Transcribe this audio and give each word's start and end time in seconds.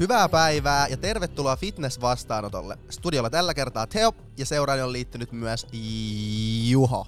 Hyvää 0.00 0.28
päivää 0.28 0.86
ja 0.88 0.96
tervetuloa 0.96 1.56
fitness-vastaanotolle. 1.56 2.78
Studiolla 2.90 3.30
tällä 3.30 3.54
kertaa 3.54 3.86
Teo 3.86 4.12
ja 4.36 4.46
seuraani 4.46 4.82
on 4.82 4.92
liittynyt 4.92 5.32
myös 5.32 5.66
Juho. 6.68 7.06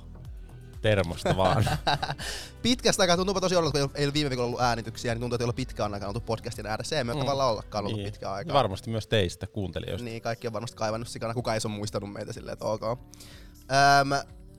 Termosta 0.82 1.37
vaan. 1.37 1.64
Pitkästä 2.62 3.03
aikaa 3.03 3.17
tuntuu 3.17 3.40
tosi 3.40 3.56
oudolta, 3.56 3.78
kun 3.78 3.90
ei 3.94 4.04
ole 4.04 4.12
viime 4.12 4.30
viikolla 4.30 4.46
ollut 4.46 4.60
äänityksiä, 4.60 5.14
niin 5.14 5.21
tuntuu, 5.21 5.35
että 5.35 5.44
ei 5.44 5.46
ole 5.46 5.53
pitkään 5.53 5.94
aikaa 5.94 6.08
oltu 6.08 6.21
podcastin 6.21 6.67
ääressä. 6.67 6.99
Ei 6.99 7.04
me 7.04 7.12
mm. 7.12 7.19
tavallaan 7.19 7.51
ollakaan 7.51 7.85
ollut 7.85 7.99
niin. 7.99 8.12
pitkään 8.12 8.35
aikaa. 8.35 8.54
Varmasti 8.54 8.90
myös 8.90 9.06
teistä 9.06 9.46
kuuntelijoista. 9.46 10.04
Niin, 10.04 10.22
kaikki 10.22 10.46
on 10.46 10.53
varmasti 10.53 10.76
kaivannut 10.76 11.08
sikana, 11.08 11.34
kuka 11.34 11.54
ei 11.54 11.60
ole 11.64 11.72
muistanut 11.72 12.12
meitä 12.12 12.32
silleen, 12.32 12.53
että 12.53 12.64
ok. 12.64 12.82
Öm, 12.82 12.98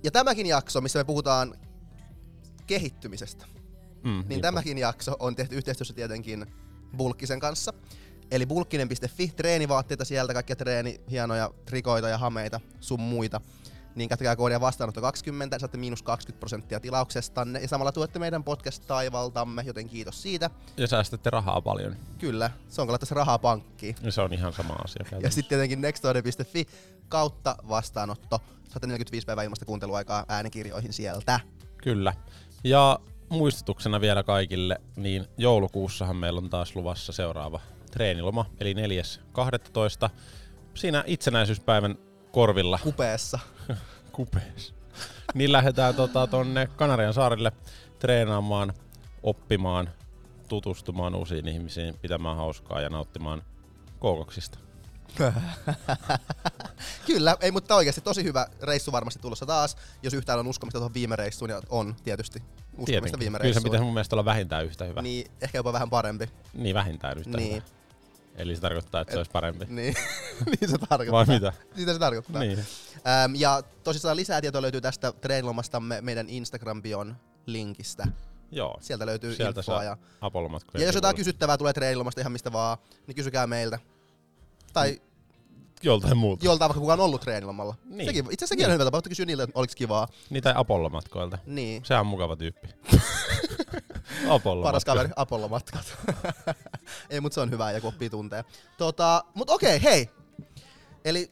ja 0.04 0.12
tämäkin 0.12 0.46
jakso, 0.46 0.82
missä 0.82 1.00
me 1.00 1.04
puhutaan 1.04 1.56
kehittymisestä, 2.68 3.46
mm, 4.04 4.24
niin 4.28 4.42
tämäkin 4.42 4.78
jakso 4.78 5.16
on 5.20 5.36
tehty 5.36 5.56
yhteistyössä 5.56 5.94
tietenkin 5.94 6.46
Bulkkisen 6.98 7.40
kanssa. 7.40 7.74
Eli 8.32 8.46
bulkkinen.fi, 8.46 9.28
treenivaatteita 9.28 10.06
sieltä, 10.06 10.34
kaikkia 10.34 10.56
treeni, 10.56 11.02
hienoja 11.12 11.52
trikoita 11.66 12.10
ja 12.10 12.18
hameita, 12.18 12.60
sun 12.80 13.00
muita. 13.00 13.42
Niin 13.96 14.10
käyttäkää 14.10 14.36
koodia 14.36 14.62
vastaanotto 14.62 15.02
20, 15.02 15.60
saatte 15.60 15.78
miinus 15.78 16.04
20 16.04 16.40
prosenttia 16.40 16.80
tilauksestanne 16.80 17.60
ja 17.60 17.68
samalla 17.68 17.92
tuette 17.92 18.20
meidän 18.20 18.44
podcast-taivaltamme, 18.44 19.64
joten 19.66 19.90
kiitos 19.90 20.22
siitä. 20.22 20.50
Ja 20.78 20.88
säästätte 20.88 21.30
rahaa 21.30 21.62
paljon. 21.62 21.96
Kyllä, 22.18 22.52
se 22.70 22.82
on 22.82 22.88
kun 22.88 23.00
tässä 23.00 23.16
rahaa 23.16 23.40
pankkiin. 23.40 23.96
Ja 24.02 24.12
se 24.12 24.22
on 24.22 24.34
ihan 24.34 24.54
sama 24.54 24.74
asia. 24.74 25.06
Ja 25.22 25.32
sitten 25.32 25.50
tietenkin 25.50 25.82
nextore.fi 25.82 26.66
kautta 27.10 27.56
vastaanotto. 27.70 28.40
Saatte 28.70 28.88
45 28.88 29.26
päivää 29.26 29.44
ilmasta 29.44 29.66
kuunteluaikaa 29.66 30.26
äänikirjoihin 30.28 30.94
sieltä. 30.94 31.40
Kyllä. 31.84 32.14
Ja 32.64 33.00
muistutuksena 33.30 34.02
vielä 34.02 34.24
kaikille, 34.24 34.82
niin 34.96 35.26
joulukuussahan 35.38 36.16
meillä 36.16 36.38
on 36.38 36.50
taas 36.50 36.76
luvassa 36.76 37.14
seuraava 37.14 37.60
treeniloma, 37.92 38.46
eli 38.60 38.74
4.12. 38.74 40.10
Siinä 40.74 41.04
itsenäisyyspäivän 41.08 41.98
korvilla. 42.32 42.80
Kupeessa. 42.84 43.40
Kupeessa. 44.12 44.74
niin 45.34 45.52
lähdetään 45.52 45.96
tota, 45.96 46.28
tonne 46.28 46.68
Kanarian 46.76 47.14
saarille 47.14 47.52
treenaamaan, 48.00 48.74
oppimaan, 49.24 49.90
tutustumaan 50.48 51.16
uusiin 51.16 51.48
ihmisiin, 51.48 51.98
pitämään 52.02 52.38
hauskaa 52.38 52.82
ja 52.82 52.90
nauttimaan 52.90 53.44
kookoksista. 54.00 54.60
Kyllä, 57.08 57.38
ei, 57.42 57.52
mutta 57.52 57.76
oikeasti 57.76 58.02
tosi 58.02 58.24
hyvä 58.24 58.48
reissu 58.62 58.92
varmasti 58.92 59.20
tulossa 59.20 59.46
taas, 59.46 59.78
jos 60.04 60.14
yhtään 60.14 60.40
on 60.40 60.48
uskomista 60.48 60.80
tuohon 60.80 60.94
viime 60.94 61.16
reissuun, 61.16 61.50
ja 61.50 61.62
on 61.70 61.96
tietysti 62.04 62.40
uskomista 62.40 62.86
Tietenkin. 62.86 63.20
viime 63.20 63.38
reissuun. 63.38 63.54
Kyllä 63.54 63.62
se 63.62 63.64
pitäisi 63.64 63.84
mun 63.84 63.94
mielestä 63.94 64.16
olla 64.16 64.26
vähintään 64.26 64.66
yhtä 64.66 64.86
hyvä. 64.86 65.02
Niin, 65.02 65.32
ehkä 65.42 65.58
jopa 65.58 65.74
vähän 65.74 65.90
parempi. 65.90 66.30
Niin, 66.54 66.74
vähintään 66.74 67.18
yhtä 67.18 67.38
niin. 67.38 67.56
hyvä. 67.56 67.66
Eli 68.36 68.56
se 68.56 68.62
tarkoittaa, 68.62 69.02
että 69.02 69.12
Et, 69.12 69.14
se 69.14 69.20
olisi 69.20 69.32
parempi. 69.32 69.66
Niin, 69.66 69.96
niin 70.62 70.70
se 70.70 70.78
tarkoittaa. 70.90 71.12
Vai 71.12 71.26
mitä? 71.26 71.54
Mitä 71.78 71.94
se 71.94 72.00
tarkoittaa. 72.00 72.42
Niin. 72.42 72.60
Ähm, 72.60 73.36
ja 73.36 73.64
tosissaan 73.84 74.18
lisää 74.18 74.42
tietoa 74.42 74.62
löytyy 74.62 74.82
tästä 74.82 75.12
treenilomastamme 75.12 76.02
meidän 76.02 76.28
Instagram-bion 76.28 77.16
linkistä. 77.46 78.08
Joo. 78.52 78.78
Sieltä 78.82 79.06
löytyy 79.06 79.36
Sieltä 79.36 79.60
infoa. 79.60 79.84
Ja, 79.84 79.98
ja 80.74 80.86
jos 80.86 80.96
jotain 80.96 81.16
kysyttävää 81.16 81.58
tulee 81.58 81.74
treenilomasta 81.74 82.22
ihan 82.22 82.32
mistä 82.32 82.52
vaan, 82.52 82.78
niin 83.08 83.16
kysykää 83.16 83.48
meiltä. 83.48 83.80
Tai 84.74 85.02
joltain 85.84 86.18
muulta. 86.18 86.46
Joltain 86.46 86.70
vaikka 86.70 86.82
kukaan 86.82 87.00
on 87.00 87.06
ollut 87.06 87.22
treenilomalla. 87.22 87.76
Niin. 87.86 88.06
Sekin, 88.06 88.26
itse 88.26 88.34
asiassa 88.34 88.48
sekin 88.48 88.64
niin. 88.64 88.70
on 88.70 88.74
hyvä 88.74 88.86
tapa, 88.86 89.02
kysyä 89.02 89.26
niille, 89.26 89.44
että 89.44 89.60
oliko 89.60 89.74
kivaa. 89.76 90.08
Niin 90.30 90.44
tai 90.44 90.54
Apollo-matkoilta. 90.56 91.38
Niin. 91.46 91.86
Se 91.86 91.96
on 91.96 92.08
mukava 92.08 92.36
tyyppi. 92.36 92.68
Apollo 94.30 94.64
Paras 94.64 94.86
kaveri, 94.86 95.10
Apollo-matkat. 95.16 95.98
Ei, 97.10 97.22
mutta 97.22 97.34
se 97.34 97.42
on 97.42 97.52
hyvä, 97.52 97.72
joku 97.72 97.88
oppii 97.88 98.10
tuntee. 98.10 98.44
Tota, 98.78 99.24
mut 99.34 99.50
okei, 99.50 99.84
hei. 99.84 100.10
Eli 101.06 101.32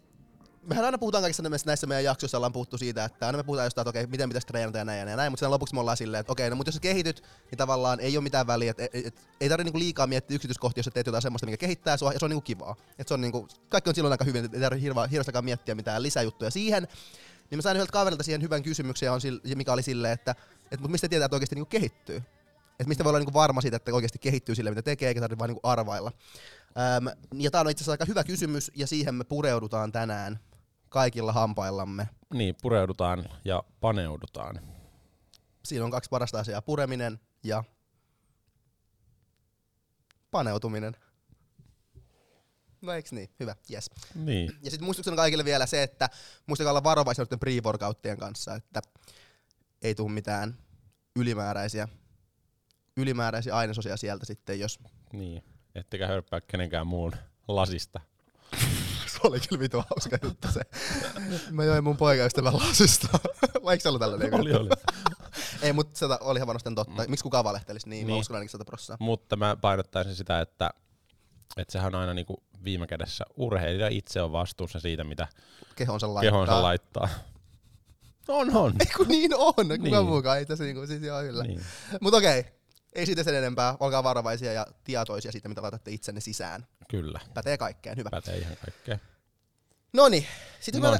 mehän 0.65 0.85
aina 0.85 0.97
puhutaan 0.97 1.21
kaikissa 1.21 1.43
näissä 1.65 1.87
meidän 1.87 2.03
jaksoissa, 2.03 2.37
ollaan 2.37 2.53
puhuttu 2.53 2.77
siitä, 2.77 3.05
että 3.05 3.25
aina 3.25 3.37
me 3.37 3.43
puhutaan 3.43 3.65
jostain, 3.65 3.83
että 3.83 3.89
okei, 3.89 4.07
miten 4.07 4.29
pitäisi 4.29 4.47
treenata 4.47 4.77
ja 4.77 4.85
näin 4.85 5.09
ja 5.09 5.15
näin, 5.15 5.31
mutta 5.31 5.49
lopuksi 5.49 5.73
me 5.73 5.79
ollaan 5.79 5.97
silleen, 5.97 6.19
että 6.19 6.31
okei, 6.31 6.49
no 6.49 6.55
mutta 6.55 6.67
jos 6.67 6.75
sä 6.75 6.81
kehityt, 6.81 7.23
niin 7.51 7.57
tavallaan 7.57 7.99
ei 7.99 8.17
ole 8.17 8.23
mitään 8.23 8.47
väliä, 8.47 8.71
että 8.71 8.83
et, 8.83 9.05
et, 9.05 9.27
ei 9.41 9.49
tarvitse 9.49 9.67
niinku 9.67 9.79
liikaa 9.79 10.07
miettiä 10.07 10.35
yksityiskohtia, 10.35 10.79
jos 10.79 10.85
sä 10.85 10.91
teet 10.91 11.05
jotain 11.05 11.21
semmoista, 11.21 11.45
mikä 11.45 11.57
kehittää 11.57 11.97
sua, 11.97 12.13
ja 12.13 12.19
se 12.19 12.25
on 12.25 12.31
niinku 12.31 12.41
kivaa. 12.41 12.75
Et 12.99 13.07
se 13.07 13.13
on 13.13 13.21
niinku, 13.21 13.47
kaikki 13.69 13.89
on 13.89 13.95
silloin 13.95 14.11
aika 14.11 14.25
hyvin, 14.25 14.49
ei 14.53 14.61
tarvitse 14.61 14.83
hirveästäkään 15.11 15.45
miettiä 15.45 15.75
mitään 15.75 16.03
lisäjuttuja 16.03 16.51
siihen. 16.51 16.87
Niin 17.51 17.57
mä 17.57 17.61
sain 17.61 17.77
yhdeltä 17.77 17.91
kaverilta 17.91 18.23
siihen 18.23 18.41
hyvän 18.41 18.63
kysymyksen, 18.63 19.09
mikä 19.55 19.73
oli 19.73 19.83
silleen, 19.83 20.13
että, 20.13 20.31
että 20.31 20.77
mutta 20.77 20.91
mistä 20.91 21.09
tietää, 21.09 21.25
että 21.25 21.35
oikeasti 21.35 21.55
niinku 21.55 21.69
kehittyy? 21.69 22.23
Että 22.79 22.87
mistä 22.87 23.03
voi 23.03 23.09
olla 23.09 23.19
niinku 23.19 23.33
varma 23.33 23.61
siitä, 23.61 23.77
että 23.77 23.93
oikeasti 23.93 24.19
kehittyy 24.19 24.55
sille, 24.55 24.69
mitä 24.69 24.81
tekee, 24.81 25.07
eikä 25.07 25.21
tarvitse 25.21 25.39
vain 25.39 25.49
niinku 25.49 25.67
arvailla. 25.67 26.11
Öm, 26.97 27.07
ja 27.33 27.51
tämä 27.51 27.61
on 27.61 27.69
itse 27.69 27.81
asiassa 27.81 27.91
aika 27.91 28.05
hyvä 28.05 28.23
kysymys, 28.23 28.71
ja 28.75 28.87
siihen 28.87 29.15
me 29.15 29.23
pureudutaan 29.23 29.91
tänään 29.91 30.39
kaikilla 30.89 31.33
hampaillamme. 31.33 32.09
Niin, 32.33 32.55
pureudutaan 32.61 33.29
ja 33.45 33.63
paneudutaan. 33.81 34.59
Siinä 35.65 35.85
on 35.85 35.91
kaksi 35.91 36.09
parasta 36.09 36.39
asiaa, 36.39 36.61
pureminen 36.61 37.19
ja 37.43 37.63
paneutuminen. 40.31 40.95
No 42.81 42.93
eiks 42.93 43.11
niin? 43.11 43.29
Hyvä, 43.39 43.55
yes. 43.71 43.89
Niin. 44.15 44.51
Ja 44.61 44.71
sitten 44.71 44.85
muistutuksena 44.85 45.15
kaikille 45.15 45.45
vielä 45.45 45.65
se, 45.65 45.83
että 45.83 46.09
muistakaa 46.47 46.71
olla 46.71 46.83
varovaisia 46.83 47.25
noiden 47.25 47.39
pre-workouttien 47.39 48.19
kanssa, 48.19 48.55
että 48.55 48.81
ei 49.81 49.95
tule 49.95 50.11
mitään 50.11 50.57
ylimääräisiä, 51.15 51.87
ylimääräisiä 52.97 53.55
ainesosia 53.55 53.97
sieltä 53.97 54.25
sitten, 54.25 54.59
jos... 54.59 54.79
Niin, 55.13 55.43
ettekä 55.75 56.07
hörppää 56.07 56.41
kenenkään 56.41 56.87
muun 56.87 57.11
lasista 57.47 58.01
oli 59.29 59.39
kyllä 59.39 59.59
vitu 59.59 59.77
hauska 59.77 60.17
juttu 60.23 60.47
se. 60.51 60.61
Mä 61.51 61.63
join 61.63 61.83
mun 61.83 61.97
poikaystävän 61.97 62.57
lasista. 62.57 63.07
Eikö 63.71 63.81
se 63.81 63.89
ollut 63.89 63.99
tällainen? 63.99 64.33
Oli, 64.33 64.53
oli. 64.53 64.69
Ei, 65.61 65.73
mutta 65.73 65.99
se 65.99 66.05
oli 66.19 66.37
ihan 66.37 66.47
varmasti 66.47 66.75
totta. 66.75 67.03
Mm. 67.03 67.09
Miksi 67.09 67.23
kukaan 67.23 67.43
valehtelisi? 67.43 67.89
Niin, 67.89 68.07
niin. 68.07 68.15
mä 68.15 68.19
uskon 68.19 68.35
ainakin 68.35 68.49
100 68.49 68.65
prosenttia. 68.65 69.05
Mutta 69.05 69.35
mä 69.35 69.55
painottaisin 69.55 70.15
sitä, 70.15 70.41
että, 70.41 70.69
että 71.57 71.71
sehän 71.71 71.95
on 71.95 72.01
aina 72.01 72.13
niinku 72.13 72.43
viime 72.63 72.87
kädessä 72.87 73.25
urheilija 73.35 73.87
itse 73.87 74.21
on 74.21 74.31
vastuussa 74.31 74.79
siitä, 74.79 75.03
mitä 75.03 75.27
kehonsa 75.75 76.13
laittaa. 76.13 76.31
Kehonsa 76.31 76.61
laittaa. 76.61 77.09
On, 78.27 78.55
on. 78.55 78.73
Ei 78.79 78.85
kun 78.97 79.07
niin 79.07 79.35
on, 79.35 79.53
kuka 79.53 79.77
niin. 79.77 80.05
muukaan 80.05 80.37
ei 80.37 80.45
tässä 80.45 80.63
niinku, 80.63 80.87
siis 80.87 81.01
joo 81.03 81.21
kyllä. 81.21 81.43
Niin. 81.43 81.61
Mutta 82.01 82.17
okei, 82.17 82.39
okay. 82.39 82.51
ei 82.95 83.05
siitä 83.05 83.23
sen 83.23 83.35
enempää, 83.35 83.77
olkaa 83.79 84.03
varovaisia 84.03 84.53
ja 84.53 84.67
tietoisia 84.83 85.31
siitä, 85.31 85.49
mitä 85.49 85.61
laitatte 85.61 85.91
itsenne 85.91 86.21
sisään. 86.21 86.67
Kyllä. 86.89 87.19
Pätee 87.33 87.57
kaikkeen, 87.57 87.97
hyvä. 87.97 88.09
Pätee 88.09 88.37
ihan 88.37 88.57
kaikkeen. 88.65 89.01
Noni, 89.95 90.27
sitten 90.59 90.81
me, 90.81 90.87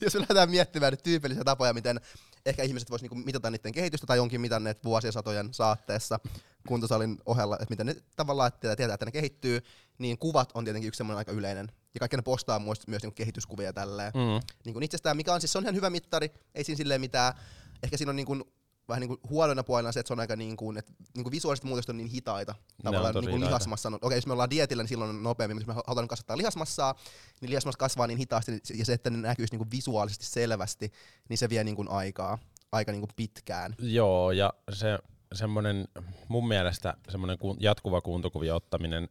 jos 0.00 0.14
me 0.14 0.20
lähdetään 0.20 0.50
miettimään 0.50 0.92
nyt 0.92 1.02
tyypillisiä 1.02 1.44
tapoja, 1.44 1.72
miten 1.72 2.00
ehkä 2.46 2.62
ihmiset 2.62 2.90
vois 2.90 3.02
niinku 3.02 3.14
mitata 3.14 3.50
niiden 3.50 3.72
kehitystä 3.72 4.06
tai 4.06 4.18
onkin 4.18 4.40
mitanneet 4.40 4.84
vuosien 4.84 5.12
satojen 5.12 5.54
saatteessa 5.54 6.20
kuntosalin 6.68 7.18
ohella, 7.26 7.54
että 7.54 7.66
miten 7.70 7.86
ne 7.86 7.96
tavallaan 8.16 8.48
että 8.48 8.76
tietää, 8.76 8.94
että 8.94 9.06
ne 9.06 9.12
kehittyy, 9.12 9.60
niin 9.98 10.18
kuvat 10.18 10.50
on 10.54 10.64
tietenkin 10.64 10.88
yksi 10.88 10.98
semmoinen 10.98 11.18
aika 11.18 11.32
yleinen. 11.32 11.72
Ja 11.94 11.98
kaikki 11.98 12.16
ne 12.16 12.22
postaa 12.22 12.58
myös, 12.58 12.86
myös 12.86 13.02
niinku 13.02 13.14
kehityskuvia 13.14 13.72
tälleen. 13.72 14.12
Mm. 14.14 14.40
Niin 14.64 14.72
kuin 14.72 14.82
itsestään, 14.82 15.16
mikä 15.16 15.34
on 15.34 15.40
siis 15.40 15.52
se 15.52 15.58
on 15.58 15.64
ihan 15.64 15.74
hyvä 15.74 15.90
mittari, 15.90 16.30
ei 16.54 16.64
siinä 16.64 16.76
silleen 16.76 17.00
mitään, 17.00 17.34
ehkä 17.82 17.96
siinä 17.96 18.10
on 18.10 18.16
niin 18.16 18.26
kuin 18.26 18.44
vähän 18.88 19.00
niin 19.00 19.08
kuin 19.08 19.20
huolena 19.30 19.64
puolena 19.64 19.92
se, 19.92 20.00
että 20.00 20.08
se 20.08 20.12
on 20.12 20.20
aika 20.20 20.36
niin 20.36 20.56
kuin, 20.56 20.76
että 20.76 20.92
niin 21.14 21.24
kuin 21.24 21.30
visuaaliset 21.32 21.64
muutokset 21.64 21.90
on 21.90 21.96
niin 21.96 22.08
hitaita 22.08 22.54
tavallaan 22.82 23.14
niin 23.14 23.30
kuin 23.30 23.44
lihasmassa. 23.44 23.90
No, 23.90 23.98
okei, 24.02 24.18
jos 24.18 24.26
me 24.26 24.32
ollaan 24.32 24.50
dietillä, 24.50 24.82
niin 24.82 24.88
silloin 24.88 25.10
on 25.10 25.22
nopeammin, 25.22 25.58
jos 25.58 25.66
me 25.66 25.72
halutaan 25.72 26.08
kasvattaa 26.08 26.38
lihasmassaa, 26.38 26.94
niin 27.40 27.50
lihasmassa 27.50 27.78
kasvaa 27.78 28.06
niin 28.06 28.18
hitaasti, 28.18 28.60
ja 28.74 28.84
se, 28.84 28.92
että 28.92 29.10
ne 29.10 29.16
näkyisi 29.18 29.52
niin 29.52 29.58
kuin 29.58 29.70
visuaalisesti 29.70 30.26
selvästi, 30.26 30.92
niin 31.28 31.38
se 31.38 31.48
vie 31.48 31.64
niin 31.64 31.76
kuin 31.76 31.88
aikaa, 31.88 32.38
aika 32.72 32.92
niin 32.92 33.00
kuin 33.00 33.12
pitkään. 33.16 33.74
Joo, 33.78 34.30
ja 34.30 34.52
se 34.72 34.98
semmoinen, 35.34 35.88
mun 36.28 36.48
mielestä 36.48 36.94
semmoinen 37.08 37.38
jatkuva 37.60 38.00
kuntokuvien 38.00 38.54
ottaminen 38.54 39.08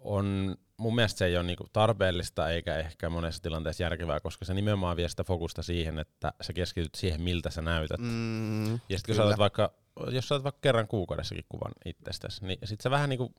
on 0.00 0.56
mun 0.76 0.94
mielestä 0.94 1.18
se 1.18 1.24
ei 1.24 1.36
ole 1.36 1.46
niinku 1.46 1.66
tarpeellista 1.72 2.50
eikä 2.50 2.76
ehkä 2.76 3.10
monessa 3.10 3.42
tilanteessa 3.42 3.82
järkevää, 3.82 4.20
koska 4.20 4.44
se 4.44 4.54
nimenomaan 4.54 4.96
vie 4.96 5.08
sitä 5.08 5.24
fokusta 5.24 5.62
siihen, 5.62 5.98
että 5.98 6.32
sä 6.40 6.52
keskityt 6.52 6.94
siihen, 6.94 7.22
miltä 7.22 7.50
sä 7.50 7.62
näytät. 7.62 8.00
Mm, 8.00 8.72
ja 8.72 8.78
sitten 8.98 9.16
kun 9.16 9.30
sä 9.30 9.38
vaikka, 9.38 9.72
jos 10.10 10.28
sä 10.28 10.34
otat 10.34 10.44
vaikka 10.44 10.60
kerran 10.60 10.88
kuukaudessakin 10.88 11.44
kuvan 11.48 11.72
itsestäsi, 11.84 12.46
niin 12.46 12.58
sit 12.64 12.80
sä 12.80 12.90
vähän, 12.90 13.08
niinku, 13.08 13.34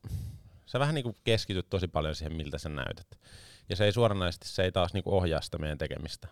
sä 0.66 0.78
vähän 0.78 0.94
niinku 0.94 1.16
keskityt 1.24 1.70
tosi 1.70 1.88
paljon 1.88 2.14
siihen, 2.14 2.36
miltä 2.36 2.58
sä 2.58 2.68
näytät. 2.68 3.06
Ja 3.68 3.76
se 3.76 3.84
ei 3.84 3.92
suoranaisesti, 3.92 4.48
se 4.48 4.62
ei 4.62 4.72
taas 4.72 4.94
niinku 4.94 5.16
ohjaa 5.16 5.40
sitä 5.40 5.58
meidän 5.58 5.78
tekemistä 5.78 6.28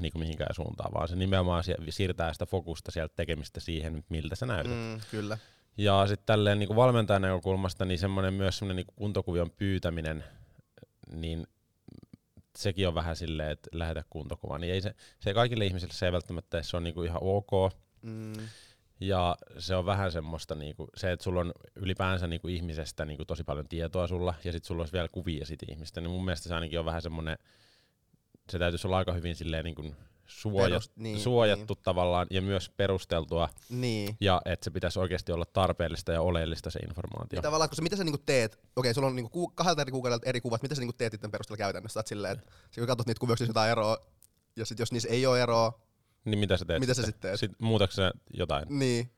niinku 0.00 0.18
mihinkään 0.18 0.54
suuntaan, 0.54 0.92
vaan 0.94 1.08
se 1.08 1.16
nimenomaan 1.16 1.64
siirtää 1.88 2.32
sitä 2.32 2.46
fokusta 2.46 2.90
sieltä 2.90 3.14
tekemistä 3.16 3.60
siihen, 3.60 4.04
miltä 4.08 4.36
sä 4.36 4.46
näytät. 4.46 4.72
Mm, 4.72 5.00
kyllä. 5.10 5.38
Ja 5.76 6.06
sitten 6.06 6.26
tälleen 6.26 6.58
niin 6.58 6.76
valmentajan 6.76 7.22
näkökulmasta 7.22 7.84
niin 7.84 7.98
semmoinen 7.98 8.34
myös 8.34 8.58
semmoinen 8.58 8.76
niin 8.76 8.94
kuntokuvion 8.96 9.50
pyytäminen, 9.50 10.24
niin 11.12 11.46
sekin 12.56 12.88
on 12.88 12.94
vähän 12.94 13.16
silleen, 13.16 13.50
että 13.50 13.70
lähetä 13.72 14.04
kuntokuva. 14.10 14.58
Niin 14.58 14.72
ei 14.72 14.80
se, 14.80 14.94
se 15.20 15.34
kaikille 15.34 15.66
ihmisille 15.66 15.94
se 15.94 16.06
ei 16.06 16.12
välttämättä 16.12 16.62
se 16.62 16.76
on 16.76 16.84
niin 16.84 16.94
kuin 16.94 17.08
ihan 17.08 17.22
ok. 17.22 17.72
Mm. 18.02 18.32
Ja 19.00 19.36
se 19.58 19.76
on 19.76 19.86
vähän 19.86 20.12
semmoista, 20.12 20.54
niinku, 20.54 20.88
se, 20.96 21.12
että 21.12 21.24
sulla 21.24 21.40
on 21.40 21.52
ylipäänsä 21.76 22.26
niinku 22.26 22.48
ihmisestä 22.48 23.04
niinku 23.04 23.24
tosi 23.24 23.44
paljon 23.44 23.68
tietoa 23.68 24.06
sulla, 24.06 24.34
ja 24.44 24.52
sitten 24.52 24.66
sulla 24.66 24.82
olisi 24.82 24.92
vielä 24.92 25.08
kuvia 25.08 25.46
siitä 25.46 25.66
ihmistä, 25.68 26.00
niin 26.00 26.10
mun 26.10 26.24
mielestä 26.24 26.48
se 26.48 26.54
ainakin 26.54 26.78
on 26.78 26.84
vähän 26.84 27.02
semmoinen, 27.02 27.38
se 28.50 28.58
täytyisi 28.58 28.86
olla 28.86 28.98
aika 28.98 29.12
hyvin 29.12 29.36
silleen 29.36 29.64
niinku 29.64 29.94
suojat, 30.30 30.82
Perus- 30.82 30.90
niin, 30.96 31.20
suojattu 31.20 31.74
tavallaan, 31.74 32.26
ja 32.30 32.42
myös 32.42 32.70
perusteltua, 32.76 33.48
Niin. 33.70 34.16
ja 34.20 34.42
että 34.44 34.64
se 34.64 34.70
pitäisi 34.70 34.98
oikeasti 34.98 35.32
olla 35.32 35.44
tarpeellista 35.52 36.12
ja 36.12 36.22
oleellista 36.22 36.70
se 36.70 36.78
informaatio. 36.78 37.36
Ja 37.38 37.42
tavallaan, 37.42 37.68
kun 37.70 37.76
sä, 37.76 37.82
mitä 37.82 37.96
sä 37.96 38.04
niinku 38.04 38.22
teet, 38.26 38.58
okei, 38.76 38.94
sulla 38.94 39.08
on 39.08 39.16
niinku 39.16 39.28
ku, 39.30 39.48
kahdelta 39.54 39.82
eri 39.82 39.90
kuukaudelta 39.92 40.28
eri 40.28 40.40
kuvat, 40.40 40.62
mitä 40.62 40.74
sä 40.74 40.80
niinku 40.80 40.92
teet 40.98 41.12
niiden 41.12 41.30
perusteella 41.30 41.58
käytännössä? 41.58 42.00
Sä 42.00 42.08
silleen, 42.08 42.32
että 42.38 42.50
kun 42.78 42.86
katsot 42.86 43.06
niitä 43.06 43.20
kuvia, 43.20 43.32
niissä 43.32 43.44
jotain 43.50 43.70
eroa, 43.70 43.98
ja 44.56 44.66
sit 44.66 44.78
jos 44.78 44.92
niissä 44.92 45.08
ei 45.08 45.26
ole 45.26 45.42
eroa, 45.42 45.80
Niin 46.24 46.38
mitä 46.38 46.56
sä 46.56 46.64
teet 46.64 46.80
Mitä 46.80 46.94
sä 46.94 47.02
sit 47.02 47.20
teet? 47.20 47.40
Sit 47.40 47.52
muutatko 47.60 47.94
sä 47.94 48.12
jotain? 48.34 48.64
niin. 48.78 49.10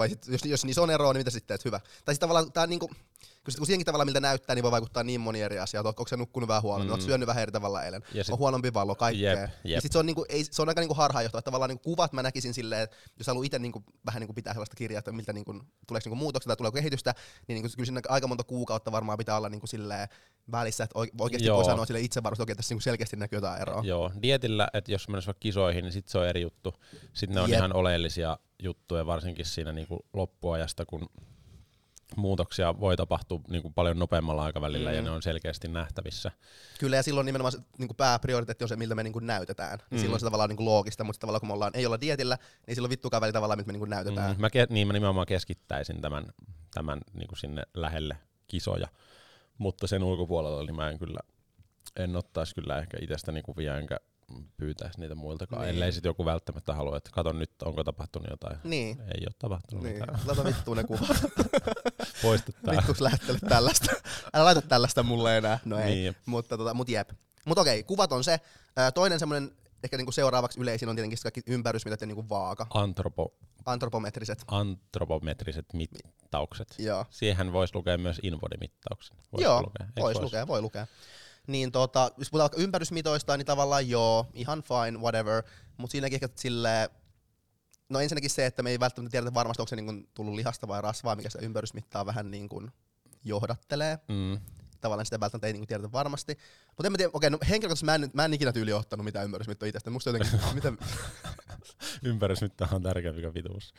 Vai 0.00 0.08
sit, 0.08 0.26
jos, 0.28 0.44
jos 0.44 0.64
niissä 0.64 0.82
on 0.82 0.90
eroa, 0.90 1.12
niin 1.12 1.20
mitä 1.20 1.30
sitten 1.30 1.48
teet? 1.48 1.64
Hyvä. 1.64 1.78
Tai 1.78 2.14
sitten 2.14 2.28
tavallaan 2.28 2.52
tää 2.52 2.66
niinku, 2.66 2.86
kun, 2.88 2.96
sit, 3.48 3.56
kun 3.58 3.66
siihenkin 3.66 3.86
tavalla 3.86 4.04
miltä 4.04 4.20
näyttää, 4.20 4.54
niin 4.54 4.62
voi 4.62 4.70
vaikuttaa 4.70 5.02
niin 5.02 5.20
moni 5.20 5.42
eri 5.42 5.58
asia. 5.58 5.80
Onko 5.80 6.06
sä 6.06 6.16
nukkunut 6.16 6.48
vähän 6.48 6.62
huonommin, 6.62 6.88
mm. 6.88 6.92
onko 6.92 7.04
syönyt 7.06 7.26
vähän 7.26 7.42
eri 7.42 7.52
tavalla 7.52 7.84
eilen, 7.84 8.02
Ja 8.14 8.24
sit- 8.24 8.32
on 8.32 8.38
huonompi 8.38 8.74
valo, 8.74 8.94
kaikkea. 8.94 9.30
Jep, 9.32 9.40
Ja 9.64 9.70
jep. 9.70 9.82
sit 9.82 9.92
se 9.92 9.98
on, 9.98 10.06
niinku, 10.06 10.26
ei, 10.28 10.44
se 10.50 10.62
on 10.62 10.68
aika 10.68 10.80
niinku 10.80 10.94
harhaanjohtava, 10.94 11.38
että 11.38 11.44
tavallaan 11.50 11.68
niinku 11.68 11.82
kuvat 11.82 12.12
mä 12.12 12.22
näkisin 12.22 12.54
silleen, 12.54 12.82
että 12.82 12.96
jos 13.18 13.26
haluaa 13.26 13.44
itse 13.44 13.58
niinku, 13.58 13.84
vähän 14.06 14.20
niinku 14.20 14.34
pitää 14.34 14.52
sellaista 14.54 14.76
kirjaa, 14.76 14.98
että 14.98 15.12
miltä 15.12 15.32
niinku, 15.32 15.52
tuleeko 15.86 16.04
niinku 16.08 16.16
muutoksia 16.16 16.48
tai 16.48 16.56
tuleeko 16.56 16.74
kehitystä, 16.76 17.14
niin 17.48 17.54
niinku, 17.54 17.68
kyllä 17.76 17.86
siinä 17.86 18.00
aika 18.08 18.26
monta 18.26 18.44
kuukautta 18.44 18.92
varmaan 18.92 19.18
pitää 19.18 19.36
olla 19.36 19.48
niinku 19.48 19.66
silleen 19.66 20.08
välissä, 20.52 20.84
että 20.84 20.98
oike- 20.98 21.10
oikeasti 21.20 21.46
Joo. 21.46 21.56
voi 21.56 21.64
sanoa 21.64 21.86
sille 21.86 22.00
itse 22.00 22.22
varmasti, 22.22 22.42
että 22.42 22.54
tässä 22.54 22.72
niinku 22.72 22.82
selkeästi 22.82 23.16
näkyy 23.16 23.36
jotain 23.36 23.62
eroa. 23.62 23.82
Joo, 23.84 24.12
dietillä, 24.22 24.68
että 24.72 24.92
jos 24.92 25.08
vaikka 25.08 25.34
kisoihin, 25.40 25.84
niin 25.84 25.92
sit 25.92 26.08
se 26.08 26.18
on 26.18 26.26
eri 26.28 26.40
juttu. 26.40 26.74
Sitten 27.12 27.34
ne 27.34 27.40
on 27.40 27.50
Jep. 27.50 27.58
ihan 27.58 27.72
oleellisia 27.76 28.38
juttuja, 28.62 29.06
varsinkin 29.06 29.44
siinä 29.46 29.72
niinku 29.72 30.06
loppuajasta, 30.12 30.86
kun 30.86 31.10
muutoksia 32.16 32.80
voi 32.80 32.96
tapahtua 32.96 33.40
niinku 33.48 33.70
paljon 33.70 33.98
nopeammalla 33.98 34.42
aikavälillä 34.44 34.90
mm. 34.90 34.96
ja 34.96 35.02
ne 35.02 35.10
on 35.10 35.22
selkeästi 35.22 35.68
nähtävissä. 35.68 36.30
Kyllä, 36.78 36.96
ja 36.96 37.02
silloin 37.02 37.24
nimenomaan 37.24 37.52
se 37.52 37.58
niinku 37.78 37.94
pääprioriteetti 37.94 38.64
on 38.64 38.68
se, 38.68 38.76
miltä 38.76 38.94
me 38.94 39.02
niinku 39.02 39.18
näytetään. 39.18 39.78
Niin 39.78 39.98
Mm. 39.98 40.02
silloin 40.02 40.20
se 40.20 40.26
tavallaan 40.26 40.46
on 40.46 40.50
niinku 40.50 40.64
loogista, 40.64 41.04
mutta 41.04 41.18
tavallaan 41.20 41.40
kun 41.40 41.48
me 41.48 41.52
ollaan, 41.52 41.72
ei 41.74 41.86
olla 41.86 42.00
dietillä, 42.00 42.38
niin 42.66 42.74
silloin 42.74 42.90
vittukaan 42.90 43.20
väli 43.20 43.32
tavallaan, 43.32 43.58
miltä 43.58 43.66
me 43.66 43.72
niinku 43.72 43.84
näytetään. 43.84 44.36
Mm, 44.36 44.40
mä, 44.40 44.48
ke- 44.48 44.66
niin, 44.72 44.86
mä 44.86 44.92
nimenomaan 44.92 45.26
keskittäisin 45.26 46.00
tämän, 46.00 46.24
tämän 46.74 47.00
niinku 47.12 47.36
sinne 47.36 47.62
lähelle 47.74 48.16
kisoja, 48.46 48.88
mutta 49.58 49.86
sen 49.86 50.02
ulkopuolella 50.02 50.62
niin 50.64 50.76
mä 50.76 50.90
en 50.90 50.98
kyllä, 50.98 51.20
en 51.96 52.16
ottaisi 52.16 52.54
kyllä 52.54 52.78
ehkä 52.78 52.98
itsestäni 53.00 53.42
kuvia 53.42 53.78
enkä 53.78 53.96
pyytäisi 54.56 55.00
niitä 55.00 55.14
muiltakaan, 55.14 55.62
Niin. 55.62 55.70
ellei 55.74 55.92
sit 55.92 56.04
joku 56.04 56.24
välttämättä 56.24 56.74
halua, 56.74 56.96
että 56.96 57.10
katon 57.12 57.38
nyt, 57.38 57.50
onko 57.62 57.84
tapahtunut 57.84 58.30
jotain. 58.30 58.56
Niin. 58.64 59.00
Ei 59.00 59.20
ole 59.26 59.34
tapahtunut 59.38 59.84
Niin, 59.84 59.96
mitään. 59.98 60.20
laita 60.26 60.44
vittuun 60.44 60.76
ne 60.76 60.84
kuvat. 60.84 61.08
Poista 62.22 62.52
tää. 62.52 62.76
Vittuks 62.76 63.00
lähettele 63.00 63.38
tällaista. 63.48 63.92
Älä 64.34 64.44
laita 64.44 64.62
tällaista 64.62 65.02
mulle 65.02 65.38
enää. 65.38 65.58
No 65.64 65.78
ei. 65.78 65.94
Niin. 65.94 66.16
Mutta 66.26 66.58
tota, 66.58 66.74
mut 66.74 66.88
jep. 66.88 67.10
Mut 67.46 67.58
okei, 67.58 67.82
kuvat 67.82 68.12
on 68.12 68.24
se. 68.24 68.40
Toinen 68.94 69.18
semmonen 69.18 69.50
ehkä 69.84 69.96
niinku 69.96 70.12
seuraavaksi 70.12 70.60
yleisin 70.60 70.88
on 70.88 70.96
tietenkin 70.96 71.18
kaikki 71.22 71.42
ympärysmitat 71.46 72.00
ja 72.00 72.06
niinku 72.06 72.28
vaaka. 72.28 72.66
Antropo, 72.74 73.34
Antropometriset. 73.66 74.44
antropometriset 74.46 75.66
mittaukset. 75.72 76.74
Joo. 76.78 77.04
Siihen 77.10 77.52
voisi 77.52 77.74
lukea 77.74 77.98
myös 77.98 78.20
inbody-mittauksen. 78.22 79.16
Voisiko 79.32 79.40
Joo, 79.50 79.62
lukea? 79.62 79.86
Eikö 79.86 80.00
vois 80.00 80.14
vois? 80.14 80.22
lukea, 80.24 80.46
voi 80.46 80.62
lukea. 80.62 80.86
Niin 81.50 81.72
tota, 81.72 82.10
jos 82.18 82.30
puhutaan 82.30 82.50
vaikka 82.50 82.62
ympärysmitoista, 82.62 83.36
niin 83.36 83.46
tavallaan 83.46 83.88
joo, 83.88 84.26
ihan 84.34 84.62
fine, 84.62 84.98
whatever. 84.98 85.42
Mutta 85.76 85.92
siinäkin 85.92 86.16
ehkä 86.16 86.28
silleen, 86.36 86.88
no 87.88 88.00
ensinnäkin 88.00 88.30
se, 88.30 88.46
että 88.46 88.62
me 88.62 88.70
ei 88.70 88.80
välttämättä 88.80 89.10
tiedetä 89.10 89.34
varmasti, 89.34 89.62
onko 89.62 89.68
se 89.68 89.76
niin 89.76 90.08
tullut 90.14 90.34
lihasta 90.34 90.68
vai 90.68 90.82
rasvaa, 90.82 91.16
mikä 91.16 91.30
sitä 91.30 91.44
ympärysmittaa 91.44 92.06
vähän 92.06 92.30
niin 92.30 92.48
kuin 92.48 92.70
johdattelee. 93.24 93.98
Mm. 94.08 94.40
Tavallaan 94.80 95.06
sitä 95.06 95.20
välttämättä 95.20 95.46
ei 95.46 95.52
niin 95.52 95.60
kuin 95.60 95.68
tiedetä 95.68 95.92
varmasti. 95.92 96.38
Mutta 96.66 96.86
en 96.86 96.92
mä 96.92 96.98
tiedä, 96.98 97.10
okei, 97.14 97.30
no 97.30 97.38
henkilökohtaisesti 97.48 97.86
mä 97.86 97.94
en, 97.94 98.10
mä 98.14 98.24
en 98.24 98.34
ikinä 98.34 98.52
tyyli 98.52 98.72
ottanut 98.72 99.04
mitään 99.04 99.24
ympärysmittoa 99.24 99.68
itsestä. 99.68 99.90
Musta 99.90 100.10
jotenkin, 100.10 100.40
mitä, 100.54 100.72
Ympärysmitta 102.02 102.68
on 102.72 102.82
tärkeä 102.82 103.12
mikä 103.12 103.30
pituus. 103.32 103.74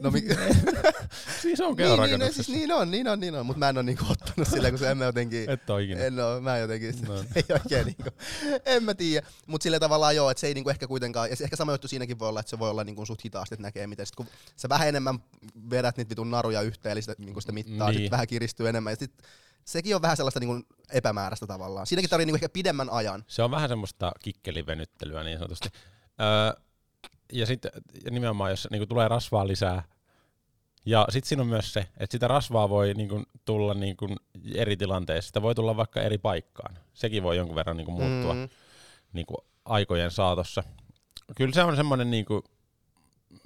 No, 0.00 0.10
mi, 0.10 0.20
Siis 1.42 1.60
on 1.60 1.76
niin, 1.76 2.00
niin, 2.00 2.20
no, 2.20 2.32
siis 2.32 2.48
niin 2.48 2.72
on, 2.72 2.90
niin 2.90 3.08
on, 3.08 3.20
niin 3.20 3.34
on, 3.34 3.46
mutta 3.46 3.58
mä 3.58 3.68
en 3.68 3.76
ole 3.78 3.82
niinku 3.82 4.04
ottanut 4.10 4.48
silleen, 4.48 4.72
kun 4.72 4.78
se 4.78 4.90
en 4.90 4.98
mä 4.98 5.04
jotenkin... 5.04 5.50
Et 5.50 5.70
oo 5.70 5.78
ikinä. 5.78 6.04
En 6.04 6.20
oo, 6.20 6.40
mä 6.40 6.58
jotenkin, 6.58 6.94
No. 7.08 7.14
ei 7.36 7.44
oikein 7.50 7.86
niinku, 7.86 8.10
en 8.64 8.84
mä 8.84 8.94
tiedä. 8.94 9.26
Mut 9.46 9.62
sille 9.62 9.78
tavallaan 9.78 10.16
joo, 10.16 10.30
että 10.30 10.40
se 10.40 10.46
ei 10.46 10.54
niinku 10.54 10.70
ehkä 10.70 10.86
kuitenkaan, 10.86 11.30
ja 11.30 11.36
ehkä 11.40 11.56
sama 11.56 11.72
juttu 11.72 11.88
siinäkin 11.88 12.18
voi 12.18 12.28
olla, 12.28 12.40
että 12.40 12.50
se 12.50 12.58
voi 12.58 12.70
olla 12.70 12.84
niinku 12.84 13.06
suht 13.06 13.24
hitaasti, 13.24 13.54
että 13.54 13.62
näkee 13.62 13.86
miten 13.86 14.06
sit 14.06 14.16
kun 14.16 14.26
sä 14.56 14.68
vähän 14.68 14.88
enemmän 14.88 15.18
vedät 15.70 15.96
niitä 15.96 16.08
vitun 16.10 16.30
naruja 16.30 16.62
yhteen, 16.62 16.92
eli 16.92 17.02
sitä, 17.02 17.14
niinku 17.18 17.40
sitä 17.40 17.52
mittaa, 17.52 17.88
niin. 17.88 17.96
Niin. 17.96 18.04
sit 18.04 18.10
vähän 18.10 18.26
kiristyy 18.26 18.68
enemmän, 18.68 18.92
ja 18.92 18.96
sit 18.96 19.12
sekin 19.64 19.96
on 19.96 20.02
vähän 20.02 20.16
sellaista 20.16 20.40
niinku 20.40 20.66
epämääräistä 20.92 21.46
tavallaan. 21.46 21.86
Siinäkin 21.86 22.10
tarvii 22.10 22.26
niinku 22.26 22.36
ehkä 22.36 22.48
pidemmän 22.48 22.90
ajan. 22.90 23.24
Se 23.26 23.42
on 23.42 23.50
vähän 23.50 23.68
semmoista 23.68 24.12
kikkelivenyttelyä 24.22 25.22
niin 25.22 25.38
sanotusti. 25.38 25.68
Öö, 26.20 26.62
ja 27.32 27.46
sitten 27.46 27.70
nimenomaan, 28.10 28.50
jos 28.50 28.68
niinku 28.70 28.86
tulee 28.86 29.08
rasvaa 29.08 29.46
lisää, 29.46 29.82
ja 30.86 31.06
sitten 31.10 31.28
siinä 31.28 31.42
on 31.42 31.48
myös 31.48 31.72
se, 31.72 31.80
että 31.80 32.12
sitä 32.12 32.28
rasvaa 32.28 32.68
voi 32.68 32.94
niinku 32.94 33.22
tulla 33.44 33.74
niinku 33.74 34.08
eri 34.54 34.76
tilanteissa. 34.76 35.26
Sitä 35.26 35.42
voi 35.42 35.54
tulla 35.54 35.76
vaikka 35.76 36.00
eri 36.00 36.18
paikkaan. 36.18 36.78
Sekin 36.94 37.22
voi 37.22 37.36
jonkun 37.36 37.56
verran 37.56 37.76
niinku 37.76 37.92
muuttua 37.92 38.34
Mm. 38.34 38.48
niinku 39.12 39.34
aikojen 39.64 40.10
saatossa. 40.10 40.62
Kyllä 41.36 41.54
se 41.54 41.62
on 41.62 41.76
semmoinen, 41.76 42.10
niinku, 42.10 42.44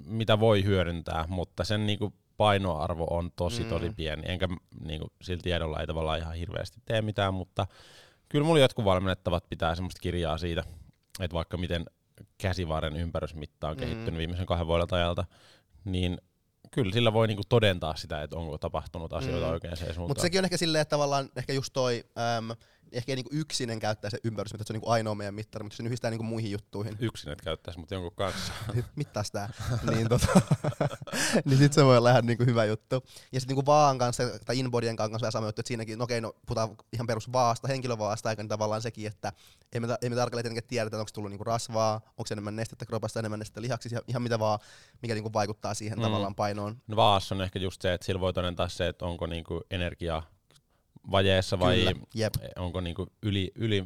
mitä 0.05 0.39
voi 0.39 0.63
hyödyntää, 0.63 1.25
mutta 1.27 1.63
sen 1.63 1.85
niinku 1.85 2.13
painoarvo 2.37 3.07
on 3.09 3.31
tosi 3.35 3.63
Mm. 3.63 3.69
tosi 3.69 3.89
pieni. 3.89 4.23
Enkä 4.25 4.47
niinku, 4.85 5.07
sillä 5.21 5.41
tiedolla 5.43 5.79
ei 5.79 5.87
tavallaan 5.87 6.19
ihan 6.19 6.35
hirveästi 6.35 6.81
tee 6.85 7.01
mitään, 7.01 7.33
mutta 7.33 7.67
kyllä 8.29 8.45
mulla 8.45 8.59
jotkut 8.59 8.85
valmennettavat 8.85 9.43
pitää 9.49 9.75
semmoista 9.75 9.99
kirjaa 10.01 10.37
siitä, 10.37 10.63
että 11.19 11.35
vaikka 11.35 11.57
miten 11.57 11.85
käsivarren 12.37 12.95
ympärysmitta 12.95 13.67
on 13.69 13.75
Mm. 13.75 13.79
kehittynyt 13.79 14.17
viimeisen 14.17 14.45
kahden 14.45 14.67
vuoden 14.67 14.87
ajalta, 14.91 15.25
niin 15.85 16.21
kyllä 16.71 16.93
sillä 16.93 17.13
voi 17.13 17.27
niinku 17.27 17.43
todentaa 17.49 17.95
sitä, 17.95 18.23
että 18.23 18.35
onko 18.37 18.57
tapahtunut 18.57 19.13
asioita 19.13 19.45
Mm. 19.45 19.51
oikein 19.51 19.77
se 19.77 19.85
suuntaan. 19.85 20.07
Mutta 20.07 20.21
sekin 20.21 20.39
on 20.39 20.45
ehkä 20.45 20.57
silleen, 20.57 20.81
että 20.81 20.89
tavallaan 20.89 21.29
ehkä 21.35 21.53
just 21.53 21.73
toi, 21.73 22.03
äm, 22.37 22.49
ehkä 22.91 23.11
ei 23.11 23.15
niinku 23.15 23.29
yksinen 23.33 23.79
käyttää 23.79 24.09
se 24.09 24.17
ympärysmitta, 24.23 24.61
että 24.61 24.67
se 24.67 24.73
on 24.73 24.75
niinku 24.75 24.89
ainoa 24.89 25.15
meidän 25.15 25.33
mittari, 25.33 25.63
mutta 25.63 25.77
sen 25.77 25.85
yhdistää 25.87 26.11
niinku 26.11 26.23
muihin 26.23 26.51
juttuihin, 26.51 26.97
Yksin 26.99 27.31
et 27.31 27.41
käyttäisi, 27.41 27.79
mutta 27.79 27.95
jonkun 27.95 28.11
kanssa. 28.15 28.53
mittaa 28.95 29.23
sitä, 29.23 29.49
niin, 29.91 30.09
tota, 30.09 30.27
niin 31.45 31.57
sit 31.57 31.73
se 31.73 31.85
voi 31.85 31.97
olla 31.97 32.09
ihan 32.09 32.25
niinku 32.25 32.45
hyvä 32.45 32.65
juttu. 32.65 33.03
Ja 33.31 33.39
sitten 33.39 33.55
niinku 33.55 33.65
vaan 33.65 33.97
kanssa, 33.97 34.23
tai 34.45 34.59
inbodien 34.59 34.95
kanssa 34.95 35.19
vähän 35.21 35.31
sama 35.31 35.45
juttu, 35.47 35.59
että 35.59 35.67
siinäkin, 35.67 35.97
no 35.97 36.03
okei, 36.03 36.21
no 36.21 36.33
puhutaan 36.45 36.69
ihan 36.93 37.07
perus 37.07 37.31
vaasta, 37.31 37.67
henkilövaasta, 37.67 38.29
eikä 38.29 38.43
niin 38.43 38.49
tavallaan 38.49 38.81
sekin, 38.81 39.07
että 39.07 39.31
ei 39.73 39.79
me, 39.79 39.87
ta- 39.87 39.97
ei 40.01 40.09
me 40.09 40.15
tarkalleen 40.15 40.43
tietenkään 40.43 40.67
tiedetä, 40.69 40.97
onko 40.97 41.09
tullut 41.13 41.31
niinku 41.31 41.43
rasvaa, 41.43 41.95
onko 41.95 42.25
se 42.27 42.33
enemmän 42.33 42.55
nestettä 42.55 42.85
kropasta, 42.85 43.19
enemmän 43.19 43.39
nestettä 43.39 43.61
lihaksissa, 43.61 44.01
ihan, 44.07 44.21
mitä 44.21 44.39
vaan, 44.39 44.59
mikä 45.01 45.13
niinku 45.13 45.33
vaikuttaa 45.33 45.73
siihen 45.73 45.97
Mm. 45.99 46.03
tavallaan 46.03 46.35
painoon. 46.35 46.81
No 46.87 46.95
vaassa 46.95 47.35
on 47.35 47.41
ehkä 47.41 47.59
just 47.59 47.81
se, 47.81 47.93
että 47.93 48.05
sillä 48.05 48.19
voi 48.21 48.33
todentaa 48.33 48.69
se, 48.69 48.87
että 48.87 49.05
onko 49.05 49.25
niinku 49.25 49.61
energia 49.71 50.23
vajeessa 51.11 51.59
vai 51.59 51.77
Kyllä, 51.77 51.91
jep, 52.13 52.33
onko 52.55 52.81
niinku 52.81 53.07
yli, 53.23 53.51
yli 53.55 53.85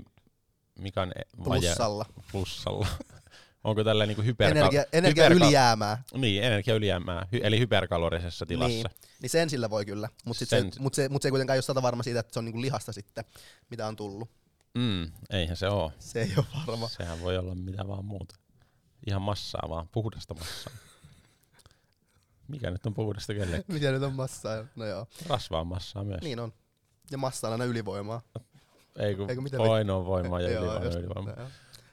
mikä 0.79 1.01
on 1.01 1.11
e- 1.15 1.21
vaje 1.49 1.61
plussalla. 1.61 2.05
plussalla. 2.31 2.87
onko 3.63 3.83
tällä 3.83 4.05
niinku 4.05 4.21
hyperka- 4.21 4.51
Energia, 4.57 4.83
energia 4.93 5.23
hyperka- 5.29 5.35
ylijäämää. 5.45 6.03
Niin, 6.13 6.43
energia 6.43 6.75
ylijäämää, 6.75 7.21
hy- 7.35 7.39
eli 7.43 7.59
hyperkalorisessa 7.59 8.45
tilassa. 8.45 8.67
Niin, 8.67 8.85
niin 9.21 9.29
sen 9.29 9.49
sillä 9.49 9.69
voi 9.69 9.85
kyllä, 9.85 10.09
mutta 10.25 10.39
sit 10.39 10.49
se, 10.49 10.63
mut 10.79 10.93
se, 10.93 11.09
mut 11.09 11.21
se 11.21 11.27
ei 11.27 11.31
kuitenkaan 11.31 11.57
ole 11.57 11.61
sata 11.61 11.81
varma 11.81 12.03
siitä, 12.03 12.19
että 12.19 12.33
se 12.33 12.39
on 12.39 12.45
niinku 12.45 12.61
lihasta 12.61 12.91
sitten, 12.93 13.25
mitä 13.69 13.87
on 13.87 13.95
tullut. 13.95 14.29
Mm, 14.77 15.11
eihän 15.29 15.57
se 15.57 15.67
oo. 15.67 15.91
Se 15.99 16.21
ei 16.21 16.31
ole 16.37 16.45
varma. 16.67 16.87
Sehän 16.87 17.21
voi 17.21 17.37
olla 17.37 17.55
mitä 17.55 17.87
vaan 17.87 18.05
muuta. 18.05 18.35
Ihan 19.07 19.21
massaa 19.21 19.69
vaan, 19.69 19.87
puhdasta 19.91 20.33
massaa. 20.33 20.73
Mikä 22.47 22.71
nyt 22.71 22.85
on 22.85 22.93
puhdasta 22.93 23.33
kelle? 23.33 23.63
Mitä 23.67 23.91
nyt 23.91 24.03
on 24.03 24.13
massaa? 24.13 24.65
No 24.75 24.85
joo, 24.85 25.07
Rasvaa 25.27 25.63
massaa 25.63 26.03
myös. 26.03 26.21
niin 26.21 26.39
on. 26.39 26.53
Ja 27.11 27.17
massa 27.17 27.47
on 27.47 27.51
aina 27.51 27.65
ylivoimaa. 27.65 28.21
Ei 28.99 29.15
kun 29.15 29.29
Eikö 29.29 29.41
mitä 29.41 29.57
paino 29.57 30.05
voimaa 30.05 30.41
ja 30.41 30.49
ylivoima. 30.59 30.85
just- 30.85 30.97
ylivoima. 30.99 31.29
joo. 31.37 31.47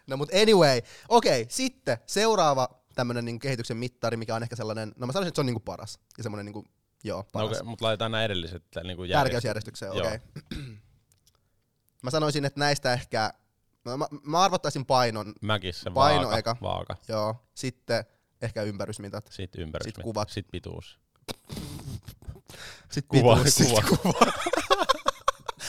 No 0.07 0.17
mut 0.17 0.29
anyway, 0.43 0.81
okei, 1.09 1.47
sitten 1.49 1.99
seuraava 2.07 2.69
tämmönen 2.95 3.25
niinku 3.25 3.39
kehityksen 3.43 3.77
mittari, 3.77 4.17
mikä 4.17 4.35
on 4.35 4.43
ehkä 4.43 4.57
sellainen, 4.57 4.93
no 4.97 5.07
mä 5.07 5.13
sanoisin, 5.13 5.29
että 5.29 5.37
se 5.37 5.41
on 5.43 5.47
niinku 5.47 5.61
paras. 5.61 5.99
Ja 6.17 6.23
semmonen 6.23 6.47
niinku, 6.47 6.65
joo, 7.05 7.19
No, 7.19 7.25
paras. 7.33 7.51
okay, 7.51 7.63
mutta 7.63 7.85
laitetaan 7.85 8.11
nämä 8.13 8.25
edelliset 8.25 8.63
niinku 8.85 9.05
järjest- 9.05 9.13
Tärkeysjärjestykseen, 9.13 9.93
okei. 9.93 10.03
Okay. 10.03 10.19
mä 12.03 12.11
sanoisin, 12.11 12.45
että 12.45 12.61
näistä 12.61 12.93
ehkä, 12.93 13.33
mä, 13.85 13.97
mä, 13.97 14.07
mä 14.23 14.41
arvottaisin 14.41 14.87
painon, 14.87 15.35
Mäkissä 15.43 15.91
Paino 15.91 16.23
vaaka, 16.23 16.39
eka. 16.39 16.57
vaaka. 16.63 16.97
joo, 17.09 17.37
sitten 17.55 18.05
ehkä 18.43 18.63
ympärysmitat, 18.63 19.27
Sitten 19.31 19.61
ympärys. 19.61 19.85
Sit 19.85 19.99
kuvat. 20.05 20.29
Sitten 20.31 20.51
pituus. 20.53 20.99
sitten 22.91 23.21
Kuva, 23.21 23.37
pituus, 23.37 23.57
kuva. 23.57 23.81
sit 23.83 24.01
kuva. 24.03 24.33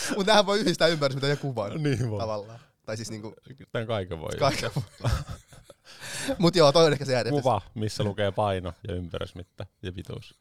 Mut 0.17 0.25
tähän 0.25 0.45
voi 0.45 0.59
yhdistää 0.59 0.87
ympärysmitat 0.87 1.29
ja 1.29 1.35
kuvan 1.35 1.83
Niin 1.83 1.99
tavallaan. 2.17 2.59
Tai 2.85 2.97
siis 2.97 3.11
niinku, 3.11 3.35
Tämän 3.71 3.87
kaiken 3.87 4.19
voi. 4.19 4.29
kaiken 4.39 4.71
Mut 6.37 6.55
joo, 6.55 6.71
toi 6.71 6.85
on 6.85 6.91
ehkä 6.93 7.05
se 7.05 7.13
järjestys. 7.13 7.43
Kuva, 7.43 7.61
missä 7.75 8.03
lukee 8.03 8.31
paino 8.31 8.73
ja 8.87 8.95
ympärysmitta 8.95 9.65
ja 9.81 9.91
pituus. 9.91 10.35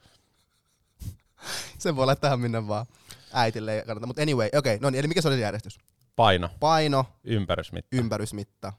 Sen 1.79 1.97
voi 1.97 2.07
laittaa 2.07 2.29
ihan 2.29 2.41
minne 2.41 2.69
vaan. 2.69 2.87
Äitille 3.33 3.75
ei 3.75 3.83
kannata. 3.87 4.07
Mutta 4.07 4.23
anyway, 4.23 4.47
okei, 4.47 4.59
okay, 4.59 4.79
no 4.83 4.91
niin, 4.91 4.99
eli 4.99 5.09
mikä 5.09 5.23
se 5.23 5.29
oli 5.29 5.37
se 5.37 5.41
järjestys? 5.43 5.79
Paino, 6.17 6.51
Paino, 6.61 7.07
ympärysmitta, 7.25 7.97
ympärysmitta, 7.97 8.73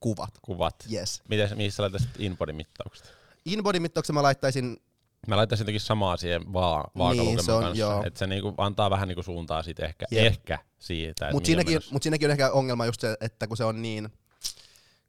kuvat. 0.00 0.38
kuvat. 0.42 0.74
Yes. 0.92 1.22
Miten, 1.28 1.56
mihin 1.56 1.72
sä 1.72 1.82
laittaisit 1.82 2.10
inbody-mittaukset? 2.18 3.04
Inbody-mittauksen 3.44 4.12
mä 4.14 4.22
laittaisin, 4.22 4.80
Mä 5.26 5.36
laittaisin 5.36 5.62
jotenkin 5.64 5.80
samaa 5.80 6.16
siihen 6.16 6.52
vaa, 6.52 6.90
vaakalukeman 6.98 7.36
Niin, 7.36 7.44
se 7.44 7.52
on- 7.52 7.62
kanssa. 7.62 7.80
joo. 7.80 8.02
Että 8.06 8.18
se 8.18 8.26
niinku 8.26 8.54
antaa 8.58 8.90
vähän 8.90 9.08
niinku 9.08 9.22
suuntaa 9.22 9.62
sit 9.62 9.80
ehkä, 9.80 10.06
Jep. 10.10 10.26
ehkä 10.26 10.58
siitä. 10.78 11.28
mutta 11.32 11.46
siinäkin, 11.46 11.80
mut 11.90 12.02
siinäkin 12.02 12.26
on 12.28 12.30
ehkä 12.30 12.50
ongelma 12.50 12.86
just 12.86 13.00
se, 13.00 13.16
että 13.20 13.46
kun 13.46 13.56
se 13.56 13.64
on 13.64 13.82
niin, 13.82 14.08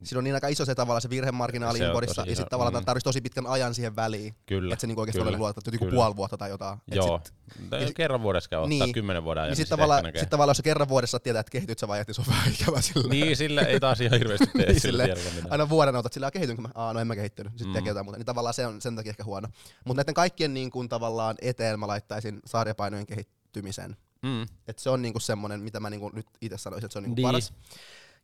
siinä 0.04 0.18
on 0.18 0.24
niin 0.24 0.34
aika 0.34 0.48
iso 0.48 0.64
se 0.64 0.74
tavallaan 0.74 1.02
se 1.02 1.10
virhemarginaali 1.10 1.78
Se 1.78 1.84
tosi 1.92 2.20
ja 2.30 2.36
sitten 2.36 2.46
tavallaan 2.50 2.82
mm. 2.82 2.86
tarvitsisi 2.86 3.04
tosi 3.04 3.20
pitkän 3.20 3.46
ajan 3.46 3.74
siihen 3.74 3.96
väliin, 3.96 4.34
Kyllä, 4.46 4.72
että 4.74 4.80
se 4.80 4.86
niinku 4.86 5.00
oikeasti 5.00 5.22
ole 5.22 5.36
luotettu, 5.36 5.70
joku 5.72 5.86
puoli 5.90 6.16
vuotta 6.16 6.36
tai 6.36 6.50
jotain. 6.50 6.78
Joo, 6.92 7.20
sit- 7.24 7.70
tai 7.70 7.82
jos 7.82 7.92
kerran 7.94 8.22
vuodessa 8.22 8.50
käy 8.50 8.58
ottaa 8.58 8.68
Niin. 8.68 8.92
kymmenen 8.92 9.24
vuoden 9.24 9.40
ajan, 9.42 9.46
Niin 9.48 9.50
niin 9.50 9.56
sitten 9.56 9.66
sit 9.66 9.70
tavallaan, 9.70 10.12
sit 10.20 10.30
tavallaan, 10.30 10.50
jos 10.56 10.62
kerran 10.64 10.88
vuodessa 10.88 11.20
tiedät, 11.20 11.40
että 11.40 11.50
kehityt 11.50 11.78
sä 11.78 11.88
vai 11.88 12.04
niin 12.06 12.14
se 12.14 12.20
on 12.20 12.26
vähän 12.26 12.52
ikävä 12.52 12.80
sillä. 12.80 13.08
Niin, 13.08 13.36
sille 13.36 13.60
ei 13.60 13.80
taas 13.80 14.00
ihan 14.00 14.18
hirveästi 14.18 14.46
tee 14.46 14.66
Niin, 14.72 14.80
sillä. 14.80 15.06
Aina 15.50 15.68
vuoden 15.68 15.96
otat 15.96 16.12
sillä, 16.12 16.30
kehitynkö 16.30 16.62
mä? 16.62 16.68
Aa, 16.74 16.92
no 16.92 17.00
en 17.00 17.06
mä 17.06 17.16
kehittynyt. 17.16 17.52
Sitten 17.52 17.68
Mm. 17.68 17.72
tekee 17.72 17.90
jotain 17.90 18.06
muuta. 18.06 18.18
Niin 18.18 18.26
tavallaan 18.26 18.54
se 18.54 18.66
on 18.66 18.80
sen 18.80 18.96
takia 18.96 19.10
ehkä 19.10 19.24
huono. 19.24 19.48
Mutta 19.84 20.00
näiden 20.00 20.14
kaikkien 20.14 20.54
niin 20.54 20.70
kuin, 20.70 20.88
tavallaan 20.88 21.36
eteen 21.40 21.80
mä 21.80 21.86
laittaisin 21.86 22.40
sarjapainojen 22.46 23.06
kehittymisen. 23.06 23.96
Mm. 24.22 24.42
Et 24.68 24.78
se 24.78 24.90
on 24.90 25.02
niinku 25.02 25.20
semmonen, 25.20 25.60
mitä 25.60 25.80
mä 25.80 25.90
niinku 25.90 26.08
nyt 26.14 26.26
itse 26.40 26.58
sanoisin, 26.58 26.84
että 26.86 26.92
se 26.92 26.98
on 26.98 27.02
niinku 27.02 27.14
Niin. 27.14 27.22
paras. 27.28 27.52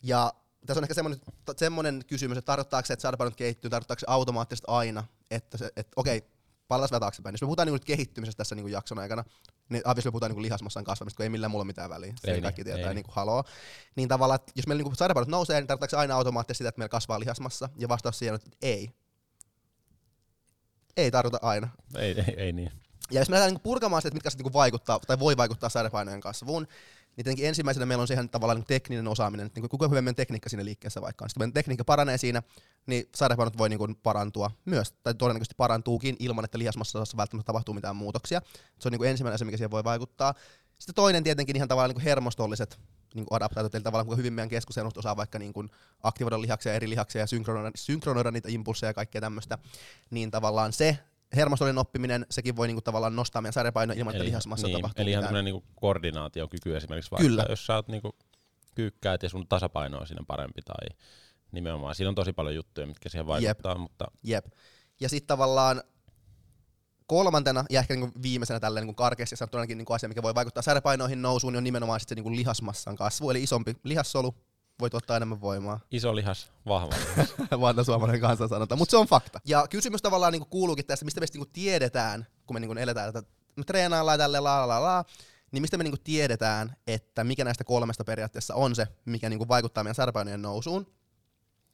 Ja 0.03 0.33
tässä 0.67 0.81
on 0.81 0.85
ehkä 0.85 0.95
semmonen, 0.95 1.21
t- 1.21 1.59
semmonen 1.59 2.03
kysymys, 2.07 2.39
että 2.39 2.47
tarkoittaako 2.47 2.87
se, 2.87 2.93
että 2.93 3.03
sarjapainot 3.03 3.37
kehittyy, 3.37 3.71
tarkoittaako 3.71 4.01
se 4.01 4.07
automaattisesti 4.09 4.65
aina, 4.69 5.05
että 5.31 5.59
se, 5.59 5.71
että 5.77 5.93
okei, 5.97 6.23
palataan 6.69 6.91
vähän 6.91 7.01
taaksepäin. 7.01 7.33
Jos 7.33 7.43
me 7.43 7.47
puhutaan 7.47 7.67
niinku 7.67 7.85
kehittymisestä 7.87 8.37
tässä 8.37 8.55
niinku 8.55 8.69
jakson 8.69 8.99
aikana, 8.99 9.25
niin 9.69 9.83
obviously 9.89 10.09
me 10.09 10.13
puhutaan 10.13 10.31
niinku 10.31 10.43
lihasmassan 10.43 10.85
kasvamista, 10.85 11.17
kun 11.17 11.25
ei 11.25 11.31
millään 11.31 11.51
mulla 11.51 11.65
mitään 11.65 11.91
väliä. 11.91 12.15
Se 12.17 12.31
Ei 12.31 12.41
kaikki 12.43 12.65
tietää 12.65 12.89
ei 12.89 12.95
niinku 12.95 13.13
haloo. 13.15 13.45
Niin 13.97 14.09
tavallaan, 14.09 14.41
että 14.41 14.53
jos 14.57 14.67
meillä 14.67 14.83
niinku 14.83 14.97
sarjapainot 14.97 15.29
nousee, 15.29 15.61
niin 15.61 15.67
tarkoittaako 15.67 15.91
se 15.91 16.01
aina 16.01 16.17
automaattisesti 16.17 16.59
sitä, 16.59 16.69
että 16.69 16.79
meillä 16.79 16.89
kasvaa 16.89 17.21
lihasmassa? 17.21 17.69
Ja 17.79 17.89
vastaus 17.89 18.19
siihen 18.19 18.35
on, 18.35 18.41
että 18.45 18.57
ei. 18.63 18.91
Ei 20.97 21.11
tarkoita 21.11 21.39
aina. 21.43 21.69
Ei, 21.97 22.21
ei, 22.21 22.35
ei 22.37 22.53
niin. 22.53 22.73
Ja 23.11 23.21
jos 23.21 23.29
me 23.29 23.35
lähdetään 23.35 23.51
niinku 23.51 23.63
purkamaan 23.63 24.03
sitä, 24.03 24.09
että 24.09 24.17
mitkä 24.17 24.31
se 24.31 24.37
niinku 24.37 24.53
vaikuttaa 24.53 25.01
tai 25.01 25.19
voi 25.19 25.37
vaikuttaa 25.37 25.69
sairapainojen 25.69 26.21
kasvuun, 26.21 26.67
niin 27.21 27.25
tietenkin 27.25 27.49
ensimmäisenä 27.49 27.87
meillä 27.87 28.03
on 28.03 28.09
siihen 28.09 28.29
tavallaan 28.29 28.57
niinku 28.57 28.69
tekninen 28.69 29.09
osaaminen, 29.09 29.47
että 29.47 29.61
niinku 29.61 29.69
kuinka 29.69 29.89
hyvä 29.89 30.03
meidän 30.03 30.15
tekniikka 30.15 30.49
siinä 30.49 30.65
liikkeessä 30.65 31.01
vaikka 31.01 31.25
on. 31.25 31.31
Sitten 31.31 31.53
tekniikka 31.53 31.85
paranee 31.85 32.19
siinä, 32.19 32.43
niin 32.87 33.09
sairapainot 33.15 33.59
voi 33.59 33.69
niinku 33.69 33.89
parantua 34.03 34.51
myös, 34.65 34.93
tai 34.93 35.15
todennäköisesti 35.15 35.55
parantuukin 35.57 36.17
ilman, 36.19 36.45
että 36.45 36.59
lihasmassassa 36.59 37.17
välttämättä 37.17 37.47
tapahtuu 37.47 37.75
mitään 37.75 37.97
muutoksia. 37.97 38.43
Se 38.79 38.89
on 38.89 38.93
niinku 38.93 39.05
ensimmäinen 39.05 39.35
asia, 39.35 39.45
mikä 39.45 39.57
siihen 39.57 39.71
voi 39.71 39.85
vaikuttaa. 39.85 40.35
Sitten 40.79 40.95
toinen 40.95 41.25
tietenkin 41.25 41.57
ihan 41.57 41.69
tavallaan 41.69 41.91
niinku 41.91 42.05
hermostolliset 42.05 42.79
niin 43.15 43.27
adaptaatiot, 43.31 43.75
eli 43.75 43.83
tavallaan 43.83 44.07
kuinka 44.07 44.19
hyvin 44.19 44.33
meidän 44.33 44.49
keskushermosto 44.49 45.01
osaa 45.01 45.17
vaikka 45.17 45.39
niin 45.39 45.53
kuin 45.53 45.71
aktivoida 46.03 46.41
lihaksia, 46.41 46.75
eri 46.75 46.89
lihaksia 46.89 47.21
ja 47.21 47.27
synkronoida, 47.27 47.71
synkronoida 47.75 48.31
niitä 48.31 48.49
impulseja 48.51 48.91
ja 48.91 48.95
kaikkea 48.95 49.21
tämmöistä, 49.21 49.59
niin 50.11 50.31
tavallaan 50.31 50.73
se 50.73 50.99
hermostollinen 51.37 51.79
oppiminen, 51.79 52.27
sekin 52.31 52.57
voi 52.57 52.67
niinku 52.67 52.81
tavallaan 52.81 53.17
nostaa 53.17 53.43
meidän 53.43 53.53
sairapainoa 53.53 53.97
ilman, 53.97 54.15
että 54.15 54.25
lihasmassa 54.25 54.67
niin, 54.67 54.77
tapahtuu 54.77 55.03
Eli 55.03 55.11
ihan 55.11 55.25
tämmöinen 55.25 55.45
niinku 55.45 55.65
koordinaatiokyky 55.75 56.77
esimerkiksi 56.77 57.11
vaikka, 57.11 57.29
Kyllä. 57.29 57.47
jos 57.49 57.67
sä 57.67 57.75
oot 57.75 57.89
niinku 57.89 58.17
kyykkäät 58.75 59.23
ja 59.23 59.29
sun 59.29 59.49
tasapaino 59.49 59.99
on 59.99 60.07
siinä 60.07 60.25
parempi 60.27 60.63
tai 60.63 60.97
nimenomaan. 61.53 61.95
Siinä 61.95 62.09
on 62.09 62.15
tosi 62.15 62.33
paljon 62.33 62.55
juttuja, 62.55 62.87
mitkä 62.87 63.09
siihen 63.09 63.27
vaikuttaa, 63.27 63.79
mutta 63.79 64.11
Jep. 64.23 64.47
Ja 65.01 65.09
sitten 65.09 65.27
tavallaan 65.27 65.83
kolmantena 67.07 67.65
ja 67.71 67.81
ehkä 67.81 67.95
niinku 67.95 68.23
viimeisenä 68.23 68.61
tälleen 68.61 68.83
niinku 68.83 68.95
karkeasti 68.95 69.37
sanottuna 69.37 69.65
niinku 69.65 69.93
asia, 69.93 70.09
mikä 70.09 70.23
voi 70.23 70.35
vaikuttaa 70.35 70.63
sairapainoihin 70.63 71.23
nousuun, 71.23 71.53
niin 71.53 71.59
on 71.59 71.65
nimenomaan 71.65 72.01
sit 72.01 72.09
se 72.09 72.15
niinku 72.15 72.37
lihasmassan 72.37 72.97
kasvu, 72.97 73.31
eli 73.31 73.43
isompi 73.43 73.77
lihassolu 73.85 74.35
voi 74.81 74.91
tuottaa 74.91 75.17
enemmän 75.17 75.41
voimaa. 75.41 75.81
iso 75.91 76.17
lihas, 76.17 76.53
vahva 76.67 76.95
lihas. 76.95 77.35
Vanha 77.61 77.85
suomalainen 77.85 78.21
kanssa 78.21 78.49
sanotaan, 78.49 78.79
mutta 78.79 78.91
se 78.91 78.97
on 78.97 79.07
fakta. 79.07 79.41
Ja 79.45 79.67
kysymys 79.71 80.03
tavallaan 80.03 80.33
niinku 80.33 80.49
kuuluukin 80.51 80.87
tästä, 80.87 81.05
mistä 81.05 81.21
me 81.21 81.27
sitten 81.27 81.41
niinku 81.41 81.53
tiedetään, 81.53 82.27
kun 82.47 82.57
me 82.57 82.61
niinku 82.61 82.79
eletään, 82.79 83.09
että 83.09 83.23
me 83.57 83.65
treenaillaan 83.65 84.19
tälle 84.19 84.41
la 84.41 84.61
la 84.61 84.69
la 84.69 84.83
la, 84.83 85.05
niin 85.53 85.63
mistä 85.63 85.77
me 85.77 85.85
niinku 85.85 86.01
tiedetään, 86.05 86.77
että 86.87 87.25
mikä 87.25 87.45
näistä 87.45 87.65
kolmesta 87.65 88.05
periaatteessa 88.05 88.55
on 88.55 88.75
se, 88.75 88.87
mikä 89.05 89.29
niinku 89.29 89.49
vaikuttaa 89.49 89.85
meidän 89.85 89.95
sairapainojen 89.95 90.43
nousuun. 90.43 90.87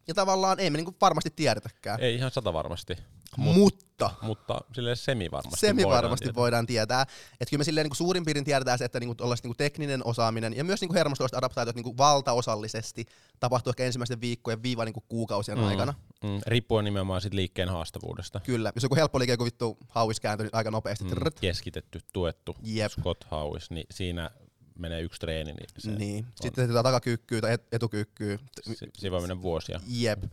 Ja 0.08 0.14
tavallaan 0.14 0.60
ei 0.60 0.70
me 0.70 0.76
niinku 0.76 0.96
varmasti 1.00 1.30
tiedetäkään. 1.36 2.00
ei 2.00 2.14
ihan 2.14 2.30
sata 2.30 2.52
varmasti, 2.52 2.96
Mut, 3.36 3.56
mutta 3.56 4.10
mutta 4.22 4.60
sille 4.74 4.96
semi 4.96 5.30
varmasti 5.30 5.60
semi 5.60 5.84
voidaan 5.84 6.16
tietää. 6.18 6.34
voidaan 6.34 6.66
tietää. 6.66 7.02
Että 7.40 7.50
kyllä 7.50 7.60
me 7.60 7.64
silleen 7.64 7.84
niinku 7.84 7.94
suurin 7.94 8.24
piirtein 8.24 8.44
tiedetään 8.44 8.78
se, 8.78 8.84
että 8.84 9.00
niinku 9.00 9.14
ollaan 9.24 9.38
niinku 9.42 9.54
tekninen 9.54 10.06
osaaminen 10.06 10.56
ja 10.56 10.64
myös 10.64 10.80
niinku 10.80 10.94
hermostolliset 10.94 11.38
adaptaatiot 11.38 11.76
niinku 11.76 11.96
valtaosallisesti 11.96 13.06
tapahtuu 13.40 13.70
ehkä 13.70 13.84
ensimmäisten 13.84 14.20
viikkojen 14.20 14.62
viiva 14.62 14.84
niinku 14.84 15.00
kuukausien 15.08 15.58
Mm. 15.58 15.64
aikana. 15.64 15.94
Mm, 16.22 16.40
riippuen 16.46 16.84
nimenomaan 16.84 17.20
sit 17.20 17.34
liikkeen 17.34 17.68
haastavuudesta. 17.68 18.40
Kyllä. 18.40 18.72
Jos 18.74 18.82
joku 18.82 18.94
helppo 18.96 19.18
liike, 19.18 19.32
joku 19.32 19.44
vittu 19.44 19.78
hauis 19.88 20.20
kääntyy 20.20 20.44
niin 20.46 20.54
aika 20.54 20.70
nopeasti. 20.70 21.04
Mm, 21.04 21.10
keskitetty, 21.40 22.00
tuettu, 22.12 22.56
Jep. 22.62 22.92
squat 22.92 23.24
hauis, 23.24 23.70
niin 23.70 23.86
siinä 23.90 24.30
menee 24.78 25.00
yksi 25.02 25.20
treeni, 25.20 25.52
niin 25.52 25.68
se, 25.78 25.90
Niin. 25.90 26.26
Sitten 26.40 26.68
tätä 26.68 26.82
takakyykkyä 26.82 27.40
tai 27.40 27.52
et- 27.52 27.66
etukyykkyä. 27.72 28.38
si, 28.62 28.76
siinä 28.94 29.10
voi 29.12 29.20
mennä 29.20 29.42
vuosia. 29.42 29.80
Jep. 29.86 30.24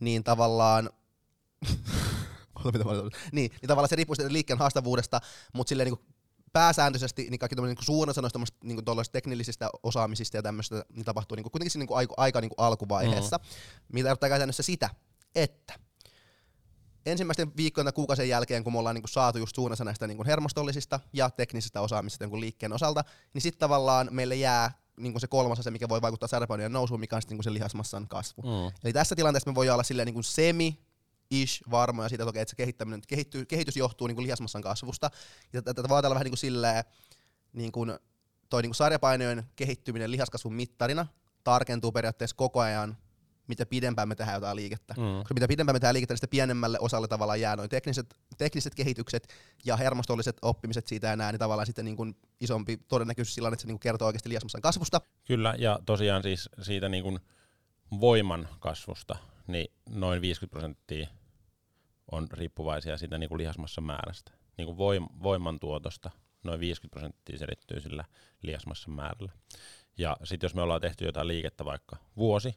Niin 0.00 0.24
tavallaan... 0.24 0.90
Niin, 3.32 3.50
niin 3.50 3.68
tavallaan 3.68 3.88
se 3.88 3.96
riippuu 3.96 4.14
siitä 4.14 4.32
liikkeen 4.32 4.58
haastavuudesta, 4.58 5.20
mutta 5.52 5.68
silleen 5.68 5.88
niin 5.88 6.06
pääsääntöisesti 6.52 7.26
niin 7.30 7.38
kaikki 7.38 7.56
niin 7.56 7.76
suurin 7.80 8.10
osa 8.10 8.22
noista 8.22 8.40
niin 8.64 8.84
teknillisistä 9.12 9.70
osaamisista 9.82 10.36
ja 10.36 10.42
tämmöistä 10.42 10.84
niin 10.92 11.04
tapahtuu 11.04 11.36
niin 11.36 11.50
kuitenkin 11.50 11.70
siinä 11.70 11.84
niin 11.84 11.96
aika, 11.96 12.14
aika 12.16 12.40
niin 12.40 12.50
alkuvaiheessa, 12.56 13.36
mm. 13.36 13.44
mitä 13.92 14.06
tarkoittaa 14.06 14.28
käytännössä 14.28 14.62
sitä, 14.62 14.90
että 15.34 15.74
ensimmäisten 17.06 17.56
viikkojen 17.56 17.84
tai 17.84 17.92
kuukausien 17.92 18.28
jälkeen, 18.28 18.64
kun 18.64 18.72
me 18.72 18.78
ollaan 18.78 18.94
niin 18.94 19.02
kuin 19.02 19.10
saatu 19.10 19.38
just 19.38 19.54
suurin 19.54 19.72
osa 19.72 19.84
näistä 19.84 20.06
niin 20.06 20.16
kuin 20.16 20.26
hermostollisista 20.26 21.00
ja 21.12 21.30
teknisistä 21.30 21.80
osaamisista 21.80 22.24
niin 22.24 22.30
kuin 22.30 22.40
liikkeen 22.40 22.72
osalta, 22.72 23.04
niin 23.34 23.42
sitten 23.42 23.60
tavallaan 23.60 24.08
meille 24.10 24.34
jää 24.34 24.72
niin 24.96 25.12
kuin 25.12 25.20
se 25.20 25.26
kolmas 25.26 25.58
asia, 25.58 25.72
mikä 25.72 25.88
voi 25.88 26.02
vaikuttaa 26.02 26.28
sairapainojen 26.28 26.72
nousuun, 26.72 27.00
mikä 27.00 27.16
on 27.16 27.22
sitten 27.22 27.34
niin 27.34 27.38
kuin 27.38 27.44
se 27.44 27.52
lihasmassan 27.52 28.08
kasvu. 28.08 28.42
Mm. 28.42 28.72
Eli 28.84 28.92
tässä 28.92 29.16
tilanteessa 29.16 29.50
me 29.50 29.54
voidaan 29.54 29.74
olla 29.74 29.82
silleen 29.82 30.06
niin 30.06 30.14
kuin 30.14 30.24
semi 30.24 30.78
ish 31.30 31.62
varmoja 31.70 32.08
siitä, 32.08 32.24
että, 32.24 32.30
okei, 32.30 32.42
että 32.42 32.50
se 32.50 32.56
kehittäminen, 32.56 33.02
kehittyy, 33.08 33.46
kehitys 33.46 33.76
johtuu 33.76 34.06
niin 34.06 34.16
kuin 34.16 34.26
lihasmassan 34.26 34.62
kasvusta. 34.62 35.10
Ja 35.52 35.62
tätä 35.62 35.88
voi 35.88 35.96
ajatella 35.96 36.14
vähän 36.14 36.24
niin 36.24 36.32
kuin 36.32 36.38
silleen, 36.38 36.84
niin 37.52 37.72
kuin 37.72 37.92
toi 38.50 38.62
niin 38.62 38.70
kuin 38.70 38.76
sarjapainojen 38.76 39.44
kehittyminen 39.56 40.10
lihaskasvun 40.10 40.54
mittarina 40.54 41.06
tarkentuu 41.44 41.92
periaatteessa 41.92 42.36
koko 42.36 42.60
ajan, 42.60 42.96
mitä 43.46 43.66
pidempään 43.66 44.08
me 44.08 44.14
tehdään 44.14 44.36
jotain 44.36 44.56
liikettä. 44.56 44.94
Mm. 44.94 45.18
Koska 45.18 45.34
mitä 45.34 45.48
pidempään 45.48 45.74
me 45.74 45.80
tehdään 45.80 45.94
liikettä, 45.94 46.12
niin 46.12 46.18
sitä 46.18 46.28
pienemmälle 46.30 46.78
osalle 46.80 47.08
tavallaan 47.08 47.40
jää 47.40 47.56
noin 47.56 47.68
tekniset, 47.68 48.14
tekniset 48.38 48.74
kehitykset 48.74 49.28
ja 49.64 49.76
hermostolliset 49.76 50.36
oppimiset 50.42 50.86
siitä 50.86 51.06
ja 51.06 51.16
nää, 51.16 51.32
niin 51.32 51.38
tavallaan 51.38 51.66
sitten 51.66 51.84
niin 51.84 51.96
kuin 51.96 52.16
isompi 52.40 52.76
todennäköisyys 52.88 53.34
sillä 53.34 53.48
että 53.48 53.60
se 53.60 53.66
niin 53.66 53.74
kuin 53.74 53.80
kertoo 53.80 54.06
oikeasti 54.06 54.28
lihasmassan 54.28 54.62
kasvusta. 54.62 55.00
Kyllä, 55.24 55.54
ja 55.58 55.78
tosiaan 55.86 56.22
siis 56.22 56.48
siitä 56.62 56.88
niin 56.88 57.02
kuin 57.02 57.20
voiman 58.00 58.48
kasvusta, 58.60 59.16
niin 59.46 59.72
noin 59.88 60.20
50 60.20 60.52
prosenttia 60.52 61.08
on 62.12 62.26
riippuvaisia 62.32 62.98
siitä 62.98 63.18
niin 63.18 63.28
kuin 63.28 63.38
lihasmassan 63.38 63.84
määrästä. 63.84 64.32
Niin 64.56 64.66
kuin 64.66 64.76
voim- 64.76 65.22
voiman 65.22 65.60
tuotosta 65.60 66.10
noin 66.42 66.60
50 66.60 66.92
prosenttia 66.92 67.38
selittyy 67.38 67.80
sillä 67.80 68.04
lihasmassan 68.42 68.94
määrällä. 68.94 69.32
Ja 69.98 70.16
sitten 70.24 70.44
jos 70.48 70.54
me 70.54 70.62
ollaan 70.62 70.80
tehty 70.80 71.04
jotain 71.04 71.28
liikettä 71.28 71.64
vaikka 71.64 71.96
vuosi, 72.16 72.54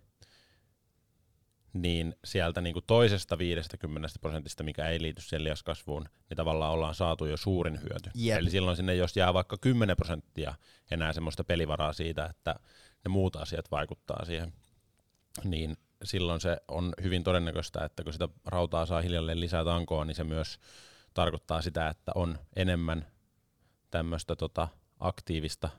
niin 1.74 2.15
sieltä 2.25 2.62
niin 2.62 2.74
kuin 2.74 2.86
toisesta 2.88 3.38
50 3.38 4.10
prosentista, 4.22 4.63
mikä 4.63 4.88
ei 4.88 5.01
liity 5.01 5.22
siihen 5.22 5.43
lihaskasvuun, 5.43 6.05
niin 6.29 6.36
tavallaan 6.38 6.72
ollaan 6.72 6.95
saatu 6.95 7.25
jo 7.25 7.38
suurin 7.38 7.81
hyöty. 7.81 8.10
Jep. 8.15 8.38
Eli 8.39 8.50
silloin 8.50 8.77
sinne, 8.77 8.95
jos 8.95 9.17
jää 9.17 9.33
vaikka 9.33 9.57
10 9.57 9.95
prosenttia 9.95 10.55
enää 10.91 11.13
semmoista 11.13 11.43
pelivaraa 11.43 11.93
siitä, 11.93 12.25
että 12.25 12.55
ne 13.05 13.10
muut 13.10 13.36
asiat 13.36 13.72
vaikuttaa 13.72 14.25
siihen, 14.25 14.53
niin 15.43 15.77
silloin 16.03 16.41
se 16.41 16.57
on 16.67 16.93
hyvin 17.03 17.24
todennäköistä, 17.24 17.86
että 17.86 18.03
kun 18.03 18.13
sitä 18.13 18.27
rautaa 18.45 18.86
saa 18.86 19.01
hiljalleen 19.01 19.39
lisää 19.39 19.65
tankoa, 19.65 20.05
niin 20.05 20.15
se 20.15 20.24
myös 20.24 20.60
tarkoittaa 21.13 21.62
sitä, 21.62 21.88
että 21.88 22.12
on 22.15 22.39
enemmän 22.55 23.07
tämmöistä 23.91 24.36
tota 24.36 24.67
aktiivista, 25.00 25.69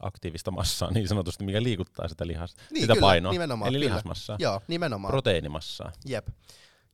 aktiivista 0.00 0.50
massaa 0.50 0.90
niin 0.90 1.08
sanotusti, 1.08 1.44
mikä 1.44 1.62
liikuttaa 1.62 2.08
sitä 2.08 2.26
lihasta, 2.26 2.62
Niin, 2.70 2.80
sitä 2.80 2.92
kyllä, 2.94 3.06
painoa, 3.06 3.32
nimenomaan, 3.32 3.68
eli 3.68 3.78
kyllä. 3.78 3.88
lihasmassaa, 3.88 4.36
Joo, 4.40 4.60
nimenomaan. 4.68 5.10
proteiinimassaa. 5.10 5.92
Jep. 6.06 6.26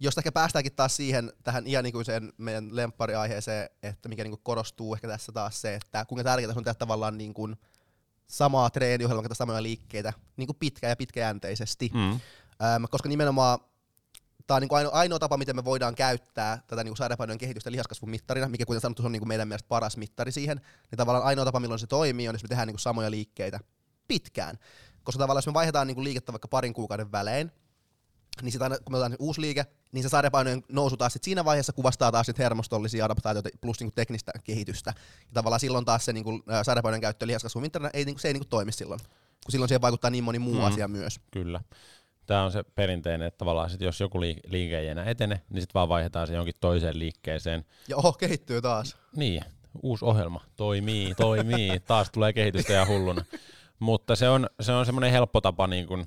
Josta 0.02 0.20
ehkä 0.20 0.32
päästäänkin 0.32 0.74
taas 0.74 0.96
siihen, 0.96 1.32
tähän 1.44 1.66
ihan 1.66 1.86
ikuiseen 1.86 2.32
meidän 2.38 2.76
lemppariaiheeseen, 2.76 3.70
että 3.82 4.08
mikä 4.08 4.22
niinku 4.24 4.40
korostuu 4.42 4.94
ehkä 4.94 5.08
tässä 5.08 5.32
taas 5.32 5.60
se, 5.60 5.74
että 5.74 6.04
kuinka 6.04 6.24
tärkeää 6.24 6.52
on 6.56 6.64
tehdä 6.64 6.74
tavallaan 6.74 7.18
niin 7.18 7.34
kuin 7.34 7.56
samaa 8.30 8.70
treeniohjelmaa, 8.70 9.28
tai 9.28 9.36
samoja 9.36 9.62
liikkeitä 9.62 10.12
niin 10.36 10.46
kuin 10.46 10.56
pitkä 10.56 10.88
ja 10.88 10.96
pitkäjänteisesti. 10.96 11.90
Mm. 11.94 12.10
Ähm, 12.10 12.84
koska 12.90 13.08
nimenomaan 13.08 13.58
Tämä 14.46 14.56
on 14.56 14.62
niin 14.62 14.76
ainoa, 14.76 14.92
ainoa 14.92 15.18
tapa, 15.18 15.36
miten 15.36 15.56
me 15.56 15.64
voidaan 15.64 15.94
käyttää 15.94 16.62
tätä 16.66 16.84
niin 16.84 16.96
sairaanpainojen 16.96 17.38
kehitystä 17.38 17.72
lihaskasvun 17.72 18.10
mittarina, 18.10 18.48
mikä 18.48 18.66
kuten 18.66 18.80
sanottu, 18.80 19.02
se 19.02 19.06
on 19.06 19.12
niin 19.12 19.20
kuin 19.20 19.28
meidän 19.28 19.48
mielestä 19.48 19.68
paras 19.68 19.96
mittari 19.96 20.32
siihen. 20.32 20.60
Niin 20.90 20.96
tavallaan 20.96 21.24
ainoa 21.24 21.44
tapa, 21.44 21.60
milloin 21.60 21.78
se 21.78 21.86
toimii, 21.86 22.28
on, 22.28 22.34
jos 22.34 22.42
me 22.42 22.48
tehdään 22.48 22.66
niin 22.66 22.74
kuin 22.74 22.80
samoja 22.80 23.10
liikkeitä 23.10 23.60
pitkään. 24.08 24.58
Koska 25.02 25.18
tavallaan 25.18 25.38
jos 25.38 25.46
me 25.46 25.54
vaihdetaan 25.54 25.86
niin 25.86 25.94
kuin 25.94 26.04
liikettä 26.04 26.32
vaikka 26.32 26.48
parin 26.48 26.74
kuukauden 26.74 27.12
välein, 27.12 27.52
niin 28.42 28.52
sit 28.52 28.62
aina, 28.62 28.78
kun 28.78 28.92
me 28.92 28.98
otetaan 28.98 29.16
uusi 29.18 29.40
liike, 29.40 29.66
niin 29.92 30.02
se 30.02 30.08
sairaanpainojen 30.08 30.62
nousu 30.68 30.96
taas 30.96 31.12
sit 31.12 31.24
siinä 31.24 31.44
vaiheessa 31.44 31.72
kuvastaa 31.72 32.12
taas 32.12 32.26
sit 32.26 32.38
hermostollisia 32.38 33.04
adaptaatioita 33.04 33.48
plus 33.60 33.80
niinku 33.80 33.92
teknistä 33.94 34.32
kehitystä. 34.44 34.94
Ja 34.96 35.30
tavallaan 35.34 35.60
silloin 35.60 35.84
taas 35.84 36.04
se 36.04 36.12
niinku, 36.12 36.42
sairaanpainojen 36.62 37.00
käyttö 37.00 37.26
lihaskasvun 37.26 37.62
mittarina 37.62 37.90
ei, 37.92 38.04
niinku, 38.04 38.18
se 38.18 38.28
ei 38.28 38.34
niinku 38.34 38.48
toimi 38.50 38.72
silloin. 38.72 39.00
Kun 39.44 39.52
silloin 39.52 39.68
siihen 39.68 39.80
vaikuttaa 39.80 40.10
niin 40.10 40.24
moni 40.24 40.38
muu 40.38 40.54
mm. 40.54 40.64
asia 40.64 40.88
myös. 40.88 41.20
Kyllä. 41.30 41.60
Tämä 42.26 42.44
on 42.44 42.52
se 42.52 42.62
perinteinen, 42.74 43.26
että 43.26 43.38
tavallaan 43.38 43.70
sit 43.70 43.80
jos 43.80 44.00
joku 44.00 44.20
liike 44.20 44.78
ei 44.78 44.88
enää 44.88 45.04
etene, 45.04 45.40
niin 45.50 45.60
sitten 45.62 45.74
vaan 45.74 45.88
vaihdetaan 45.88 46.26
se 46.26 46.34
jonkin 46.34 46.54
toiseen 46.60 46.98
liikkeeseen. 46.98 47.64
Ja 47.88 47.96
oho, 47.96 48.12
kehittyy 48.12 48.62
taas. 48.62 48.96
Niin, 49.16 49.44
uusi 49.82 50.04
ohjelma. 50.04 50.44
Toimii, 50.56 51.14
toimii. 51.14 51.80
taas 51.80 52.10
tulee 52.10 52.32
kehitystä 52.32 52.72
ja 52.72 52.86
hulluna. 52.86 53.24
Mutta 53.78 54.16
se 54.16 54.28
on, 54.28 54.46
se 54.60 54.72
on 54.72 54.86
semmoinen 54.86 55.12
helppo 55.12 55.40
tapa 55.40 55.66
niin 55.66 55.86
kun 55.86 56.06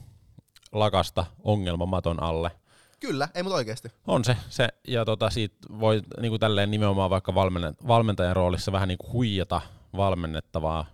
lakasta 0.74 1.26
ongelmamaton 1.44 2.24
alle. 2.24 2.52
Kyllä, 3.00 3.28
ei 3.36 3.44
mutta 3.44 3.56
oikeasti. 3.56 3.90
On 4.08 4.24
se, 4.26 4.38
se 4.50 4.68
ja 4.88 5.06
tota, 5.06 5.30
siitä 5.30 5.56
voi 5.80 6.02
niinku 6.22 6.40
tälleen 6.40 6.72
nimenomaan 6.72 7.10
vaikka 7.10 7.36
valmentajan 7.88 8.36
roolissa 8.36 8.72
vähän 8.72 8.88
niinku 8.88 9.12
huijata 9.12 9.62
valmennettavaa 9.98 10.86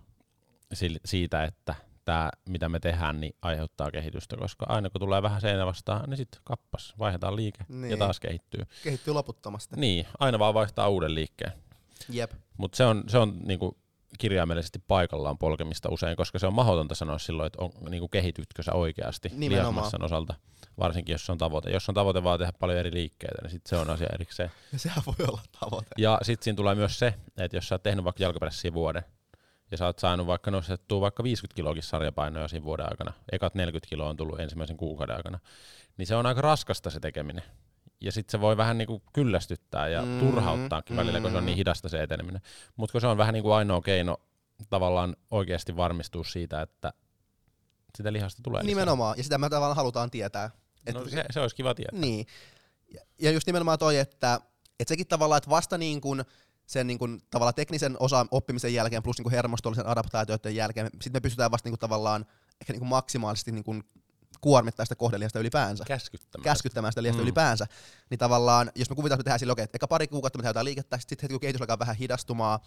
siitä, 1.04 1.44
että 1.44 1.74
tämä, 2.04 2.30
mitä 2.48 2.68
me 2.68 2.80
tehdään, 2.80 3.20
niin 3.20 3.34
aiheuttaa 3.42 3.90
kehitystä, 3.90 4.36
koska 4.36 4.66
aina 4.68 4.90
kun 4.90 5.00
tulee 5.00 5.22
vähän 5.22 5.40
seinä 5.40 5.66
vastaan, 5.66 6.10
niin 6.10 6.16
sitten 6.16 6.40
kappas, 6.44 6.94
vaihdetaan 6.98 7.36
liike 7.36 7.64
niin. 7.68 7.90
ja 7.90 7.96
taas 7.96 8.20
kehittyy. 8.20 8.66
Kehittyy 8.84 9.14
loputtomasti. 9.14 9.76
Niin, 9.76 10.06
aina 10.18 10.38
vaan 10.38 10.54
vaihtaa 10.54 10.88
uuden 10.88 11.14
liikkeen. 11.14 11.52
Jep. 12.08 12.30
Mutta 12.56 12.76
se 12.76 12.84
on, 12.84 13.04
se 13.08 13.18
on 13.18 13.38
niinku 13.44 13.76
kirjaimellisesti 14.18 14.78
paikallaan 14.88 15.38
polkemista 15.38 15.88
usein, 15.90 16.16
koska 16.16 16.38
se 16.38 16.46
on 16.46 16.54
mahdotonta 16.54 16.94
sanoa 16.94 17.18
silloin, 17.18 17.46
että 17.46 17.64
on, 17.64 17.70
niinku 17.90 18.08
kehitytkö 18.08 18.62
sä 18.62 18.72
oikeasti 18.72 19.32
lihasmassan 19.36 20.02
osalta, 20.02 20.34
varsinkin 20.78 21.12
jos 21.12 21.30
on 21.30 21.38
tavoite. 21.38 21.70
Jos 21.70 21.88
on 21.88 21.94
tavoite 21.94 22.22
vaan 22.22 22.38
tehdä 22.38 22.52
paljon 22.58 22.78
eri 22.78 22.92
liikkeitä, 22.92 23.42
niin 23.42 23.50
sit 23.50 23.66
se 23.66 23.76
on 23.76 23.90
asia 23.90 24.08
erikseen. 24.14 24.50
Ja 24.72 24.78
sehän 24.78 25.02
voi 25.06 25.26
olla 25.28 25.40
tavoite. 25.60 25.90
Ja 25.98 26.18
sitten 26.22 26.44
siinä 26.44 26.56
tulee 26.56 26.74
myös 26.74 26.98
se, 26.98 27.14
että 27.36 27.56
jos 27.56 27.68
sä 27.68 27.74
oot 27.74 27.82
tehnyt 27.82 28.04
vaikka 28.04 28.22
jalkapressiä 28.22 28.74
vuoden, 28.74 29.02
ja 29.70 29.76
sä 29.76 29.86
oot 29.86 29.98
saanut 29.98 30.26
vaikka 30.26 30.50
nostettua 30.50 31.00
vaikka 31.00 31.22
50 31.22 31.56
kilokin 31.56 31.82
sarjapainoja 31.82 32.48
siinä 32.48 32.64
vuoden 32.64 32.86
aikana, 32.90 33.12
ekat 33.32 33.54
40 33.54 33.88
kiloa 33.88 34.08
on 34.08 34.16
tullut 34.16 34.40
ensimmäisen 34.40 34.76
kuukauden 34.76 35.16
aikana, 35.16 35.38
niin 35.96 36.06
se 36.06 36.16
on 36.16 36.26
aika 36.26 36.40
raskasta 36.40 36.90
se 36.90 37.00
tekeminen. 37.00 37.44
Ja 38.00 38.12
sitten 38.12 38.32
se 38.32 38.40
voi 38.40 38.56
vähän 38.56 38.78
niinku 38.78 39.02
kyllästyttää 39.12 39.88
ja 39.88 40.02
mm, 40.02 40.18
turhauttaakin 40.18 40.96
välillä, 40.96 41.18
mm. 41.18 41.22
kun 41.22 41.30
se 41.30 41.36
on 41.36 41.46
niin 41.46 41.56
hidasta 41.56 41.88
se 41.88 42.02
eteneminen. 42.02 42.40
Mutta 42.76 42.92
kun 42.92 43.00
se 43.00 43.06
on 43.06 43.18
vähän 43.18 43.34
niinku 43.34 43.52
ainoa 43.52 43.80
keino 43.80 44.16
tavallaan 44.70 45.16
oikeasti 45.30 45.76
varmistua 45.76 46.24
siitä, 46.24 46.62
että 46.62 46.92
sitä 47.96 48.12
lihasta 48.12 48.42
tulee 48.42 48.62
Nimenomaan, 48.62 49.12
lisää. 49.12 49.20
ja 49.20 49.24
sitä 49.24 49.38
me 49.38 49.48
tavallaan 49.48 49.76
halutaan 49.76 50.10
tietää. 50.10 50.50
Et, 50.86 50.94
no 50.94 51.08
se, 51.08 51.24
se 51.30 51.40
olisi 51.40 51.56
kiva 51.56 51.74
tietää. 51.74 52.00
Niin. 52.00 52.26
Ja 53.18 53.30
just 53.30 53.46
nimenomaan 53.46 53.78
toi, 53.78 53.98
että, 53.98 54.40
että 54.80 54.88
sekin 54.88 55.06
tavallaan, 55.06 55.38
että 55.38 55.50
vasta 55.50 55.78
niin 55.78 56.00
kuin 56.00 56.24
sen 56.66 56.86
niin 56.86 56.98
kuin, 56.98 57.20
tavallaan 57.30 57.54
teknisen 57.54 57.96
osa 58.00 58.26
oppimisen 58.30 58.74
jälkeen 58.74 59.02
plus 59.02 59.18
niin 59.18 59.24
kuin 59.24 59.34
hermostollisen 59.34 59.86
adaptaatioiden 59.86 60.56
jälkeen, 60.56 60.86
sitten 60.86 61.12
me 61.12 61.20
pystytään 61.20 61.50
vasta 61.50 61.66
niin 61.66 61.72
kuin, 61.72 61.80
tavallaan 61.80 62.26
ehkä 62.60 62.72
niin 62.72 62.80
kuin 62.80 62.88
maksimaalisesti 62.88 63.52
niin 63.52 63.64
kuin, 63.64 63.84
kuormittaa 64.40 64.84
sitä 64.84 64.94
kohdelihasta 64.94 65.38
ylipäänsä. 65.38 65.84
Käskyttämään. 65.84 66.44
Käskyttämään 66.44 66.92
sitä 66.92 67.02
lihasta 67.02 67.20
mm. 67.20 67.24
ylipäänsä. 67.24 67.66
Niin 68.10 68.18
tavallaan, 68.18 68.70
jos 68.74 68.90
me 68.90 68.96
kuvitaan, 68.96 69.14
että 69.14 69.20
me 69.20 69.24
tehdään 69.24 69.38
sillä, 69.38 69.52
okay, 69.52 69.64
että 69.64 69.76
eka 69.76 69.88
pari 69.88 70.08
kuukautta 70.08 70.38
me 70.38 70.42
tehdään 70.42 70.64
liikettä, 70.64 70.98
sitten 70.98 71.18
heti 71.22 71.34
kun 71.34 71.40
kehitys 71.40 71.60
alkaa 71.60 71.78
vähän 71.78 71.96
hidastumaan, 71.96 72.60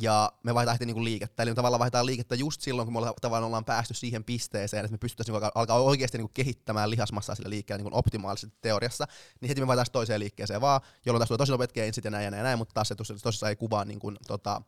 ja 0.00 0.32
me 0.42 0.54
vaihdetaan 0.54 0.74
heti 0.74 0.86
niinku 0.86 1.04
liikettä. 1.04 1.42
Eli 1.42 1.50
me 1.50 1.54
tavallaan 1.54 1.78
vaihdetaan 1.78 2.06
liikettä 2.06 2.34
just 2.34 2.60
silloin, 2.60 2.86
kun 2.86 2.92
me 2.92 2.98
ollaan, 2.98 3.14
tavallaan 3.20 3.46
ollaan 3.46 3.64
päästy 3.64 3.94
siihen 3.94 4.24
pisteeseen, 4.24 4.84
että 4.84 4.92
me 4.92 4.98
pystyttäisiin 4.98 5.34
niinku 5.34 5.50
alkaa 5.54 5.80
oikeasti 5.80 6.18
niinku 6.18 6.30
kehittämään 6.34 6.90
lihasmassaa 6.90 7.34
sillä 7.34 7.50
liikkeellä 7.50 7.82
niinku 7.82 7.98
optimaalisesti 7.98 8.58
teoriassa, 8.60 9.06
niin 9.40 9.48
heti 9.48 9.60
me 9.60 9.66
vaihdetaan 9.66 9.92
toiseen 9.92 10.20
liikkeeseen 10.20 10.60
vaan, 10.60 10.80
jolloin 11.06 11.20
tässä 11.20 11.28
tulee 11.28 11.38
tosi 11.38 11.52
nopeat 11.52 11.72
gainsit 11.72 12.04
ja 12.04 12.10
näin 12.10 12.24
ja 12.24 12.30
näin, 12.30 12.38
ja 12.38 12.44
näin 12.44 12.58
mutta 12.58 12.74
taas 12.74 12.88
se 12.88 12.94
tosissaan 13.22 13.50
ei 13.50 13.56
kuvaa 13.56 13.84
niinku, 13.84 14.12
tota, 14.26 14.62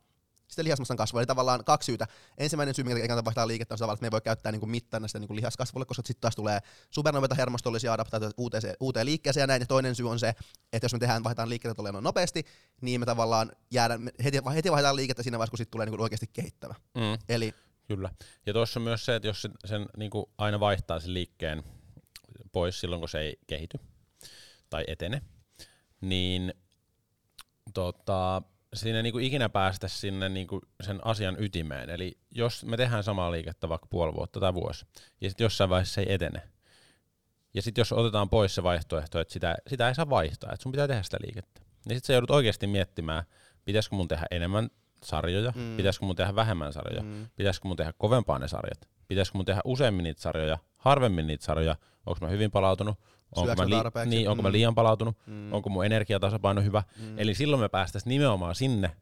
sitten 0.48 0.64
lihasmassan 0.64 0.96
kasvua. 0.96 1.20
Eli 1.20 1.26
tavallaan 1.26 1.64
kaksi 1.64 1.86
syytä. 1.86 2.06
Ensimmäinen 2.38 2.74
syy, 2.74 2.84
minkä 2.84 3.02
ei 3.02 3.08
kannata 3.08 3.24
vaihtaa 3.24 3.48
liikettä, 3.48 3.74
on 3.74 3.78
se, 3.78 3.84
että 3.84 3.96
me 4.00 4.06
ei 4.06 4.10
voi 4.10 4.20
käyttää 4.20 4.52
niin 4.52 4.60
kuin 4.60 4.70
mittana 4.70 5.08
sitä 5.08 5.18
niin 5.18 5.28
kuin 5.28 5.36
lihaskasvulle, 5.36 5.86
koska 5.86 6.02
sitten 6.06 6.20
taas 6.20 6.36
tulee 6.36 6.58
supernopeita 6.90 7.34
hermostollisia 7.34 7.92
adaptaatioita 7.92 8.34
uuteen, 8.38 8.62
uuteen 8.80 9.06
liikkeeseen 9.06 9.42
ja 9.42 9.46
näin. 9.46 9.62
Ja 9.62 9.66
toinen 9.66 9.94
syy 9.94 10.10
on 10.10 10.18
se, 10.18 10.28
että 10.72 10.84
jos 10.84 10.92
me 10.92 10.98
tehdään, 10.98 11.24
vaihdetaan 11.24 11.48
liikettä 11.48 11.74
tulee 11.74 11.92
noin 11.92 12.04
nopeasti, 12.04 12.44
niin 12.80 13.00
me 13.00 13.06
tavallaan 13.06 13.52
jäädään, 13.70 14.10
heti, 14.24 14.38
heti 14.54 14.70
vaihdetaan 14.70 14.96
liikettä 14.96 15.22
siinä 15.22 15.38
vaiheessa, 15.38 15.50
kun 15.50 15.58
sitten 15.58 15.70
tulee 15.72 15.86
niin 15.86 15.92
kuin 15.92 16.00
oikeasti 16.00 16.30
kehittävä. 16.32 16.74
Mm. 16.94 17.18
Eli 17.28 17.54
Kyllä. 17.88 18.10
Ja 18.46 18.52
tuossa 18.52 18.80
on 18.80 18.84
myös 18.84 19.04
se, 19.04 19.16
että 19.16 19.28
jos 19.28 19.42
sen, 19.42 19.52
sen 19.64 19.86
niin 19.96 20.10
kuin 20.10 20.26
aina 20.38 20.60
vaihtaa 20.60 21.00
sen 21.00 21.14
liikkeen 21.14 21.62
pois 22.52 22.80
silloin, 22.80 23.00
kun 23.00 23.08
se 23.08 23.20
ei 23.20 23.38
kehity 23.46 23.78
tai 24.70 24.84
etene, 24.86 25.22
niin 26.00 26.54
tota, 27.74 28.42
siinä 28.74 29.02
niinku 29.02 29.18
ikinä 29.18 29.48
päästä 29.48 29.88
sinne 29.88 30.28
niinku 30.28 30.60
sen 30.80 31.06
asian 31.06 31.36
ytimeen. 31.38 31.90
Eli 31.90 32.18
jos 32.30 32.64
me 32.64 32.76
tehdään 32.76 33.04
samaa 33.04 33.32
liikettä 33.32 33.68
vaikka 33.68 33.86
puoli 33.90 34.14
vuotta 34.14 34.40
tai 34.40 34.54
vuosi, 34.54 34.86
ja 35.20 35.30
sitten 35.30 35.44
jossain 35.44 35.70
vaiheessa 35.70 35.94
se 35.94 36.00
ei 36.00 36.12
etene, 36.12 36.42
ja 37.54 37.62
sitten 37.62 37.80
jos 37.80 37.92
otetaan 37.92 38.30
pois 38.30 38.54
se 38.54 38.62
vaihtoehto, 38.62 39.20
että 39.20 39.32
sitä, 39.32 39.56
sitä 39.66 39.88
ei 39.88 39.94
saa 39.94 40.10
vaihtaa, 40.10 40.52
että 40.52 40.62
sun 40.62 40.72
pitää 40.72 40.88
tehdä 40.88 41.02
sitä 41.02 41.16
liikettä, 41.20 41.60
niin 41.60 41.96
sitten 41.96 42.06
sä 42.06 42.12
joudut 42.12 42.30
oikeasti 42.30 42.66
miettimään, 42.66 43.24
pitäisikö 43.64 43.96
mun 43.96 44.08
tehdä 44.08 44.26
enemmän 44.30 44.70
sarjoja, 45.04 45.52
mm. 45.56 45.76
pitäisikö 45.76 46.06
mun 46.06 46.16
tehdä 46.16 46.34
vähemmän 46.34 46.72
sarjoja, 46.72 47.02
mm. 47.02 47.28
pitäisikö 47.36 47.68
mun 47.68 47.76
tehdä 47.76 47.92
kovempaa 47.98 48.38
ne 48.38 48.48
sarjat, 48.48 48.88
pitäisikö 49.08 49.38
mun 49.38 49.44
tehdä 49.44 49.60
useammin 49.64 50.02
niitä 50.02 50.20
sarjoja, 50.20 50.58
harvemmin 50.76 51.26
niitä 51.26 51.44
sarjoja, 51.44 51.76
onko 52.06 52.26
mä 52.26 52.28
hyvin 52.28 52.50
palautunut, 52.50 52.98
Onko 53.36 53.54
mä, 53.54 53.68
li- 53.68 54.06
niin, 54.06 54.28
onko 54.28 54.42
mm. 54.42 54.46
mä 54.46 54.52
liian 54.52 54.74
palautunut? 54.74 55.16
Mm. 55.26 55.52
Onko 55.52 55.70
mun 55.70 55.86
energiatasapaino 55.86 56.62
hyvä? 56.62 56.82
Mm. 57.00 57.18
Eli 57.18 57.34
silloin 57.34 57.62
me 57.62 57.68
päästäisiin 57.68 58.10
nimenomaan 58.10 58.54
sinne 58.54 58.96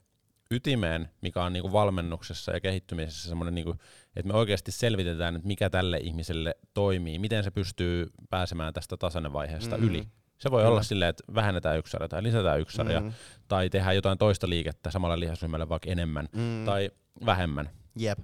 ytimeen, 0.51 1.09
mikä 1.21 1.45
on 1.45 1.53
niinku 1.53 1.73
valmennuksessa 1.73 2.53
ja 2.53 2.61
kehittymisessä 2.61 3.29
semmoinen, 3.29 3.55
niinku, 3.55 3.75
että 4.17 4.33
me 4.33 4.39
oikeasti 4.39 4.73
selvitetään, 4.73 5.37
että 5.37 5.47
mikä 5.47 5.71
tälle 5.71 5.97
ihmiselle 5.97 6.55
toimii, 6.75 7.19
miten 7.19 7.45
se 7.45 7.51
pystyy 7.51 8.07
pääsemään 8.31 8.75
tästä 8.75 8.97
tasannevaiheesta 8.97 9.77
mm. 9.77 9.85
yli. 9.85 10.09
Se 10.39 10.51
voi 10.51 10.63
mm. 10.63 10.69
olla 10.69 10.83
silleen, 10.83 11.09
että 11.09 11.25
vähennetään 11.35 11.79
yksi 11.79 11.91
sarja 11.91 12.09
tai 12.09 12.23
lisätään 12.23 12.61
yksi 12.61 12.77
sarja, 12.77 13.01
mm. 13.01 13.13
tai 13.49 13.71
tehdään 13.71 13.95
jotain 13.95 14.19
toista 14.19 14.49
liikettä 14.49 14.91
samalla 14.91 15.21
lihasryhmällä 15.21 15.69
vaikka 15.69 15.91
enemmän 15.91 16.29
mm. 16.33 16.65
tai 16.65 16.91
vähemmän. 17.27 17.71
Jep. 17.97 18.19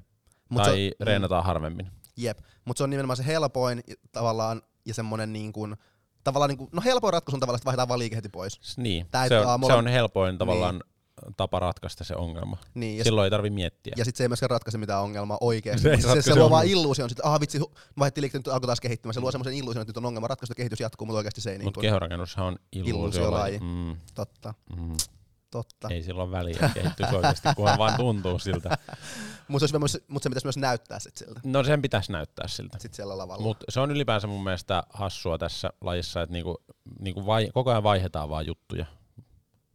Mut 0.48 0.62
tai 0.62 0.90
se, 0.98 1.04
reenataan 1.04 1.44
mm. 1.44 1.46
harvemmin. 1.46 1.90
Jep, 2.16 2.38
mutta 2.64 2.78
se 2.78 2.84
on 2.84 2.90
nimenomaan 2.90 3.16
se 3.16 3.26
helpoin 3.26 3.80
tavallaan 4.12 4.62
ja 4.86 4.94
semmoinen 4.94 5.32
niin 5.32 5.52
kuin, 5.52 5.76
tavallaan 6.24 6.48
niin 6.48 6.58
kuin, 6.58 6.70
no 6.72 6.82
helpoin 6.84 7.12
ratkaisu 7.12 7.36
on 7.36 7.40
tavallaan, 7.40 7.58
että 7.58 7.64
vaihdetaan 7.64 7.88
vaan 7.88 7.98
liike 7.98 8.16
heti 8.16 8.28
pois. 8.28 8.76
Niin, 8.76 9.06
Tää 9.10 9.28
se, 9.28 9.40
on, 9.40 9.66
se 9.66 9.72
on 9.72 9.86
helpoin 9.86 10.38
tavallaan 10.38 10.74
niin. 10.74 11.34
tapa 11.36 11.58
ratkaista 11.58 12.04
se 12.04 12.16
ongelma. 12.16 12.56
Niin, 12.74 13.04
Silloin 13.04 13.24
ei 13.24 13.30
tarvi 13.30 13.50
miettiä. 13.50 13.94
Ja 13.96 14.04
sitten 14.04 14.18
se 14.18 14.24
ei 14.24 14.28
myöskään 14.28 14.50
ratkaise 14.50 14.78
mitään 14.78 15.02
ongelmaa 15.02 15.38
oikeasti. 15.40 15.88
Se, 15.96 16.14
se, 16.14 16.22
se 16.22 16.34
luo 16.34 16.50
vaan 16.50 16.66
illuusion, 16.66 17.10
että 17.10 17.22
ah 17.24 17.40
vitsi, 17.40 17.60
vaihdettiin 17.98 18.22
liikettä, 18.22 18.38
nyt 18.38 18.54
alkoi 18.54 18.66
taas 18.66 18.80
kehittymään. 18.80 19.14
Se 19.14 19.20
luo 19.20 19.30
semmoisen 19.30 19.54
illuusion, 19.54 19.82
että 19.82 19.90
nyt 19.90 19.96
on 19.96 20.06
ongelma 20.06 20.28
ratkaistu, 20.28 20.54
kehitys 20.56 20.80
jatkuu, 20.80 21.06
mutta 21.06 21.16
oikeasti 21.16 21.40
se 21.40 21.52
ei... 21.52 21.58
Mutta 21.58 21.80
niin 21.80 21.88
kehorakennushan 21.88 22.46
on 22.46 22.56
illuusiolaji. 22.72 23.58
Mm. 23.58 23.96
Totta. 24.14 24.54
Mm. 24.76 24.96
Totta. 25.52 25.88
Ei 25.90 26.02
silloin 26.02 26.30
väliä 26.30 26.70
kehittyy 26.74 27.06
oikeasti, 27.12 27.48
kunhan 27.56 27.78
vaan 27.78 27.96
tuntuu 27.96 28.38
siltä. 28.38 28.78
Mutta 29.48 29.68
se, 29.68 29.78
mut 30.08 30.22
se 30.22 30.28
pitäisi 30.30 30.46
myös 30.46 30.56
näyttää 30.56 30.98
sit 30.98 31.16
siltä. 31.16 31.40
No 31.44 31.64
sen 31.64 31.82
pitäisi 31.82 32.12
näyttää 32.12 32.48
siltä. 32.48 32.78
Sitten 32.78 32.96
siellä 32.96 33.18
lavalla. 33.18 33.42
Mutta 33.42 33.64
se 33.68 33.80
on 33.80 33.90
ylipäänsä 33.90 34.26
mun 34.26 34.44
mielestä 34.44 34.82
hassua 34.90 35.38
tässä 35.38 35.72
lajissa, 35.80 36.22
että 36.22 36.32
niinku, 36.32 36.64
niinku 37.00 37.26
vai, 37.26 37.48
koko 37.54 37.70
ajan 37.70 37.82
vaihdetaan 37.82 38.28
vaan 38.28 38.46
juttuja. 38.46 38.86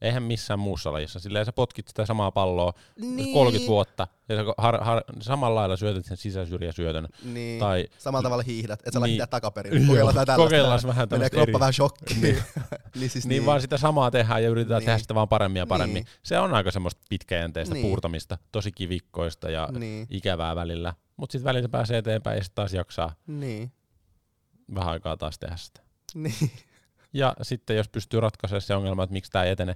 Eihän 0.02 0.24
missään 0.24 0.60
muussa 0.60 0.92
lajissa. 0.92 1.20
Silleen 1.20 1.46
sä 1.46 1.52
potkit 1.52 1.88
sitä 1.88 2.06
samaa 2.06 2.32
palloa 2.32 2.74
niin. 3.02 3.34
30 3.34 3.70
vuotta 3.70 4.08
ja 4.30 4.36
sä 4.36 4.44
har, 4.58 4.84
har, 4.84 5.04
samalla 5.20 5.60
lailla 5.60 5.78
syötät 5.78 6.06
sen 6.06 6.18
sisäsyrjäsyötön. 6.18 7.08
Niin. 7.24 7.60
Tai, 7.60 7.88
Samalla 7.98 8.24
tavalla 8.24 8.44
hiihdät, 8.44 8.80
et 8.86 8.94
sä 8.94 9.00
niin. 9.00 9.10
hiihdät 9.10 9.30
takaperin. 9.30 9.88
Kokeillaan 9.88 10.16
tällaista. 10.16 10.36
Kokeillaan 10.36 10.80
vähän 10.88 11.08
Menee 11.12 11.30
kroppa 11.30 11.50
eri. 11.50 11.60
vähän 11.60 11.74
shokkiin. 11.74 12.22
niin. 12.22 12.44
niin, 13.00 13.10
siis 13.10 13.26
niin, 13.26 13.30
niin, 13.30 13.46
vaan 13.46 13.62
sitä 13.62 13.78
samaa 13.78 14.12
tehdään 14.12 14.44
ja 14.44 14.50
yritetään 14.50 14.80
niin. 14.80 14.86
tehdä 14.86 14.98
sitä 14.98 15.16
vaan 15.16 15.30
paremmin 15.30 15.60
ja 15.60 15.68
paremmin. 15.68 16.04
Niin. 16.04 16.14
Se 16.24 16.40
on 16.40 16.54
aika 16.54 16.72
semmoista 16.72 17.02
pitkäjänteistä 17.10 17.74
niin. 17.74 17.86
puurtamista, 17.86 18.38
tosi 18.52 18.72
kivikkoista 18.72 19.50
ja 19.50 19.70
niin. 19.72 20.08
ikävää 20.10 20.56
välillä. 20.56 20.94
Mutta 21.18 21.32
sitten 21.32 21.46
välillä 21.46 21.70
pääsee 21.70 21.98
eteenpäin 21.98 22.38
ja 22.38 22.44
sitten 22.44 22.56
taas 22.56 22.74
jaksaa 22.74 23.16
niin. 23.28 23.72
vähän 24.76 24.94
aikaa 24.94 25.18
taas 25.18 25.40
tehdä 25.40 25.56
sitä. 25.58 25.82
Niin. 26.14 26.52
Ja 27.14 27.36
sitten 27.42 27.78
jos 27.78 27.90
pystyy 27.90 28.20
ratkaisemaan 28.20 28.62
se 28.62 28.76
ongelma, 28.76 29.04
että 29.04 29.14
miksi 29.14 29.32
tämä 29.32 29.46
ei 29.46 29.52
etene, 29.52 29.72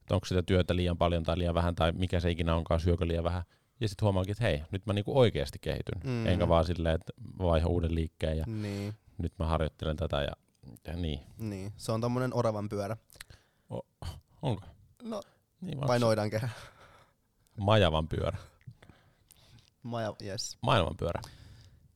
että 0.00 0.14
onko 0.14 0.26
sitä 0.26 0.42
työtä 0.42 0.76
liian 0.76 0.98
paljon 0.98 1.22
tai 1.22 1.38
liian 1.38 1.54
vähän 1.54 1.74
tai 1.74 1.92
mikä 1.92 2.20
se 2.20 2.30
ikinä 2.30 2.54
onkaan, 2.54 2.80
syökö 2.80 3.06
liian 3.06 3.24
vähän. 3.24 3.42
Ja 3.80 3.88
sitten 3.88 4.04
huomaakin, 4.04 4.32
että 4.32 4.44
hei, 4.44 4.62
nyt 4.70 4.86
mä 4.86 4.92
niinku 4.92 5.18
oikeasti 5.18 5.58
kehityn. 5.58 6.00
Mm. 6.04 6.26
Enkä 6.26 6.48
vaan 6.48 6.64
silleen, 6.64 6.94
että 6.94 7.12
vaiho 7.38 7.68
uuden 7.68 7.94
liikkeen 7.94 8.38
ja 8.38 8.44
niin. 8.46 8.94
nyt 9.18 9.32
mä 9.38 9.46
harjoittelen 9.46 9.96
tätä 9.96 10.22
ja 10.22 10.32
Ja 10.86 10.96
niin. 10.96 11.20
Niin, 11.38 11.72
se 11.76 11.92
on 11.92 12.00
tommonen 12.00 12.34
oravan 12.34 12.68
pyörä. 12.68 12.96
Onko? 14.42 14.62
No, 15.02 15.22
Niin, 15.60 15.80
vai 15.80 15.98
noidan 15.98 16.30
kehä. 16.30 16.48
Majavan 17.56 18.08
pyörä. 18.08 18.38
Maja, 19.82 20.14
yes. 20.24 20.58
Maailman 20.62 20.96
pyörä. 20.96 21.20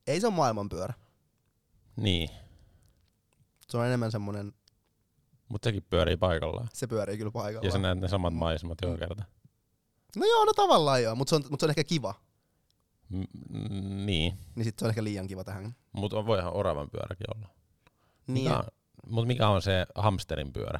Ei 0.07 0.21
se 0.21 0.27
ole 0.27 0.35
maailman 0.35 0.69
pyörä. 0.69 0.93
Niin. 1.95 2.29
Se 3.69 3.77
on 3.77 3.85
enemmän 3.85 4.11
semmonen, 4.11 4.53
Mutta 5.49 5.67
sekin 5.67 5.83
pyörii 5.89 6.17
paikallaan. 6.17 6.69
se 6.73 6.87
pyörii 6.87 7.17
kyllä 7.17 7.31
paikalla. 7.31 7.65
Ja 7.67 7.71
sä 7.71 7.77
näet 7.77 7.99
ne 7.99 8.07
samat 8.07 8.33
maisemat 8.33 8.77
joka 8.81 8.97
kerta. 8.97 9.23
No 10.15 10.25
joo, 10.25 10.45
no 10.45 10.53
tavallaan 10.53 11.03
joo, 11.03 11.15
mutta 11.15 11.29
se, 11.29 11.35
on, 11.35 11.43
mut 11.49 11.59
se 11.59 11.65
on 11.65 11.69
ehkä 11.69 11.83
kiva. 11.83 12.13
M- 13.09 13.23
niin. 14.05 14.37
Niin 14.55 14.63
sit 14.63 14.79
se 14.79 14.85
on 14.85 14.89
ehkä 14.89 15.03
liian 15.03 15.27
kiva 15.27 15.43
tähän. 15.43 15.75
Mutta 15.91 16.25
voihan 16.25 16.53
oravan 16.53 16.89
pyöräkin 16.89 17.27
olla. 17.37 17.49
Niin, 18.27 18.43
Mikä, 18.51 18.63
mutta 19.07 19.27
mikä 19.27 19.47
on 19.49 19.61
se 19.61 19.85
hamsterin 19.95 20.53
pyörä? 20.53 20.79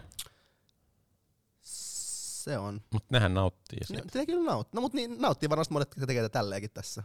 se 1.61 2.57
on. 2.57 2.81
Mutta 2.93 3.07
nehän 3.11 3.33
nauttii 3.33 3.79
Ne, 3.79 3.85
siitä. 3.85 4.19
ne 4.19 4.25
kyllä 4.25 4.51
nauttii. 4.51 4.75
No 4.75 4.81
mut 4.81 4.93
niin, 4.93 5.15
nauttii 5.21 5.49
varmasti 5.49 5.73
monet, 5.73 5.87
jotka 5.89 6.07
tekee 6.07 6.21
tätä 6.23 6.33
tälleenkin 6.33 6.71
tässä. 6.73 7.03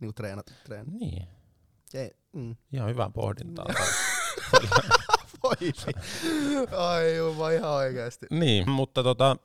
Niinku 0.00 0.12
treenat, 0.12 0.52
treen. 0.64 0.86
Niin. 0.90 1.28
Ei, 1.94 2.10
mm. 2.32 2.56
Ihan 2.72 2.88
hyvää 2.90 3.10
pohdintaa. 3.10 3.66
Voi 5.42 5.72
Ai 6.76 7.16
jumma, 7.16 7.50
ihan 7.50 7.70
oikeesti. 7.70 8.26
niin, 8.30 8.70
mutta 8.70 9.02
tota, 9.02 9.36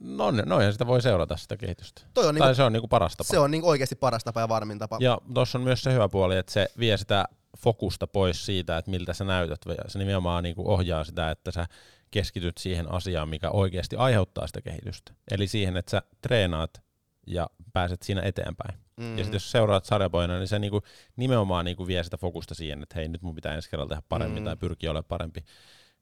no 0.00 0.30
noihan 0.30 0.72
sitä 0.72 0.86
voi 0.86 1.02
seurata 1.02 1.36
sitä 1.36 1.56
kehitystä. 1.56 2.02
Toi 2.14 2.26
on, 2.26 2.34
tai 2.34 2.46
niinku, 2.46 2.56
se 2.56 2.62
on 2.62 2.72
niinku 2.72 2.88
paras 2.88 3.16
tapa. 3.16 3.30
se 3.30 3.38
on 3.38 3.50
niinku 3.50 3.68
oikeesti 3.68 3.96
paras 3.96 4.24
tapa 4.24 4.40
ja 4.40 4.48
varmin 4.48 4.78
tapa. 4.78 4.96
Ja 5.00 5.18
tuossa 5.34 5.58
on 5.58 5.64
myös 5.64 5.82
se 5.82 5.92
hyvä 5.92 6.08
puoli, 6.08 6.36
että 6.36 6.52
se 6.52 6.66
vie 6.78 6.96
sitä 6.96 7.24
fokusta 7.58 8.06
pois 8.06 8.46
siitä, 8.46 8.78
että 8.78 8.90
miltä 8.90 9.12
sä 9.14 9.24
näytät. 9.24 9.60
Ja 9.66 9.74
se 9.88 9.98
nimenomaan 9.98 10.42
niinku 10.42 10.72
ohjaa 10.72 11.04
sitä, 11.04 11.30
että 11.30 11.50
sä 11.50 11.66
keskityt 12.10 12.58
siihen 12.58 12.92
asiaan, 12.92 13.28
mikä 13.28 13.50
oikeasti 13.50 13.96
aiheuttaa 13.96 14.46
sitä 14.46 14.60
kehitystä. 14.60 15.12
Eli 15.30 15.46
siihen, 15.46 15.76
että 15.76 15.90
sä 15.90 16.02
treenaat 16.22 16.82
ja 17.30 17.50
pääset 17.72 18.02
siinä 18.02 18.22
eteenpäin. 18.22 18.78
Mm. 18.96 19.18
Ja 19.18 19.24
sitten 19.24 19.36
jos 19.36 19.50
seuraat 19.50 19.84
sarjapoina, 19.84 20.38
niin 20.38 20.48
se 20.48 20.58
niinku 20.58 20.82
nimenomaan 21.16 21.64
niinku 21.64 21.86
vie 21.86 22.04
sitä 22.04 22.16
fokusta 22.16 22.54
siihen, 22.54 22.82
että 22.82 22.94
hei, 22.94 23.08
nyt 23.08 23.22
mun 23.22 23.34
pitää 23.34 23.54
ensi 23.54 23.70
kerralla 23.70 23.88
tehdä 23.88 24.02
paremmin 24.08 24.42
Mm. 24.42 24.44
tai 24.44 24.56
pyrkiä 24.56 24.90
olemaan 24.90 25.08
parempi. 25.08 25.44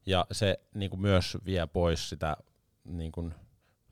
Ja 0.07 0.27
se 0.33 0.61
niinku 0.75 0.97
myös 0.97 1.37
vie 1.45 1.67
pois 1.67 2.09
sitä 2.09 2.37
niinku 2.85 3.31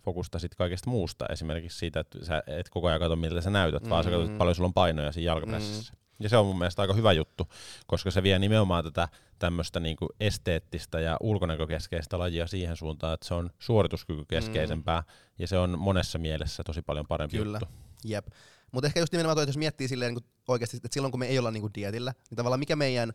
fokusta 0.05 0.39
sit 0.39 0.55
kaikesta 0.55 0.91
muusta. 0.91 1.27
Esimerkiksi 1.31 1.79
siitä, 1.79 2.01
että 2.01 2.25
sä 2.25 2.43
et 2.47 2.69
koko 2.69 2.89
ajan 2.89 3.01
katso, 3.01 3.17
miltä 3.17 3.41
sä 3.41 3.51
näytät, 3.51 3.83
mm. 3.83 3.91
vaan 3.91 4.05
sä 4.05 4.11
katsot, 4.11 4.25
että 4.25 4.35
Mm. 4.35 4.39
paljon 4.39 4.55
sulla 4.55 4.67
on 4.67 4.75
painoja 4.75 5.13
siinä 5.13 5.27
jalkapressissä. 5.27 5.93
Mm. 5.93 6.06
Ja 6.19 6.29
se 6.29 6.37
on 6.37 6.47
mun 6.47 6.59
mielestä 6.59 6.83
aika 6.83 6.95
hyvä 6.95 7.13
juttu, 7.13 7.49
koska 7.87 8.11
se 8.11 8.23
vie 8.23 8.39
nimenomaan 8.39 8.85
tätä 8.85 9.09
tämmöistä 9.39 9.81
niinku 9.81 10.09
esteettistä 10.21 11.01
ja 11.01 11.17
ulkonäkökeskeistä 11.21 12.19
lajia 12.19 12.47
siihen 12.47 12.77
suuntaan, 12.77 13.15
että 13.15 13.29
se 13.29 13.35
on 13.35 13.51
suorituskykykeskeisempää 13.59 15.01
mm. 15.01 15.07
ja 15.39 15.49
se 15.49 15.59
on 15.59 15.79
monessa 15.79 16.19
mielessä 16.19 16.63
tosi 16.65 16.83
paljon 16.83 17.07
parempi 17.07 17.37
Kyllä. 17.37 17.59
juttu. 17.63 17.75
Jep. 18.05 18.27
Mutta 18.73 18.87
ehkä 18.87 19.01
just 19.01 19.13
nimenomaan 19.13 19.37
toi, 19.37 19.43
että 19.43 19.51
jos 19.51 19.57
miettii 19.57 19.89
silleen 19.89 20.15
niin 20.15 20.25
oikeasti, 20.49 20.77
että 20.77 20.89
silloin 20.93 21.13
kun 21.13 21.21
me 21.21 21.27
ei 21.27 21.39
olla 21.39 21.51
niin 21.51 21.75
dietillä, 21.75 22.15
niin 22.31 22.37
tavallaan 22.37 22.61
mikä 22.61 22.77
meidän 22.77 23.13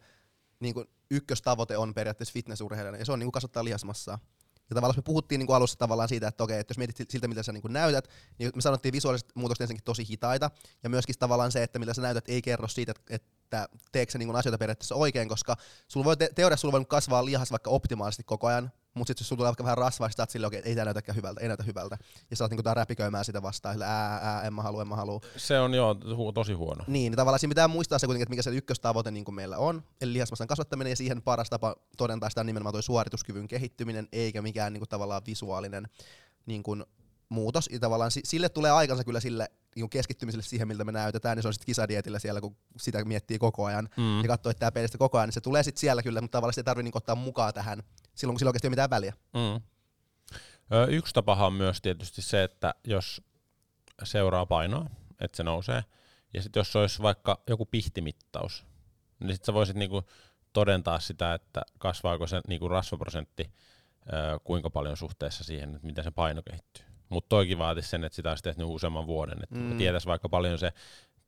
niin 0.60 0.74
kuin 0.74 0.88
ykköstavoite 1.12 1.78
on 1.78 1.94
periaatteessa 1.94 2.34
fitnessurheilijana, 2.34 2.98
ja 2.98 3.06
se 3.06 3.12
on 3.12 3.20
niin 3.20 3.26
kuin 3.26 3.32
kasvattaa 3.32 3.64
lihasmassaa. 3.64 4.20
Ja 4.72 4.76
tavallaan 4.76 4.98
me 4.98 5.02
puhuttiin 5.02 5.40
niin 5.40 5.48
kuin 5.48 5.58
alussa 5.58 5.80
tavallaan 5.80 6.10
siitä, 6.10 6.28
että 6.28 6.44
okei, 6.44 6.60
että 6.60 6.72
jos 6.72 6.78
mietit 6.78 7.10
siltä, 7.10 7.28
miltä 7.28 7.44
sä 7.44 7.52
niin 7.52 7.62
kuin 7.62 7.74
näytät, 7.74 8.08
niin 8.40 8.52
me 8.56 8.62
sanottiin 8.62 8.94
visuaaliset 8.94 9.30
muutokset 9.36 9.62
ensinnäkin 9.62 9.86
tosi 9.86 10.08
hitaita, 10.10 10.52
ja 10.84 10.90
myöskin 10.90 11.16
tavallaan 11.20 11.52
se, 11.52 11.64
että 11.64 11.80
miltä 11.80 11.94
sä 11.94 12.02
näytät, 12.02 12.30
ei 12.30 12.42
kerro 12.42 12.68
siitä, 12.68 12.92
että, 12.92 13.16
että 13.16 13.28
teekö 13.92 14.12
sä 14.12 14.18
niin 14.18 14.36
asioita 14.36 14.58
periaatteessa 14.58 14.96
oikein, 14.96 15.30
koska 15.30 15.56
sulla 15.88 16.04
voi 16.04 16.18
te- 16.18 16.30
teoriassa 16.36 16.62
sulla 16.62 16.72
voi 16.72 16.86
kasvaa 16.86 17.26
lihas 17.26 17.52
vaikka 17.52 17.70
optimaalisesti 17.70 18.24
koko 18.24 18.48
ajan, 18.48 18.72
mutta 18.94 19.10
sitten 19.10 19.24
jos 19.24 19.28
sulla 19.30 19.38
tulee 19.38 19.50
vaikka 19.50 19.64
vähän 19.64 19.78
rasvaa, 19.78 20.08
niin 20.08 20.16
sä 20.18 20.24
oot 20.24 20.30
silleen, 20.30 20.48
okei, 20.48 20.62
ei 20.66 20.76
tää 20.76 20.86
näytäkään 20.86 21.16
hyvältä, 21.16 21.42
ei 21.42 21.48
näytä 21.48 21.64
hyvältä. 21.64 21.98
Ja 22.30 22.36
sä 22.36 22.44
oot 22.44 22.52
niinku 22.52 22.64
tää 22.64 22.74
räpiköimään 22.74 23.26
sitä 23.26 23.42
vastaan, 23.42 23.74
sille 23.74 23.86
ää, 23.86 24.20
ää, 24.22 24.42
en 24.42 24.54
mä 24.54 24.62
halua, 24.62 24.82
en 24.82 24.88
mä 24.88 24.96
halua. 24.96 25.20
Se 25.38 25.60
on 25.60 25.74
jo 25.74 25.94
hu- 25.94 26.34
tosi 26.34 26.54
huono. 26.54 26.84
Niin, 26.88 26.94
niin 26.94 27.18
tavallaan 27.18 27.40
siinä 27.40 27.52
pitää 27.52 27.68
muistaa 27.68 28.00
se 28.00 28.06
kuitenkin, 28.06 28.24
että 28.24 28.30
mikä 28.30 28.42
se 28.42 28.50
ykköstavoite 28.50 29.12
niin 29.12 29.26
kuin 29.26 29.36
meillä 29.36 29.58
on, 29.58 29.84
eli 30.02 30.14
lihasmassan 30.14 30.48
kasvattaminen, 30.48 30.92
ja 30.92 30.96
siihen 30.96 31.22
paras 31.22 31.50
tapa 31.50 31.76
todentaa 31.98 32.30
sitä 32.30 32.42
on 32.42 32.48
nimenomaan 32.48 32.74
tuo 32.74 32.82
suorituskyvyn 32.82 33.48
kehittyminen, 33.48 34.08
eikä 34.12 34.42
mikään 34.42 34.74
niin 34.74 34.82
kuin 34.82 34.90
tavallaan 34.90 35.22
visuaalinen 35.28 35.88
niin 36.46 36.64
kuin 36.64 36.86
muutos. 37.32 37.70
Ja 37.72 37.80
tavallaan 37.80 38.12
si- 38.12 38.22
sille 38.26 38.50
tulee 38.50 38.72
aikansa 38.72 39.04
kyllä 39.04 39.20
sille 39.20 39.48
niin 39.76 39.90
keskittymiselle 39.90 40.44
siihen, 40.44 40.68
miltä 40.68 40.84
me 40.84 40.92
näytetään, 40.92 41.38
niin 41.38 41.42
se 41.42 41.48
on 41.48 41.54
sitten 41.54 41.66
kisadietillä 41.66 42.20
siellä, 42.20 42.42
kun 42.42 42.56
sitä 42.78 43.06
miettii 43.06 43.38
koko 43.40 43.66
ajan, 43.66 43.90
Mm. 43.98 44.22
ja 44.22 44.28
katsoo, 44.28 44.50
että 44.50 44.60
tämä 44.60 44.72
pelistä 44.72 44.98
koko 44.98 45.18
ajan, 45.18 45.28
niin 45.28 45.34
se 45.34 45.42
tulee 45.42 45.64
sitten 45.64 45.80
siellä 45.82 46.04
kyllä, 46.04 46.22
mutta 46.22 46.38
tavallaan 46.38 46.54
sitä 46.54 46.62
ei 46.62 46.66
tarvitse 46.66 46.84
niin 46.84 46.98
ottaa 46.98 47.16
mukaan 47.16 47.54
tähän, 47.54 47.84
silloin 48.16 48.34
kun 48.36 48.40
sillä 48.40 48.50
oikeasti 48.50 48.68
ei 48.68 48.70
ole 48.70 48.72
mitään 48.74 48.90
väliä. 48.90 49.14
Mm. 49.34 49.62
Ö, 50.74 50.86
yksi 50.90 51.14
tapahan 51.14 51.48
on 51.48 51.54
myös 51.54 51.82
tietysti 51.82 52.22
se, 52.22 52.44
että 52.44 52.76
jos 52.84 53.22
seuraa 54.04 54.46
painoa, 54.46 54.86
että 55.22 55.38
se 55.38 55.44
nousee, 55.44 55.84
ja 56.34 56.42
sitten 56.42 56.60
jos 56.60 56.76
olisi 56.76 57.02
vaikka 57.02 57.42
joku 57.48 57.66
pihtimittaus, 57.66 58.66
niin 59.20 59.34
sitten 59.34 59.46
sä 59.46 59.54
voisit 59.54 59.76
niinku 59.76 60.04
todentaa 60.54 61.00
sitä, 61.00 61.34
että 61.34 61.62
kasvaako 61.80 62.28
se 62.28 62.42
niinku 62.48 62.68
rasvaprosentti 62.68 63.52
ö, 64.08 64.40
kuinka 64.44 64.70
paljon 64.70 64.98
suhteessa 64.98 65.44
siihen, 65.44 65.76
että 65.76 65.88
miten 65.88 66.04
se 66.04 66.12
paino 66.12 66.42
kehittyy. 66.50 66.86
Mutta 67.12 67.30
toikin 67.30 67.58
vaatisi 67.58 67.90
sen, 67.90 68.04
että 68.04 68.16
sitä 68.16 68.30
olisi 68.30 68.44
tehnyt 68.44 68.68
useamman 68.68 69.08
vuoden, 69.08 69.38
että 69.44 69.56
Mm. 69.60 69.78
tietäisi 69.78 70.08
vaikka 70.08 70.30
paljon 70.30 70.60
se 70.60 70.74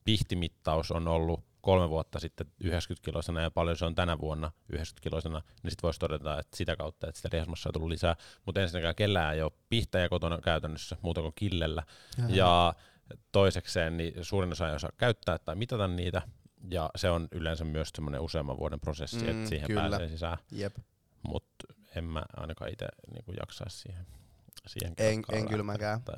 pihtimittaus 0.03 0.91
on 0.91 1.07
ollut 1.07 1.43
kolme 1.61 1.89
vuotta 1.89 2.19
sitten 2.19 2.47
90 2.59 3.05
kiloisena 3.05 3.41
ja 3.41 3.51
paljon 3.51 3.77
se 3.77 3.85
on 3.85 3.95
tänä 3.95 4.19
vuonna 4.19 4.51
90 4.69 5.03
kiloisena, 5.03 5.41
niin 5.63 5.71
sitten 5.71 5.87
voisi 5.87 5.99
todeta, 5.99 6.39
että 6.39 6.57
sitä 6.57 6.75
kautta, 6.75 7.07
että 7.07 7.17
sitä 7.21 7.29
lihasmassaa 7.33 7.69
on 7.69 7.73
tullut 7.73 7.89
lisää. 7.89 8.15
Mutta 8.45 8.61
ensinnäkään 8.61 8.95
kellään 8.95 9.35
ei 9.35 9.41
ole 9.41 9.51
pihtejä 9.69 10.09
kotona 10.09 10.37
käytännössä 10.37 10.97
muuta 11.01 11.21
kuin 11.21 11.33
killellä. 11.35 11.83
Ja 12.29 12.73
toisekseen 13.31 13.97
niin 13.97 14.13
suurin 14.25 14.51
osa 14.51 14.69
ei 14.69 14.75
osaa 14.75 14.89
käyttää 14.97 15.37
tai 15.39 15.55
mitata 15.55 15.87
niitä. 15.87 16.21
Ja 16.71 16.89
se 16.95 17.09
on 17.09 17.27
yleensä 17.31 17.63
myös 17.65 17.89
semmoinen 17.95 18.21
useamman 18.21 18.57
vuoden 18.57 18.79
prosessi, 18.79 19.23
Mm, 19.23 19.29
että 19.29 19.49
siihen 19.49 19.67
kyllä. 19.67 19.81
pääsee 19.89 20.07
sisään. 20.07 20.37
Jep. 20.51 20.75
Mutta 21.27 21.65
en 21.95 22.03
mä 22.03 22.23
ainakaan 22.37 22.71
itse 22.73 22.87
niinku 23.13 23.31
jaksaisi 23.39 23.77
siihen. 23.77 24.05
Siihen 24.67 24.93
En, 24.97 25.23
en 25.31 25.47
kyllä 25.47 25.63
mäkään. 25.63 26.03
Tai, 26.03 26.17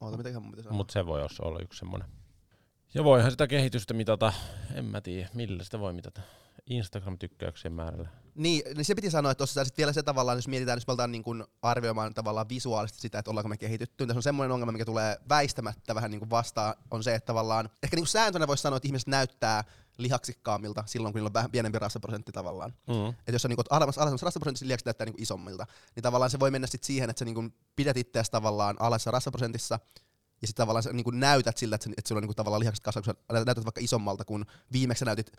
Oota, 0.00 0.16
mitäköhän 0.16 0.42
mun 0.42 0.52
pitäisi 0.52 0.70
mutta 0.70 0.92
se 0.92 1.06
voi 1.06 1.20
olla 1.42 1.58
yksi 1.62 1.78
semmoinen. 1.78 2.08
Ja 2.94 3.04
voihan 3.04 3.30
sitä 3.30 3.46
kehitystä 3.46 3.94
mitata, 3.94 4.32
en 4.74 4.84
mä 4.84 5.00
tiedä, 5.00 5.28
millä 5.34 5.64
sitä 5.64 5.78
voi 5.78 5.92
mitata. 5.92 6.20
Instagram-tykkäyksien 6.66 7.72
määrällä. 7.72 8.08
Niin, 8.34 8.62
niin 8.74 8.84
se 8.84 8.94
piti 8.94 9.10
sanoa, 9.10 9.32
että 9.32 9.38
tuossa 9.38 9.64
vielä 9.76 9.92
se 9.92 10.02
tavallaan, 10.02 10.38
jos 10.38 10.48
mietitään, 10.48 10.76
jos 10.76 10.86
me 10.86 10.90
oltaan 10.90 11.12
niin 11.12 11.22
kuin 11.22 11.44
arvioimaan 11.62 12.14
tavallaan 12.14 12.48
visuaalisesti 12.48 13.00
sitä, 13.00 13.18
että 13.18 13.30
ollaanko 13.30 13.48
me 13.48 13.56
kehitytty, 13.56 13.94
niin 14.02 14.08
tässä 14.08 14.18
on 14.18 14.22
semmoinen 14.22 14.52
ongelma, 14.52 14.72
mikä 14.72 14.84
tulee 14.84 15.16
väistämättä 15.28 15.94
vähän 15.94 16.10
niin 16.10 16.18
kuin 16.18 16.30
vastaan, 16.30 16.74
on 16.90 17.02
se, 17.02 17.14
että 17.14 17.26
tavallaan, 17.26 17.70
ehkä 17.82 17.96
niin 17.96 18.02
kuin 18.02 18.08
sääntönä 18.08 18.46
voisi 18.46 18.62
sanoa, 18.62 18.76
että 18.76 18.88
ihmiset 18.88 19.08
näyttää 19.08 19.64
lihaksikkaammilta 19.98 20.84
silloin, 20.86 21.12
kun 21.12 21.18
niillä 21.18 21.28
on 21.28 21.34
vähän 21.34 21.50
pienempi 21.50 21.78
rasvaprosentti 21.78 22.32
tavallaan. 22.32 22.74
Mm. 22.86 23.08
Että 23.08 23.32
jos 23.32 23.44
on 23.44 23.48
niinku 23.48 23.62
alemmas, 23.70 23.98
alemmas 23.98 24.22
rasvaprosentissa, 24.22 24.66
lihakset 24.66 24.86
näyttää 24.86 25.04
niinku 25.04 25.22
isommilta. 25.22 25.66
Niin 25.94 26.02
tavallaan 26.02 26.30
se 26.30 26.40
voi 26.40 26.50
mennä 26.50 26.66
sit 26.66 26.84
siihen, 26.84 27.10
että 27.10 27.18
sä 27.18 27.24
niinku 27.24 27.44
pidät 27.76 27.96
itseäsi 27.96 28.30
tavallaan 28.30 28.76
alessa 28.78 29.10
rasvaprosentissa, 29.10 29.78
ja 30.42 30.48
sitten 30.48 30.62
tavallaan 30.62 30.82
sä 30.82 30.92
niinku 30.92 31.10
näytät 31.10 31.56
siltä, 31.56 31.74
että, 31.74 31.90
että 31.98 32.08
sulla 32.08 32.18
on 32.18 32.22
niinku 32.22 32.34
tavallaan 32.34 32.60
lihakset 32.60 32.84
kasvaa, 32.84 33.02
kun 33.02 33.14
sä 33.14 33.44
näytät 33.44 33.64
vaikka 33.64 33.80
isommalta 33.80 34.24
kuin 34.24 34.46
viimeksi 34.72 34.98
sä 34.98 35.04
näytit 35.04 35.32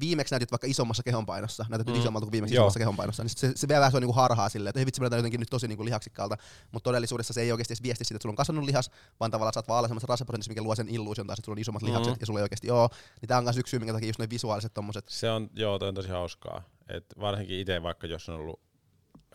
viimeksi 0.00 0.34
näytit 0.34 0.52
vaikka 0.52 0.66
isommassa 0.66 1.02
kehonpainossa, 1.02 1.66
näytät 1.68 1.86
Mm. 1.86 1.94
isommalta 2.00 2.24
kuin 2.26 2.32
viimeksi 2.32 2.54
Joo. 2.54 2.62
isommassa 2.62 2.78
kehonpainossa, 2.78 3.22
niin 3.22 3.30
se, 3.36 3.52
se 3.54 3.68
vie 3.68 3.78
vähän 3.78 3.90
sua 3.90 4.00
niinku 4.00 4.12
harhaa 4.12 4.48
silleen, 4.48 4.70
että 4.70 4.86
vitsi, 4.86 5.00
mä 5.00 5.04
näytän 5.04 5.18
jotenkin 5.18 5.40
nyt 5.40 5.50
tosi 5.50 5.68
niinku 5.68 5.84
lihaksikkaalta, 5.84 6.36
mutta 6.72 6.84
todellisuudessa 6.84 7.32
se 7.32 7.40
ei 7.40 7.52
oikeasti 7.52 7.72
edes 7.72 7.82
viesti 7.82 8.04
siitä, 8.04 8.16
että 8.16 8.22
sulla 8.22 8.32
on 8.32 8.36
kasvanut 8.36 8.64
lihas, 8.64 8.90
vaan 9.20 9.30
tavallaan 9.30 9.54
sä 9.54 9.58
oot 9.60 9.68
vaan 9.68 9.78
alhaisemmassa 9.78 10.06
rasvaprosentissa, 10.08 10.50
mikä 10.50 10.62
luo 10.62 10.74
sen 10.74 10.88
illuusion 10.88 11.26
taas, 11.26 11.38
että 11.38 11.46
sulla 11.46 11.54
on 11.56 11.60
isommat 11.60 11.82
Mm. 11.82 11.88
lihakset, 11.88 12.20
ja 12.20 12.26
sulla 12.26 12.38
ei 12.38 12.42
oikeasti 12.42 12.70
oo. 12.70 12.88
Niin 13.20 13.28
tää 13.28 13.38
on 13.38 13.44
myös 13.44 13.56
yksi 13.56 13.70
syy, 13.70 13.78
minkä 13.80 13.92
takia 13.92 14.08
just 14.08 14.18
ne 14.20 14.30
visuaaliset 14.30 14.74
tommoset. 14.74 15.04
Se 15.08 15.30
on, 15.30 15.50
joo, 15.56 15.78
toi 15.78 15.88
on 15.88 15.94
tosi 15.94 16.08
hauskaa. 16.08 16.62
Et 16.88 17.04
varsinkin 17.20 17.58
itse 17.58 17.82
vaikka 17.82 18.06
jos 18.06 18.28
on 18.28 18.34
ollut 18.34 18.60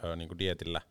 ö, 0.04 0.15
niinku 0.15 0.38
dietillä 0.38 0.82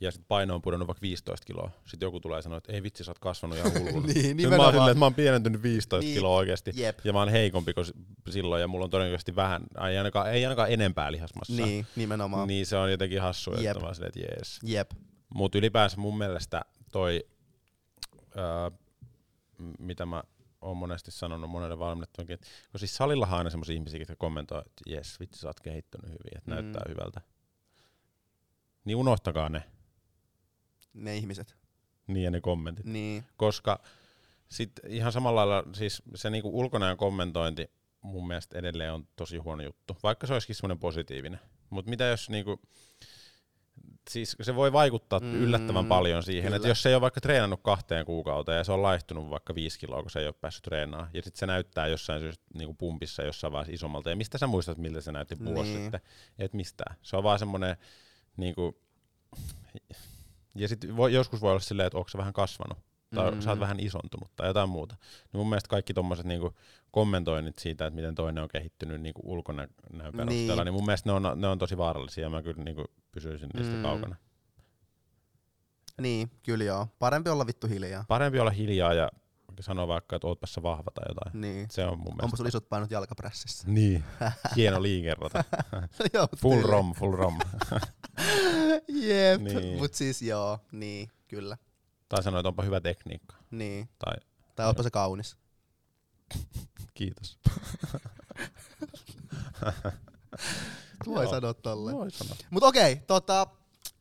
ja 0.00 0.12
sit 0.12 0.22
paino 0.28 0.54
on 0.54 0.62
pudonnut 0.62 0.88
vaikka 0.88 1.00
15 1.02 1.46
kiloa. 1.46 1.70
Sitten 1.86 2.06
joku 2.06 2.20
tulee 2.20 2.42
sanoa, 2.42 2.58
että 2.58 2.72
ei 2.72 2.82
vitsi, 2.82 3.04
sä 3.04 3.10
oot 3.10 3.18
kasvanut 3.18 3.58
ihan 3.58 3.72
hulluna. 3.82 4.06
Niin, 4.06 4.40
Sitten 4.40 4.48
mä 4.48 4.56
oon 4.56 4.72
silleen, 4.72 4.90
että 4.90 4.98
mä 4.98 5.04
oon 5.04 5.14
pienentynyt 5.14 5.62
15 5.62 6.04
Niin, 6.06 6.14
kiloa 6.14 6.36
oikeasti. 6.36 6.72
Jep. 6.74 6.98
Ja 7.04 7.12
mä 7.12 7.18
oon 7.18 7.28
heikompi 7.28 7.74
kuin 7.74 7.86
silloin 8.30 8.60
ja 8.60 8.68
mulla 8.68 8.84
on 8.84 8.90
todennäköisesti 8.90 9.36
vähän, 9.36 9.62
ei 9.88 9.98
ainakaan, 9.98 10.32
ei 10.32 10.44
ainakaan 10.46 10.72
enempää 10.72 11.12
lihasmassa. 11.12 11.52
Niin, 11.52 11.86
nimenomaan. 11.96 12.48
Niin 12.48 12.66
se 12.66 12.76
on 12.76 12.90
jotenkin 12.90 13.20
hassu, 13.20 13.50
Jep. 13.50 13.66
että 13.66 13.80
mä 13.80 13.86
oon 13.86 13.94
silleen, 13.94 14.12
että 14.16 14.34
jees. 14.34 14.58
Jep. 14.62 14.90
Mutta 15.34 15.58
ylipäänsä 15.58 15.96
mun 15.96 16.18
mielestä 16.18 16.62
toi, 16.92 17.24
öö, 18.36 18.70
mitä 19.78 20.06
mä 20.06 20.22
oon 20.60 20.76
monesti 20.76 21.10
sanonut 21.10 21.50
monelle 21.50 21.78
valmennettavankin, 21.78 22.34
että 22.34 22.46
kun 22.70 22.80
siis 22.80 22.96
salillahan 22.96 23.34
on 23.34 23.38
aina 23.38 23.50
semmoisia 23.50 23.74
ihmisiä, 23.74 24.00
jotka 24.00 24.16
kommentoi, 24.16 24.58
että 24.58 24.82
jes, 24.86 25.20
vitsi 25.20 25.40
sä 25.40 25.48
oot 25.48 25.60
kehittynyt 25.60 26.06
hyvin, 26.10 26.36
että 26.38 26.50
mm. 26.50 26.54
näyttää 26.54 26.82
hyvältä. 26.88 27.20
Niin 28.84 28.96
unohtakaa 28.96 29.48
ne, 29.48 29.62
Ne 30.98 31.16
ihmiset. 31.16 31.56
niin 32.06 32.24
ja 32.24 32.30
ne 32.30 32.40
kommentit. 32.40 32.86
Niin. 32.86 33.24
Koska 33.36 33.80
sit 34.48 34.72
ihan 34.88 35.12
samalla 35.12 35.48
lailla, 35.48 35.70
siis 35.74 36.02
se 36.14 36.30
niinku 36.30 36.58
ulkonäön 36.60 36.96
kommentointi 36.96 37.70
mun 38.00 38.26
mielestä 38.26 38.58
edelleen 38.58 38.92
on 38.92 39.08
tosi 39.16 39.36
huono 39.36 39.62
juttu, 39.62 39.96
vaikka 40.02 40.26
se 40.26 40.32
olisikin 40.32 40.56
semmoinen 40.56 40.78
positiivinen. 40.78 41.40
Mutta 41.70 41.90
mitä 41.90 42.04
jos 42.04 42.30
niinku, 42.30 42.60
siis 44.10 44.36
se 44.42 44.54
voi 44.54 44.72
vaikuttaa 44.72 45.20
Mm, 45.20 45.34
yllättävän 45.34 45.86
paljon 45.86 46.22
siihen, 46.22 46.54
että 46.54 46.68
jos 46.68 46.82
se 46.82 46.88
ei 46.88 46.94
ole 46.94 47.00
vaikka 47.00 47.20
treenannut 47.20 47.60
kahteen 47.62 48.06
kuukauteen 48.06 48.58
ja 48.58 48.64
se 48.64 48.72
on 48.72 48.82
laihtunut 48.82 49.30
vaikka 49.30 49.54
viisi 49.54 49.78
kiloa, 49.78 50.02
kun 50.02 50.10
se 50.10 50.18
ei 50.20 50.26
ole 50.26 50.34
päässyt 50.40 50.62
treenaamaan, 50.62 51.10
ja 51.14 51.22
sitten 51.22 51.38
se 51.38 51.46
näyttää 51.46 51.86
jossain 51.86 52.20
syystä 52.20 52.44
niinku 52.54 52.74
pumpissa 52.74 53.22
jossain 53.22 53.52
vaiheessa 53.52 53.74
isommalta, 53.74 54.10
ja 54.10 54.16
mistä 54.16 54.38
sä 54.38 54.46
muistat, 54.46 54.78
miltä 54.78 55.00
se 55.00 55.12
näytti 55.12 55.44
vuosi 55.44 55.70
Niin. 55.70 55.82
sitten? 55.82 56.00
Et 56.38 56.52
mistään. 56.54 56.96
Se 57.02 57.16
on 57.16 57.22
vaan 57.22 57.38
semmoinen, 57.38 57.76
niinku, 58.36 58.80
ja 60.60 60.68
sitten 60.68 60.90
joskus 61.12 61.40
voi 61.40 61.50
olla 61.50 61.60
silleen, 61.60 61.86
että 61.86 61.98
onko 61.98 62.08
se 62.08 62.18
vähän 62.18 62.32
kasvanut, 62.32 62.78
tai 63.14 63.30
Mm. 63.30 63.40
sä 63.40 63.50
oot 63.50 63.60
vähän 63.60 63.80
isontunut, 63.80 64.30
tai 64.36 64.46
jotain 64.48 64.68
muuta. 64.68 64.96
Niin 65.32 65.38
mun 65.40 65.48
mielestä 65.48 65.68
kaikki 65.68 65.94
tommoset 65.94 66.26
niinku 66.26 66.54
kommentoinnit 66.90 67.58
siitä, 67.58 67.86
että 67.86 67.94
miten 67.94 68.14
toinen 68.14 68.42
on 68.42 68.48
kehittynyt 68.48 69.00
niinku 69.00 69.22
ulkonäön 69.24 69.68
perusteella, 69.90 70.24
Niin. 70.24 70.48
niin. 70.56 70.64
niin 70.64 70.72
mun 70.74 70.84
mielestä 70.86 71.08
ne 71.08 71.12
on, 71.12 71.40
ne 71.40 71.46
on 71.48 71.58
tosi 71.58 71.76
vaarallisia, 71.78 72.24
ja 72.24 72.30
mä 72.30 72.42
kyllä 72.42 72.64
niinku 72.64 72.84
pysyisin 73.12 73.48
niistä 73.54 73.74
Mm. 73.76 73.82
kaukana. 73.82 74.16
Niin, 76.00 76.30
kyllä 76.42 76.64
joo. 76.64 76.86
Parempi 76.98 77.30
olla 77.30 77.46
vittu 77.46 77.66
hiljaa. 77.66 78.04
Parempi 78.08 78.40
olla 78.40 78.50
hiljaa 78.50 78.92
ja 78.94 79.08
sanoa 79.60 79.88
vaikka, 79.88 80.16
että 80.16 80.26
ootpas 80.26 80.54
sä 80.54 80.62
vahva 80.62 80.90
tai 80.94 81.04
jotain. 81.08 81.40
Niin. 81.40 81.66
Se 81.70 81.84
on 81.84 81.98
mun 81.98 82.08
Onpa 82.08 82.14
mielestä. 82.22 82.36
sulla 82.36 82.48
isot 82.48 82.68
painot 82.68 82.90
jalkaprässissä. 82.90 83.68
Niin, 83.70 84.04
hieno 84.56 84.82
liikerrota. 84.82 85.44
joo, 86.14 86.28
Full 86.36 86.54
tyyli. 86.54 86.70
rom, 86.70 86.94
full 86.94 87.12
rom. 87.12 87.38
Jep, 89.08 89.40
Niin. 89.40 89.78
mut 89.78 89.94
siis 89.94 90.22
joo, 90.22 90.58
niin, 90.72 91.10
kyllä. 91.28 91.56
tai 92.08 92.22
sanoa, 92.22 92.40
että 92.40 92.48
onpa 92.48 92.62
hyvä 92.62 92.80
tekniikka. 92.80 93.36
Niin. 93.50 93.88
Tai 93.98 94.14
Tai 94.56 94.66
ootpa 94.66 94.82
se 94.82 94.90
kaunis. 94.90 95.36
kiitos. 96.94 97.38
Voi 101.06 101.24
Joo. 101.24 101.30
sanoa 101.30 101.54
tolleen. 101.54 101.96
Voi 101.96 102.10
sanoa. 102.10 102.36
Mutta 102.50 102.66
okei, 102.66 102.96
tota, 102.96 103.46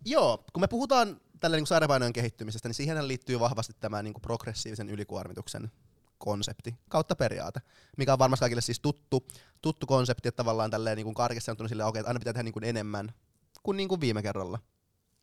joo, 0.05 0.43
kun 0.53 0.61
me 0.61 0.67
puhutaan 0.67 1.21
tällä 1.39 1.57
niin 1.57 1.67
sairaanpainojen 1.67 2.13
kehittymisestä, 2.13 2.67
niin 2.69 2.73
siihen 2.75 3.07
liittyy 3.07 3.39
vahvasti 3.39 3.73
tämä 3.79 4.03
niin 4.03 4.13
progressiivisen 4.21 4.89
ylikuormituksen 4.89 5.71
konsepti 6.17 6.75
kautta 6.89 7.15
periaate, 7.15 7.61
mikä 7.97 8.13
on 8.13 8.19
varmasti 8.19 8.39
kaikille 8.41 8.61
siis 8.61 8.79
tuttu, 8.79 9.27
tuttu 9.61 9.85
konsepti, 9.87 10.27
että 10.27 10.37
tavallaan 10.37 10.71
tälleen 10.71 10.95
niin 10.97 11.13
karkeasti 11.13 11.45
sanottuna 11.45 11.67
silleen, 11.67 11.87
okei, 11.87 11.99
että 11.99 12.09
aina 12.09 12.19
pitää 12.19 12.33
tehdä 12.33 12.43
niin 12.43 12.53
kuin 12.53 12.63
enemmän 12.63 13.13
kuin, 13.63 13.77
niin 13.77 13.89
kuin 13.89 14.01
viime 14.01 14.21
kerralla. 14.21 14.59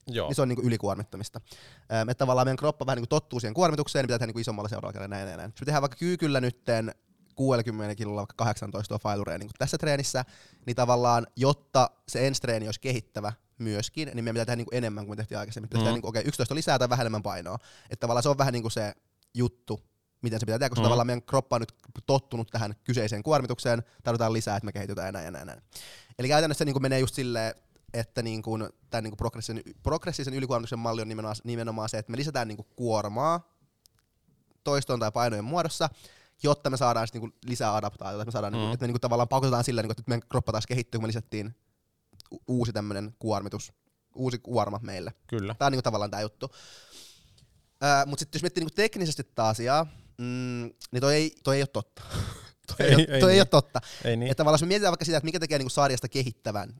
Joo. 0.06 0.28
Niin 0.28 0.34
se 0.34 0.42
on 0.42 0.48
niin 0.48 0.56
kuin 0.56 0.66
ylikuormittamista. 0.66 1.40
Ähm, 1.92 2.08
että 2.08 2.18
tavallaan 2.18 2.46
meidän 2.46 2.56
kroppa 2.56 2.86
vähän 2.86 2.96
niin 2.96 3.02
kuin 3.02 3.08
tottuu 3.08 3.40
siihen 3.40 3.54
kuormitukseen, 3.54 4.02
niin 4.02 4.06
pitää 4.08 4.18
tehdä 4.18 4.26
niin 4.26 4.32
kuin 4.34 4.40
isommalla 4.40 4.68
seuraavalla 4.68 4.92
kerralla 4.92 5.14
näin, 5.16 5.26
näin, 5.26 5.36
näin. 5.38 5.50
Jos 5.54 5.60
me 5.60 5.64
tehdään 5.64 5.82
vaikka 5.82 5.96
kyykyllä 5.96 6.40
nytten 6.40 6.94
60 7.34 7.94
kilolla 7.94 8.18
vaikka 8.20 8.34
18 8.44 8.98
failureja 8.98 9.38
niin 9.38 9.50
tässä 9.58 9.78
treenissä, 9.78 10.24
niin 10.66 10.76
tavallaan, 10.76 11.26
jotta 11.36 11.90
se 12.08 12.26
ensi 12.26 12.40
treeni 12.42 12.68
olisi 12.68 12.80
kehittävä 12.80 13.32
myöskin, 13.58 14.08
niin 14.14 14.24
meidän 14.24 14.34
pitää 14.34 14.44
tehdä 14.46 14.56
niin 14.56 14.66
kuin 14.66 14.76
enemmän 14.76 15.04
kuin 15.06 15.12
me 15.12 15.16
tehtiin 15.16 15.38
aikaisemmin. 15.38 15.68
Pitää 15.68 15.78
Mhm. 15.80 15.84
tehdä 15.84 15.94
niin 15.94 16.02
kuin, 16.02 16.08
okei, 16.08 16.22
11 16.26 16.54
lisää 16.54 16.78
tai 16.78 16.88
vähemmän 16.88 17.22
painoa. 17.22 17.58
Että 17.90 18.00
tavallaan 18.00 18.22
se 18.22 18.28
on 18.28 18.38
vähän 18.38 18.52
niin 18.52 18.62
kuin 18.62 18.72
se 18.72 18.92
juttu, 19.34 19.80
miten 20.22 20.40
se 20.40 20.46
pitää 20.46 20.58
tehdä, 20.58 20.68
koska 20.68 20.80
Mhm. 20.80 20.84
tavallaan 20.86 21.06
meidän 21.06 21.22
kroppa 21.22 21.56
on 21.56 21.62
nyt 21.62 21.74
tottunut 22.06 22.50
tähän 22.50 22.74
kyseiseen 22.84 23.22
kuormitukseen, 23.22 23.82
tarvitaan 24.02 24.32
lisää, 24.32 24.56
että 24.56 24.64
me 24.64 24.72
kehitytään 24.72 25.06
ja 25.06 25.12
näin 25.12 25.24
ja 25.24 25.30
näin. 25.30 25.48
ja. 25.48 25.56
Eli 26.18 26.28
käytännössä 26.28 26.58
se 26.58 26.64
niin 26.64 26.82
menee 26.82 26.98
just 27.00 27.14
silleen, 27.14 27.54
että 27.94 28.22
niin 28.22 28.42
kuin, 28.42 28.68
tämän 28.90 29.04
niin 29.04 29.10
kuin 29.10 29.16
progressiivisen, 29.16 29.74
progressiivisen 29.82 30.34
ylikuormituksen 30.34 30.78
malli 30.78 31.02
on 31.02 31.08
nimenomaan, 31.08 31.36
nimenomaan 31.44 31.88
se, 31.88 31.98
että 31.98 32.10
me 32.10 32.16
lisätään 32.16 32.48
niin 32.48 32.56
kuin 32.56 32.68
kuormaa 32.76 33.54
toiston 34.64 35.00
tai 35.00 35.12
painojen 35.12 35.44
muodossa, 35.44 35.88
jotta 36.42 36.70
me 36.70 36.76
saadaan 36.76 37.08
niin 37.12 37.20
kuin 37.20 37.34
lisää 37.46 37.76
adaptaatiota, 37.76 38.22
että 38.22 38.28
me, 38.28 38.32
saadaan, 38.32 38.52
mm. 38.52 38.56
niin 38.56 38.66
kuin, 38.66 38.74
että 38.74 38.84
me 38.84 38.86
niin 38.86 38.94
kuin 38.94 39.00
tavallaan 39.00 39.28
pakotetaan 39.28 39.64
sillä, 39.64 39.82
niin 39.82 39.88
kuin, 39.88 39.92
että 39.92 40.00
nyt 40.00 40.08
meidän 40.08 40.28
kroppa 40.28 40.52
taas 40.52 40.66
kehittyy, 40.66 40.98
kun 40.98 41.04
me 41.04 41.08
lisättiin 41.08 41.54
uusi 42.48 42.72
tämmöinen 42.72 43.14
kuormitus, 43.18 43.72
uusi 44.14 44.38
kuorma 44.38 44.80
meille. 44.82 45.14
Kyllä. 45.26 45.54
Tämä 45.54 45.66
on 45.66 45.72
niinku 45.72 45.82
tavallaan 45.82 46.10
tämä 46.10 46.20
juttu. 46.20 46.50
Mutta 48.06 48.20
sitten 48.20 48.38
jos 48.38 48.42
miettii 48.42 48.60
niinku 48.60 48.74
teknisesti 48.74 49.24
tätä 49.24 49.44
asiaa, 49.46 49.86
mm, 50.18 50.70
niin 50.92 51.00
toi 51.00 51.14
ei, 51.14 51.34
toi 51.44 51.56
ei 51.56 51.62
ole 51.62 51.66
totta. 51.66 52.02
toi 52.76 52.86
ei, 52.86 52.94
Ei- 52.94 53.06
ei 53.10 53.20
toi 53.20 53.30
ei 53.30 53.34
niin. 53.34 53.40
ole 53.40 53.44
totta. 53.46 53.80
Ei 54.04 54.16
niin. 54.16 54.30
Että 54.30 54.40
tavallaan 54.40 54.54
jos 54.54 54.62
me 54.62 54.68
mietitään 54.68 54.92
vaikka 54.92 55.04
sitä, 55.04 55.16
että 55.16 55.24
mikä 55.24 55.40
tekee 55.40 55.58
niinku 55.58 55.70
sarjasta 55.70 56.08
kehittävän, 56.08 56.74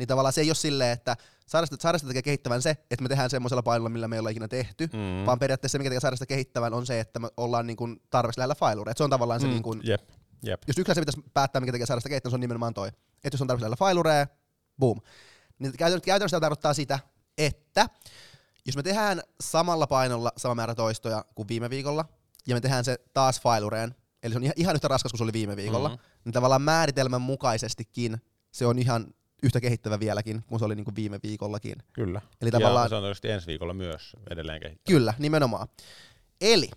niin 0.00 0.08
tavallaan 0.08 0.32
se 0.32 0.40
ei 0.40 0.48
ole 0.48 0.54
silleen, 0.54 0.90
että 0.92 1.16
sarjasta, 1.46 1.76
sarjasta 1.80 2.08
tekee 2.08 2.22
kehittävän 2.22 2.62
se, 2.62 2.70
että 2.70 3.02
me 3.02 3.08
tehdään 3.08 3.30
semmoisella 3.30 3.62
painolla, 3.62 3.88
millä 3.88 4.08
me 4.08 4.16
ei 4.16 4.20
olla 4.20 4.30
ikinä 4.30 4.48
tehty, 4.48 4.86
mm. 4.92 5.26
Vaan 5.26 5.38
periaatteessa 5.38 5.72
se, 5.72 5.78
mikä 5.78 5.90
tekee 5.90 6.00
sarjasta 6.00 6.26
kehittävän, 6.26 6.74
on 6.74 6.86
se, 6.86 7.00
että 7.00 7.18
me 7.18 7.28
ollaan 7.36 7.66
niinku 7.66 7.88
tarpeeksi 8.10 8.38
lähellä 8.38 8.54
failureita. 8.54 8.98
Se 8.98 9.04
on 9.04 9.10
tavallaan 9.10 9.40
se, 9.40 9.46
Mm, 9.46 9.52
niinku, 9.52 9.72
Jep, 9.82 10.08
jep. 10.42 10.62
jos 10.66 10.78
yksi 10.78 10.92
asia 10.92 11.00
pitäisi 11.02 11.22
päättää, 11.34 11.60
mikä 11.60 11.72
tekee 11.72 11.86
sarjasta 11.86 12.08
kehittävän, 12.08 12.30
se 12.30 12.36
on 12.36 12.40
nimenomaan 12.40 12.74
toi. 12.74 12.88
Että 12.88 13.28
jos 13.32 13.40
on 13.42 13.46
tarpeeksi 13.46 13.62
lähellä 13.62 13.76
failureja, 13.76 14.26
boom. 14.78 15.00
Niin 15.58 15.72
käytännössä, 15.76 16.28
tämä 16.30 16.40
tarkoittaa 16.40 16.74
sitä, 16.74 16.98
että 17.38 17.86
jos 18.66 18.76
me 18.76 18.82
tehdään 18.82 19.22
samalla 19.40 19.86
painolla 19.86 20.32
sama 20.36 20.54
määrä 20.54 20.74
toistoja 20.74 21.24
kuin 21.34 21.48
viime 21.48 21.70
viikolla, 21.70 22.04
ja 22.46 22.54
me 22.54 22.60
tehdään 22.60 22.84
se 22.84 22.98
taas 23.14 23.40
failureen, 23.40 23.94
eli 24.22 24.32
se 24.32 24.38
on 24.38 24.44
ihan, 24.44 24.54
ihan 24.56 24.74
yhtä 24.76 24.88
raskas 24.88 25.12
kuin 25.12 25.18
se 25.18 25.24
oli 25.24 25.32
viime 25.32 25.56
viikolla, 25.56 25.88
Mhm. 25.88 25.96
mm-hmm. 25.98 26.20
niin 26.24 26.32
tavallaan 26.32 26.62
määritelmän 26.62 27.20
mukaisestikin 27.22 28.20
se 28.52 28.66
on 28.66 28.78
ihan 28.78 29.14
yhtä 29.42 29.60
kehittävä 29.60 30.00
vieläkin 30.00 30.42
kuin 30.48 30.58
se 30.58 30.64
oli 30.64 30.74
niin 30.74 30.84
kuin 30.84 30.96
viime 30.96 31.18
viikollakin. 31.22 31.74
Kyllä. 31.92 32.20
Eli 32.42 32.50
tavallaan- 32.50 32.84
Ja 32.84 32.88
se 32.88 32.94
on 32.94 33.02
tietysti 33.02 33.30
ensi 33.30 33.46
viikolla 33.46 33.74
myös 33.74 34.16
edelleen 34.30 34.60
kehittävä. 34.60 34.94
Kyllä, 34.96 35.14
nimenomaan. 35.18 35.68
Eli 36.40 36.70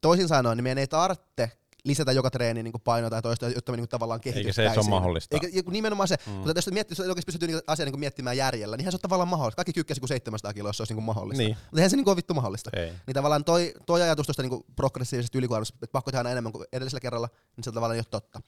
toisin 0.00 0.28
sanoen, 0.28 0.56
niin 0.56 0.62
meidän 0.62 0.78
ei 0.78 0.86
tarvitse 0.86 1.50
lisätä 1.84 2.12
joka 2.12 2.30
treeni 2.30 2.62
niin 2.62 2.72
painoa 2.84 3.10
tai 3.10 3.22
toista, 3.22 3.48
jotta 3.48 3.72
me 3.72 3.76
niin 3.76 3.88
tavallaan 3.88 4.20
Eikä 4.24 4.30
se 4.30 4.34
kehityttäisiin. 4.34 4.72
edes 4.72 4.78
ole 4.78 4.90
mahdollista. 4.90 5.36
Eikä, 5.36 5.70
nimenomaan 5.70 6.08
se, 6.08 6.16
mm. 6.26 6.32
mutta 6.32 6.52
jos 6.56 6.70
miettii, 6.72 6.94
jos 6.98 7.08
oikeasti 7.08 7.32
pystyy 7.32 7.48
niinku 7.48 7.64
asiaa 7.66 7.90
niin 7.90 8.00
miettimään 8.00 8.36
järjellä, 8.36 8.76
niin 8.76 8.84
se 8.84 8.94
ole 8.94 9.00
tavallaan 9.00 9.28
mahdollista. 9.28 9.56
Kaikki 9.56 9.72
kykkäsi 9.72 10.00
kuin 10.00 10.08
700 10.08 10.52
kiloa, 10.54 10.68
jos 10.68 10.76
se 10.76 10.82
olisi 10.82 10.94
niin 10.94 11.04
mahdollista. 11.04 11.42
Niin. 11.42 11.56
Mutta 11.64 11.76
eihän 11.76 11.90
se 11.90 11.96
niin 11.96 12.08
ole 12.08 12.16
vittu 12.16 12.34
mahdollista. 12.34 12.70
Ei. 12.76 12.92
Niin 13.06 13.14
tavallaan 13.14 13.44
toi, 13.44 13.74
toi 13.86 14.02
ajatus 14.02 14.26
tuosta 14.26 14.42
niin 14.42 14.64
progressiivisesta 14.76 15.38
ylikuormasta, 15.38 15.78
että 15.82 15.92
pakko 15.92 16.10
tehdä 16.10 16.20
aina 16.20 16.30
enemmän 16.30 16.52
kuin 16.52 16.66
edellisellä 16.72 17.00
kerralla, 17.00 17.28
niin 17.56 17.64
se 17.64 17.72
tavallaan 17.72 17.96
ei 17.96 17.98
ole 17.98 18.06
totta. 18.10 18.40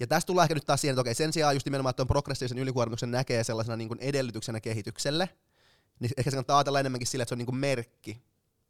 Ja 0.00 0.06
tästä 0.06 0.26
tullaan 0.26 0.44
ehkä 0.44 0.54
nyt 0.54 0.66
taas 0.66 0.80
siihen, 0.80 0.92
että 0.92 1.00
okei, 1.00 1.14
sen 1.14 1.32
sijaan 1.32 1.56
just 1.56 1.66
nimenomaan, 1.66 1.90
että 1.90 1.96
tuon 1.96 2.08
progressiivisen 2.08 2.58
ylikuormituksen 2.58 3.10
näkee 3.10 3.44
sellaisena 3.44 3.76
niin 3.76 3.98
edellytyksenä 3.98 4.60
kehitykselle, 4.60 5.28
niin 6.00 6.10
ehkä 6.16 6.30
se 6.30 6.34
kannattaa 6.34 6.58
ajatella 6.58 6.80
enemmänkin 6.80 7.06
sillä, 7.06 7.22
että 7.22 7.28
se 7.28 7.34
on 7.34 7.38
niin 7.38 7.56
merkki 7.56 8.22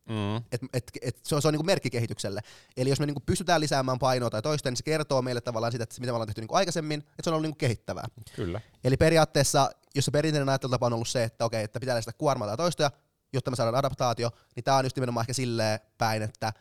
Mm. 0.08 0.36
et, 0.36 0.60
et, 0.72 0.90
et 1.02 1.18
se 1.22 1.34
on, 1.34 1.42
se 1.42 1.48
on 1.48 1.54
niinku 1.54 1.64
merkki 1.66 1.90
kehitykselle. 1.90 2.40
Eli 2.76 2.88
jos 2.90 3.00
me 3.00 3.06
niinku 3.06 3.22
pystytään 3.26 3.60
lisäämään 3.60 3.98
painoa 3.98 4.30
tai 4.30 4.42
toista, 4.42 4.70
niin 4.70 4.76
se 4.76 4.82
kertoo 4.82 5.22
meille 5.22 5.40
tavallaan 5.40 5.72
sitä, 5.72 5.82
että 5.82 5.96
mitä 6.00 6.12
me 6.12 6.14
ollaan 6.14 6.26
tehty 6.28 6.40
niinku 6.40 6.54
aikaisemmin, 6.54 7.00
että 7.00 7.22
se 7.22 7.30
on 7.30 7.34
ollut 7.34 7.42
niinku 7.42 7.58
kehittävää. 7.58 8.04
Kyllä. 8.36 8.60
Eli 8.84 8.96
periaatteessa, 8.96 9.70
jos 9.94 10.04
se 10.04 10.10
perinteinen 10.10 10.48
ajattelutapa 10.48 10.86
on 10.86 10.92
ollut 10.92 11.08
se, 11.08 11.24
että 11.24 11.44
okei, 11.44 11.64
että 11.64 11.80
pitää 11.80 11.96
lisätä 11.96 12.18
kuormaa 12.18 12.48
tai 12.48 12.56
toistoja, 12.56 12.90
jotta 13.32 13.50
me 13.50 13.56
saadaan 13.56 13.74
adaptaatio, 13.76 14.30
niin 14.56 14.64
tämä 14.64 14.76
on 14.76 14.84
just 14.84 14.96
nimenomaan 14.96 15.22
ehkä 15.22 15.32
silleen 15.32 15.80
päin, 15.98 16.22
että 16.22 16.52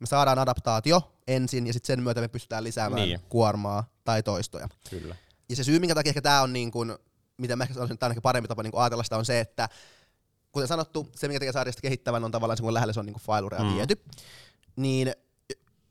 me 0.00 0.06
saadaan 0.06 0.38
adaptaatio 0.38 1.12
ensin 1.26 1.66
ja 1.66 1.72
sitten 1.72 1.86
sen 1.86 2.02
myötä 2.02 2.20
me 2.20 2.28
pystytään 2.28 2.64
lisäämään 2.64 3.08
Niin. 3.08 3.20
kuormaa 3.28 3.84
tai 4.04 4.22
toistoja. 4.22 4.68
Kyllä. 4.90 5.16
Ja 5.48 5.56
se 5.56 5.64
syy, 5.64 5.78
minkä 5.78 5.94
takia 5.94 6.10
ehkä 6.10 6.22
tämä 6.22 6.42
on, 6.42 6.52
niin 6.52 6.70
kuin, 6.70 6.94
mitä 7.36 7.56
mä 7.56 7.64
ehkä 7.64 7.74
sanoisin, 7.74 7.94
että 7.94 8.00
tämä 8.00 8.08
on 8.08 8.12
ehkä 8.12 8.20
parempi 8.20 8.48
tapa 8.48 8.62
niin 8.62 8.70
kuin 8.70 8.82
ajatella 8.82 9.02
sitä, 9.02 9.16
on 9.16 9.24
se, 9.24 9.40
että 9.40 9.68
kuten 10.56 10.68
sanottu, 10.68 11.08
se, 11.14 11.28
mikä 11.28 11.38
tekee 11.40 11.52
sarjasta 11.52 11.82
kehittävän, 11.82 12.24
on 12.24 12.30
tavallaan 12.30 12.56
se, 12.56 12.62
kun 12.62 12.74
lähellä 12.74 12.92
se 12.92 13.00
on 13.00 13.06
niin 13.06 13.16
failureja 13.20 13.62
Mm. 13.62 13.68
mm. 13.68 13.74
viety. 13.76 14.02
Niin 14.76 15.12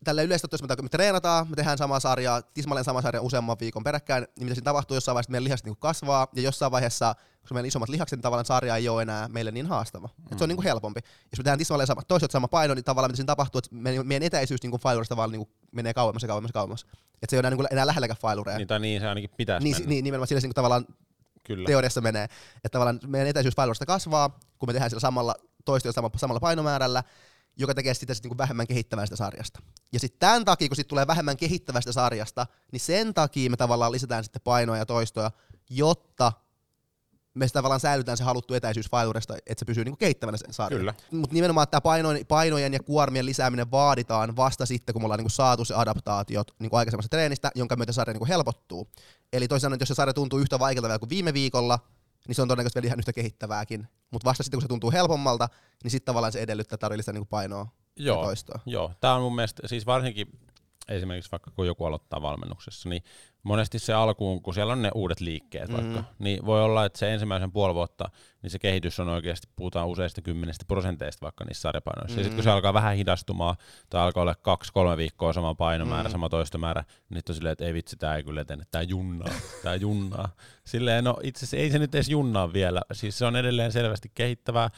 tällä 0.04 0.22
yleisesti, 0.22 0.48
jos 0.52 0.62
me, 0.82 0.90
treenataan, 0.90 1.50
me 1.50 1.56
tehdään 1.56 1.78
samaa 1.78 2.00
sarjaa, 2.00 2.42
tismalleen 2.42 2.84
sama 2.86 3.02
sarja 3.02 3.22
useamman 3.22 3.58
viikon 3.60 3.84
peräkkäin, 3.84 4.24
niin 4.36 4.46
mitä 4.46 4.56
siinä 4.56 4.66
tapahtuu 4.66 4.96
jossain 4.96 5.14
vaiheessa, 5.14 5.32
meidän 5.32 5.44
lihakset 5.44 5.66
niin 5.66 5.78
kasvaa, 5.80 6.28
ja 6.36 6.42
jossain 6.42 6.72
vaiheessa, 6.72 7.16
kun 7.48 7.56
meillä 7.56 7.66
on 7.66 7.68
isommat 7.68 7.90
lihakset, 7.90 8.18
niin 8.18 8.22
tavallaan 8.22 8.46
sarja 8.46 8.76
ei 8.76 8.90
ole 8.90 9.02
enää 9.02 9.28
meille 9.28 9.52
niin 9.52 9.66
haastava. 9.66 10.08
Mm. 10.18 10.26
Et 10.32 10.38
se 10.38 10.44
on 10.44 10.48
niin 10.50 10.58
kuin 10.58 10.64
helpompi. 10.64 11.00
Jos 11.32 11.38
me 11.38 11.44
tehdään 11.44 11.58
tismalleen 11.60 11.88
sama, 11.88 12.02
toiset 12.02 12.32
sama 12.32 12.48
paino, 12.48 12.74
niin 12.74 12.84
tavallaan 12.86 13.10
mitä 13.10 13.16
siinä 13.18 13.28
tapahtuu, 13.28 13.60
että 13.60 13.70
meidän, 13.76 14.08
meidän 14.08 14.26
etäisyys 14.26 14.64
niin 14.64 14.72
failurista 14.80 15.18
vaan 15.18 15.32
niin 15.32 15.40
kuin 15.46 15.50
menee 15.72 15.94
kauemmas 15.94 16.24
ja 16.24 16.28
kauemmas 16.28 16.50
ja 16.50 16.54
kauemmas. 16.54 16.86
Että 17.14 17.28
se 17.30 17.36
ei 17.36 17.38
ole 17.38 17.42
enää, 17.42 17.50
niin 17.50 17.58
kuin, 17.58 17.68
enää 17.72 17.88
lähelläkään 17.88 18.18
failureja. 18.22 18.58
Niin, 18.58 18.68
tai 18.68 18.80
niin 18.80 19.02
se 19.02 19.08
ainakin 19.08 19.30
pitäisi 19.38 19.64
Niin, 19.64 19.76
mennä. 19.76 19.90
niin, 19.90 20.04
nimenomaan 20.04 20.28
sillä 20.28 20.40
niin 20.40 20.50
kuin 20.50 20.56
tavallaan 20.56 20.86
Kyllä. 21.46 21.66
teoriassa 21.66 22.02
menee, 22.02 22.24
että 22.56 22.70
tavallaan 22.70 23.00
meidän 23.08 23.28
etäisyys 23.28 23.56
failureista 23.56 23.86
kasvaa, 23.86 24.40
kun 24.60 24.70
me 24.70 24.74
tehdään 24.74 24.90
sillä 24.90 25.00
samalla 25.00 25.36
toistoja 25.66 25.94
samalla, 26.16 26.40
painomäärällä, 26.40 27.04
joka 27.58 27.74
tekee 27.74 27.94
sitä 27.94 28.14
sit 28.14 28.24
niinku 28.24 28.38
vähemmän 28.38 28.68
kehittävää 28.68 29.06
sitä 29.06 29.16
sarjasta. 29.16 29.62
Ja 29.94 30.00
sitten 30.00 30.20
tämän 30.20 30.46
takia, 30.46 30.68
kun 30.68 30.76
sit 30.76 30.88
tulee 30.88 31.08
vähemmän 31.08 31.38
kehittävästä 31.38 31.92
sarjasta, 31.92 32.48
niin 32.72 32.80
sen 32.80 33.14
takia 33.14 33.50
me 33.50 33.58
tavallaan 33.58 33.92
lisätään 33.92 34.24
sitten 34.24 34.42
painoja 34.42 34.82
ja 34.82 34.86
toistoja, 34.86 35.32
jotta 35.70 36.32
me 37.36 37.48
tavallaan 37.54 37.80
säilytään 37.80 38.18
se 38.18 38.24
haluttu 38.24 38.54
etäisyys 38.54 38.90
failuresta, 38.90 39.36
että 39.36 39.60
se 39.60 39.66
pysyy 39.66 39.84
niinku 39.84 39.98
kehittävänä 39.98 40.38
sen 40.38 40.54
sarjan. 40.54 40.80
Kyllä. 40.80 40.94
Mutta 41.12 41.34
nimenomaan 41.34 41.68
tämä 41.68 41.82
painojen, 41.82 42.26
painojen 42.26 42.74
ja 42.74 42.80
kuormien 42.80 43.26
lisääminen 43.26 43.72
vaaditaan 43.72 44.36
vasta 44.36 44.66
sitten, 44.66 44.94
kun 44.94 45.02
me 45.02 45.06
ollaan 45.06 45.18
niinku 45.18 45.30
saatu 45.30 45.66
se 45.66 45.74
adaptaatiot 45.74 46.52
niinku 46.60 46.76
aikaisemmasta 46.76 47.10
treenistä, 47.10 47.52
jonka 47.56 47.76
myötä 47.76 47.92
sarja 47.92 48.14
niinku 48.14 48.26
helpottuu. 48.26 48.88
Eli 49.34 49.48
toisin 49.48 49.62
sanoen, 49.62 49.80
jos 49.80 49.88
se 49.88 49.96
sarja 49.96 50.14
tuntuu 50.14 50.40
yhtä 50.40 50.60
vaikealta 50.60 50.88
vielä 50.88 51.00
kuin 51.00 51.10
viime 51.10 51.34
viikolla, 51.34 51.80
niin 52.28 52.36
se 52.36 52.42
on 52.42 52.48
todennäköisesti 52.48 52.82
vielä 52.82 52.88
ihan 52.88 53.00
yhtä 53.00 53.14
kehittävääkin. 53.14 53.88
Mutta 54.12 54.30
vasta 54.30 54.44
sitten, 54.44 54.58
kun 54.58 54.62
se 54.62 54.68
tuntuu 54.68 54.92
helpommalta, 54.92 55.50
niin 55.84 55.92
sitten 55.92 56.06
tavallaan 56.06 56.34
se 56.34 56.40
edellyttää 56.40 56.78
tarvii 56.78 56.98
lisää 56.98 57.14
niinku 57.14 57.28
painoa 57.30 57.68
ja 58.00 58.06
Joo. 58.06 58.24
toistoa. 58.24 58.60
Joo. 58.66 58.92
Tämä 59.00 59.16
on 59.16 59.22
mun 59.22 59.36
mielestä, 59.36 59.68
siis 59.68 59.86
varsinkin 59.86 60.28
esimerkiksi 60.88 61.32
vaikka 61.32 61.52
kun 61.52 61.68
joku 61.68 61.86
aloittaa 61.86 62.22
valmennuksessa, 62.22 62.90
niin 62.90 63.04
monesti 63.44 63.80
se 63.80 63.94
alkuun, 63.94 64.42
kun 64.42 64.54
siellä 64.54 64.74
on 64.74 64.82
ne 64.82 64.92
uudet 64.96 65.20
liikkeet 65.20 65.70
mm-hmm. 65.70 65.94
vaikka, 65.94 66.04
niin 66.20 66.46
voi 66.46 66.64
olla, 66.64 66.86
että 66.86 67.00
se 67.00 67.14
ensimmäisen 67.14 67.52
puoli 67.52 67.74
vuotta, 67.74 68.10
niin 68.42 68.52
se 68.52 68.60
kehitys 68.60 69.00
on 69.00 69.10
oikeasti, 69.10 69.48
puhutaan 69.56 69.88
useista 69.88 70.22
kymmenestä 70.22 70.66
prosenteista 70.68 71.24
vaikka 71.24 71.46
niissä 71.46 71.62
sarjapainoissa. 71.62 72.12
Mm-hmm. 72.12 72.20
Ja 72.20 72.24
sitten 72.24 72.36
kun 72.36 72.44
se 72.44 72.50
alkaa 72.50 72.74
vähän 72.74 72.96
hidastumaan, 72.96 73.56
tai 73.90 74.02
alkaa 74.02 74.22
olla 74.22 74.36
kaksi, 74.36 74.74
kolme 74.74 74.98
viikkoa 74.98 75.34
sama 75.34 75.56
painomäärä, 75.56 76.04
mm-hmm. 76.04 76.12
sama 76.12 76.30
toistomäärä, 76.30 76.84
niin 77.10 77.24
on 77.30 77.36
silleen, 77.36 77.54
että 77.54 77.66
ei 77.66 77.74
vitsi, 77.74 77.98
tämä 77.98 78.16
ei 78.16 78.24
kyllä 78.24 78.42
etene, 78.42 78.64
tämä 78.72 78.82
junnaa, 78.82 79.34
tämä 79.64 79.76
junnaa. 79.76 80.30
Silleen, 80.66 81.04
no 81.04 81.20
itse 81.24 81.40
asiassa 81.40 81.58
ei 81.58 81.72
se 81.72 81.80
nyt 81.80 81.96
edes 81.96 82.10
junnaa 82.10 82.54
vielä, 82.54 82.82
siis 82.92 83.18
se 83.18 83.26
on 83.26 83.36
edelleen 83.36 83.72
selvästi 83.72 84.12
kehittävää, 84.16 84.70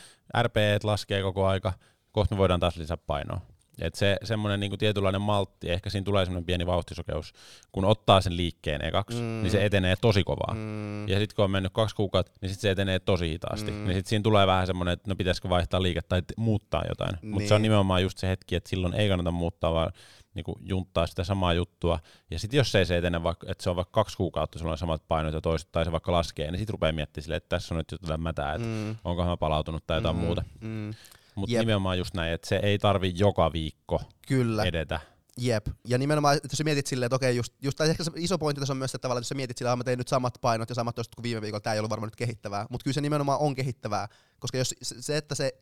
RPE 0.41 0.79
laskee 0.83 1.21
koko 1.21 1.47
aika, 1.47 1.73
kohta 2.11 2.35
me 2.35 2.39
voidaan 2.39 2.59
taas 2.59 2.77
lisää 2.77 2.97
painoa. 2.97 3.41
Et 3.81 3.95
se 3.95 4.17
semmoinen 4.23 4.59
niinku 4.59 4.77
tietynlainen 4.77 5.21
maltti, 5.21 5.69
ehkä 5.69 5.89
siinä 5.89 6.05
tulee 6.05 6.25
semmoinen 6.25 6.45
pieni 6.45 6.65
vauhtisokeus, 6.65 7.33
kun 7.71 7.85
ottaa 7.85 8.21
sen 8.21 8.37
liikkeen 8.37 8.85
ekaksi, 8.85 9.17
mm. 9.17 9.41
niin 9.41 9.51
se 9.51 9.65
etenee 9.65 9.95
tosi 10.01 10.23
kovaa. 10.23 10.53
Mm. 10.53 11.07
Ja 11.07 11.19
sitten 11.19 11.35
kun 11.35 11.45
on 11.45 11.51
mennyt 11.51 11.73
kaksi 11.73 11.95
kuukautta, 11.95 12.31
niin 12.41 12.49
sitten 12.49 12.61
se 12.61 12.71
etenee 12.71 12.99
tosi 12.99 13.29
hitaasti. 13.29 13.71
Mm. 13.71 13.77
Niin 13.77 13.93
sitten 13.93 14.09
siinä 14.09 14.23
tulee 14.23 14.47
vähän 14.47 14.67
semmoinen, 14.67 14.93
että 14.93 15.09
no 15.09 15.15
pitäisikö 15.15 15.49
vaihtaa 15.49 15.81
liikettä 15.81 16.09
tai 16.09 16.21
muuttaa 16.37 16.83
jotain. 16.89 17.17
Niin. 17.21 17.31
Mutta 17.31 17.47
se 17.47 17.53
on 17.53 17.61
nimenomaan 17.61 18.01
just 18.01 18.17
se 18.17 18.27
hetki, 18.27 18.55
että 18.55 18.69
silloin 18.69 18.93
ei 18.93 19.09
kannata 19.09 19.31
muuttaa, 19.31 19.73
vaan 19.73 19.91
niinku 20.37 20.59
junttaa 20.61 21.07
sitä 21.07 21.23
samaa 21.23 21.53
juttua. 21.53 21.99
Ja 22.31 22.39
sitten 22.39 22.57
jos 22.57 22.75
ei 22.75 22.85
se 22.85 22.97
etene, 22.97 23.23
vaikka, 23.23 23.47
että 23.51 23.63
se 23.63 23.69
on 23.69 23.75
vaikka 23.75 23.91
kaksi 23.91 24.17
kuukautta, 24.17 24.59
sulla 24.59 24.71
on 24.71 24.77
samat 24.77 25.07
painot 25.07 25.33
ja 25.33 25.41
toiset, 25.41 25.71
tai 25.71 25.85
se 25.85 25.91
vaikka 25.91 26.11
laskee, 26.11 26.51
niin 26.51 26.59
sitten 26.59 26.73
rupeaa 26.73 26.91
miettimään 26.91 27.23
silleen, 27.23 27.37
että 27.37 27.49
tässä 27.49 27.73
on 27.73 27.77
nyt 27.77 27.91
jotain 27.91 28.21
mätää, 28.21 28.53
että 28.53 28.67
mm. 28.67 28.95
onkohan 29.03 29.31
mä 29.31 29.37
palautunut 29.37 29.87
tai 29.87 29.97
jotain 29.97 30.15
mm. 30.15 30.21
muuta. 30.21 30.43
Mm. 30.61 30.93
Mutta 31.38 31.60
nimenomaan 31.60 31.97
just 31.97 32.13
näin, 32.13 32.34
että 32.34 32.47
se 32.47 32.60
ei 32.63 32.80
tarvi 32.80 33.13
joka 33.15 33.54
viikko 33.54 34.02
Kyllä. 34.28 34.63
edetä. 34.63 35.00
Jep. 35.38 35.67
Ja 35.88 35.97
nimenomaan, 35.97 36.36
että 36.36 36.47
jos 36.52 36.58
sä 36.58 36.63
mietit 36.63 36.88
silleen, 36.88 37.06
että 37.06 37.15
okei, 37.15 37.36
just, 37.36 37.54
just 37.62 37.82
ehkä 37.82 38.04
se 38.04 38.12
iso 38.15 38.38
pointti 38.38 38.60
tässä 38.60 38.73
on 38.73 38.78
myös, 38.78 38.95
että 38.95 39.02
tavallaan, 39.02 39.21
jos 39.21 39.30
sä 39.30 39.36
mietit 39.36 39.58
silleen, 39.58 39.73
että 39.73 39.78
mä 39.78 39.84
tein 39.84 39.97
nyt 39.97 40.08
samat 40.08 40.38
painot 40.41 40.69
ja 40.69 40.76
samat 40.76 40.95
toista 40.95 41.15
kuin 41.15 41.23
viime 41.23 41.41
viikolla, 41.41 41.62
tämä 41.62 41.73
ei 41.73 41.80
ollut 41.80 41.89
varmaan 41.89 42.08
nyt 42.08 42.15
kehittävää. 42.15 42.65
Mutta 42.69 42.84
kyllä 42.84 42.93
se 42.93 43.02
nimenomaan 43.02 43.39
on 43.39 43.56
kehittävää, 43.56 44.08
koska 44.39 44.58
jos 44.58 44.76
se, 44.82 45.17
että 45.17 45.36
se 45.36 45.54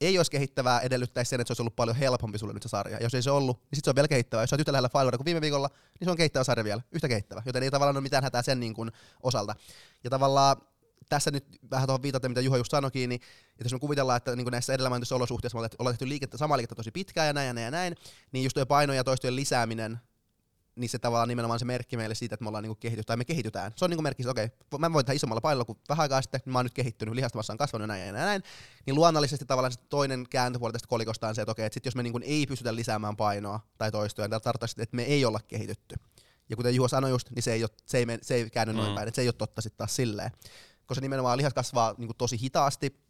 ei 0.00 0.18
olisi 0.18 0.30
kehittävää, 0.30 0.80
edellyttäisi 0.80 1.28
sen, 1.28 1.40
että 1.40 1.48
se 1.48 1.52
olisi 1.52 1.62
ollut 1.62 1.76
paljon 1.76 1.96
helpompi 1.96 2.38
sulle 2.38 2.52
nyt 2.52 2.62
se 2.62 2.68
sarja. 2.68 2.96
Ja 2.96 3.02
jos 3.02 3.14
ei 3.14 3.22
se 3.22 3.30
ollut, 3.30 3.56
niin 3.56 3.76
sitten 3.76 3.84
se 3.84 3.90
on 3.90 3.94
vielä 3.94 4.08
kehittävää. 4.08 4.42
Jos 4.42 4.50
sä 4.50 4.56
oot 4.56 4.60
yhtä 4.60 4.72
lähellä 4.72 4.88
Fileria 4.88 5.18
kuin 5.18 5.24
viime 5.24 5.40
viikolla, 5.40 5.68
niin 6.00 6.06
se 6.06 6.10
on 6.10 6.16
kehittävä 6.16 6.44
sarja 6.44 6.64
vielä, 6.64 6.82
yhtä 6.92 7.08
kehittävä. 7.08 7.42
Joten 7.46 7.62
ei 7.62 7.70
tavallaan 7.70 7.96
ole 7.96 8.02
mitään 8.02 8.24
hätää 8.24 8.42
sen 8.42 8.60
niin 8.60 8.74
kuin 8.74 8.92
osalta. 9.22 9.54
Ja 10.04 10.10
tavallaan 10.10 10.56
tässä 11.08 11.30
nyt 11.30 11.44
vähän 11.70 11.86
tuohon 11.86 12.02
viitaten, 12.02 12.30
mitä 12.30 12.40
Juho 12.40 12.56
just 12.56 12.70
sanoikin, 12.70 13.08
niin 13.08 13.20
että 13.50 13.64
jos 13.64 13.72
me 13.72 13.78
kuvitellaan, 13.78 14.16
että 14.16 14.36
niin 14.36 14.46
näissä 14.50 14.74
edellä 14.74 14.90
mainituissa 14.90 15.16
olosuhteissa 15.16 15.58
me 15.58 15.68
ollaan 15.78 15.94
tehty 15.94 16.08
liikettä, 16.08 16.36
samaa 16.36 16.56
liikettä 16.56 16.74
tosi 16.74 16.90
pitkään 16.90 17.26
ja 17.26 17.32
näin 17.32 17.46
ja 17.46 17.52
näin 17.52 17.64
ja 17.64 17.70
näin, 17.70 17.96
niin 18.32 18.44
just 18.44 18.54
tuo 18.54 18.66
paino 18.66 18.92
ja 18.92 19.04
toistojen 19.04 19.36
lisääminen, 19.36 20.00
niin 20.76 20.88
se 20.88 20.98
tavallaan 20.98 21.28
nimenomaan 21.28 21.58
se 21.58 21.64
merkki 21.64 21.96
meille 21.96 22.14
siitä, 22.14 22.34
että 22.34 22.44
me 22.44 22.48
ollaan 22.48 22.64
niinku 22.64 22.74
kehitys, 22.74 23.06
tai 23.06 23.16
me 23.16 23.24
kehitytään. 23.24 23.72
Se 23.76 23.84
on 23.84 23.90
niinku 23.90 24.02
merkki, 24.02 24.22
että 24.22 24.30
okei, 24.30 24.44
okay, 24.44 24.78
mä 24.78 24.92
voin 24.92 25.06
tehdä 25.06 25.16
isommalla 25.16 25.40
painolla 25.40 25.64
kuin 25.64 25.78
vähän 25.88 26.02
aikaa 26.02 26.22
sitten, 26.22 26.40
niin 26.44 26.52
mä 26.52 26.58
oon 26.58 26.66
nyt 26.66 26.74
kehittynyt, 26.74 27.14
lihastamassa 27.14 27.52
on 27.52 27.56
kasvanut 27.56 27.82
ja 27.82 27.86
näin 27.86 28.06
ja 28.06 28.12
näin, 28.12 28.26
näin. 28.26 28.42
Niin 28.86 28.94
luonnollisesti 28.94 29.44
tavallaan 29.44 29.72
se 29.72 29.80
toinen 29.88 30.26
kääntöpuoli 30.30 30.72
tästä 30.72 30.88
kolikosta 30.88 31.28
on 31.28 31.34
se, 31.34 31.42
että 31.42 31.52
okei, 31.52 31.62
okay, 31.62 31.66
että 31.66 31.74
sit 31.74 31.84
jos 31.84 31.96
me 31.96 32.02
niinku 32.02 32.20
ei 32.22 32.46
pystytä 32.46 32.74
lisäämään 32.74 33.16
painoa 33.16 33.60
tai 33.78 33.90
toistoja, 33.90 34.28
niin 34.28 34.42
tarkoittaa 34.42 34.82
että 34.82 34.96
me 34.96 35.02
ei 35.02 35.24
olla 35.24 35.40
kehitytty. 35.48 35.94
Ja 36.48 36.56
kuten 36.56 36.74
Juho 36.74 36.88
sanoi 36.88 37.10
just, 37.10 37.30
niin 37.30 37.42
se 37.42 37.52
ei, 37.52 37.62
ole, 37.62 37.70
se 37.86 37.98
ei, 37.98 38.06
se 38.22 38.34
ei 38.34 38.50
käänny 38.50 38.72
mm. 38.72 38.78
noin 38.78 38.94
päin, 38.94 39.08
että 39.08 39.16
se 39.16 39.22
ei 39.22 39.28
ole 39.28 39.32
totta 39.32 39.62
sitten 39.62 39.78
taas 39.78 39.96
silleen 39.96 40.30
koska 40.86 41.00
nimenomaan 41.00 41.38
lihas 41.38 41.54
kasvaa 41.54 41.94
niin 41.98 42.08
kuin 42.08 42.16
tosi 42.16 42.40
hitaasti. 42.40 43.02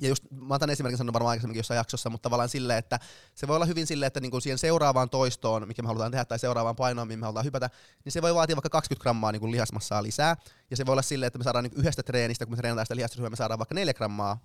Ja 0.00 0.08
just, 0.08 0.24
mä 0.30 0.54
otan 0.54 0.70
esimerkin 0.70 0.98
sanonut 0.98 1.12
varmaan 1.12 1.30
aikaisemminkin 1.30 1.58
jossain 1.58 1.76
jaksossa, 1.76 2.10
mutta 2.10 2.22
tavallaan 2.22 2.48
silleen, 2.48 2.78
että 2.78 2.98
se 3.34 3.48
voi 3.48 3.56
olla 3.56 3.66
hyvin 3.66 3.86
silleen, 3.86 4.06
että 4.06 4.20
niin 4.20 4.42
siihen 4.42 4.58
seuraavaan 4.58 5.10
toistoon, 5.10 5.68
mikä 5.68 5.82
me 5.82 5.86
halutaan 5.86 6.10
tehdä, 6.10 6.24
tai 6.24 6.38
seuraavaan 6.38 6.76
painoon, 6.76 7.08
mihin 7.08 7.18
me 7.18 7.24
halutaan 7.24 7.44
hypätä, 7.44 7.70
niin 8.04 8.12
se 8.12 8.22
voi 8.22 8.34
vaatia 8.34 8.56
vaikka 8.56 8.70
20 8.70 9.02
grammaa 9.02 9.32
niin 9.32 9.50
lihasmassaa 9.50 10.02
lisää. 10.02 10.36
Ja 10.70 10.76
se 10.76 10.86
voi 10.86 10.92
olla 10.92 11.02
silleen, 11.02 11.26
että 11.26 11.38
me 11.38 11.44
saadaan 11.44 11.64
niin 11.64 11.72
yhdestä 11.76 12.02
treenistä, 12.02 12.46
kun 12.46 12.52
me 12.52 12.56
treenataan 12.56 12.86
sitä 12.86 12.96
lihasta, 12.96 13.30
me 13.30 13.36
saadaan 13.36 13.58
vaikka 13.58 13.74
4 13.74 13.94
grammaa 13.94 14.38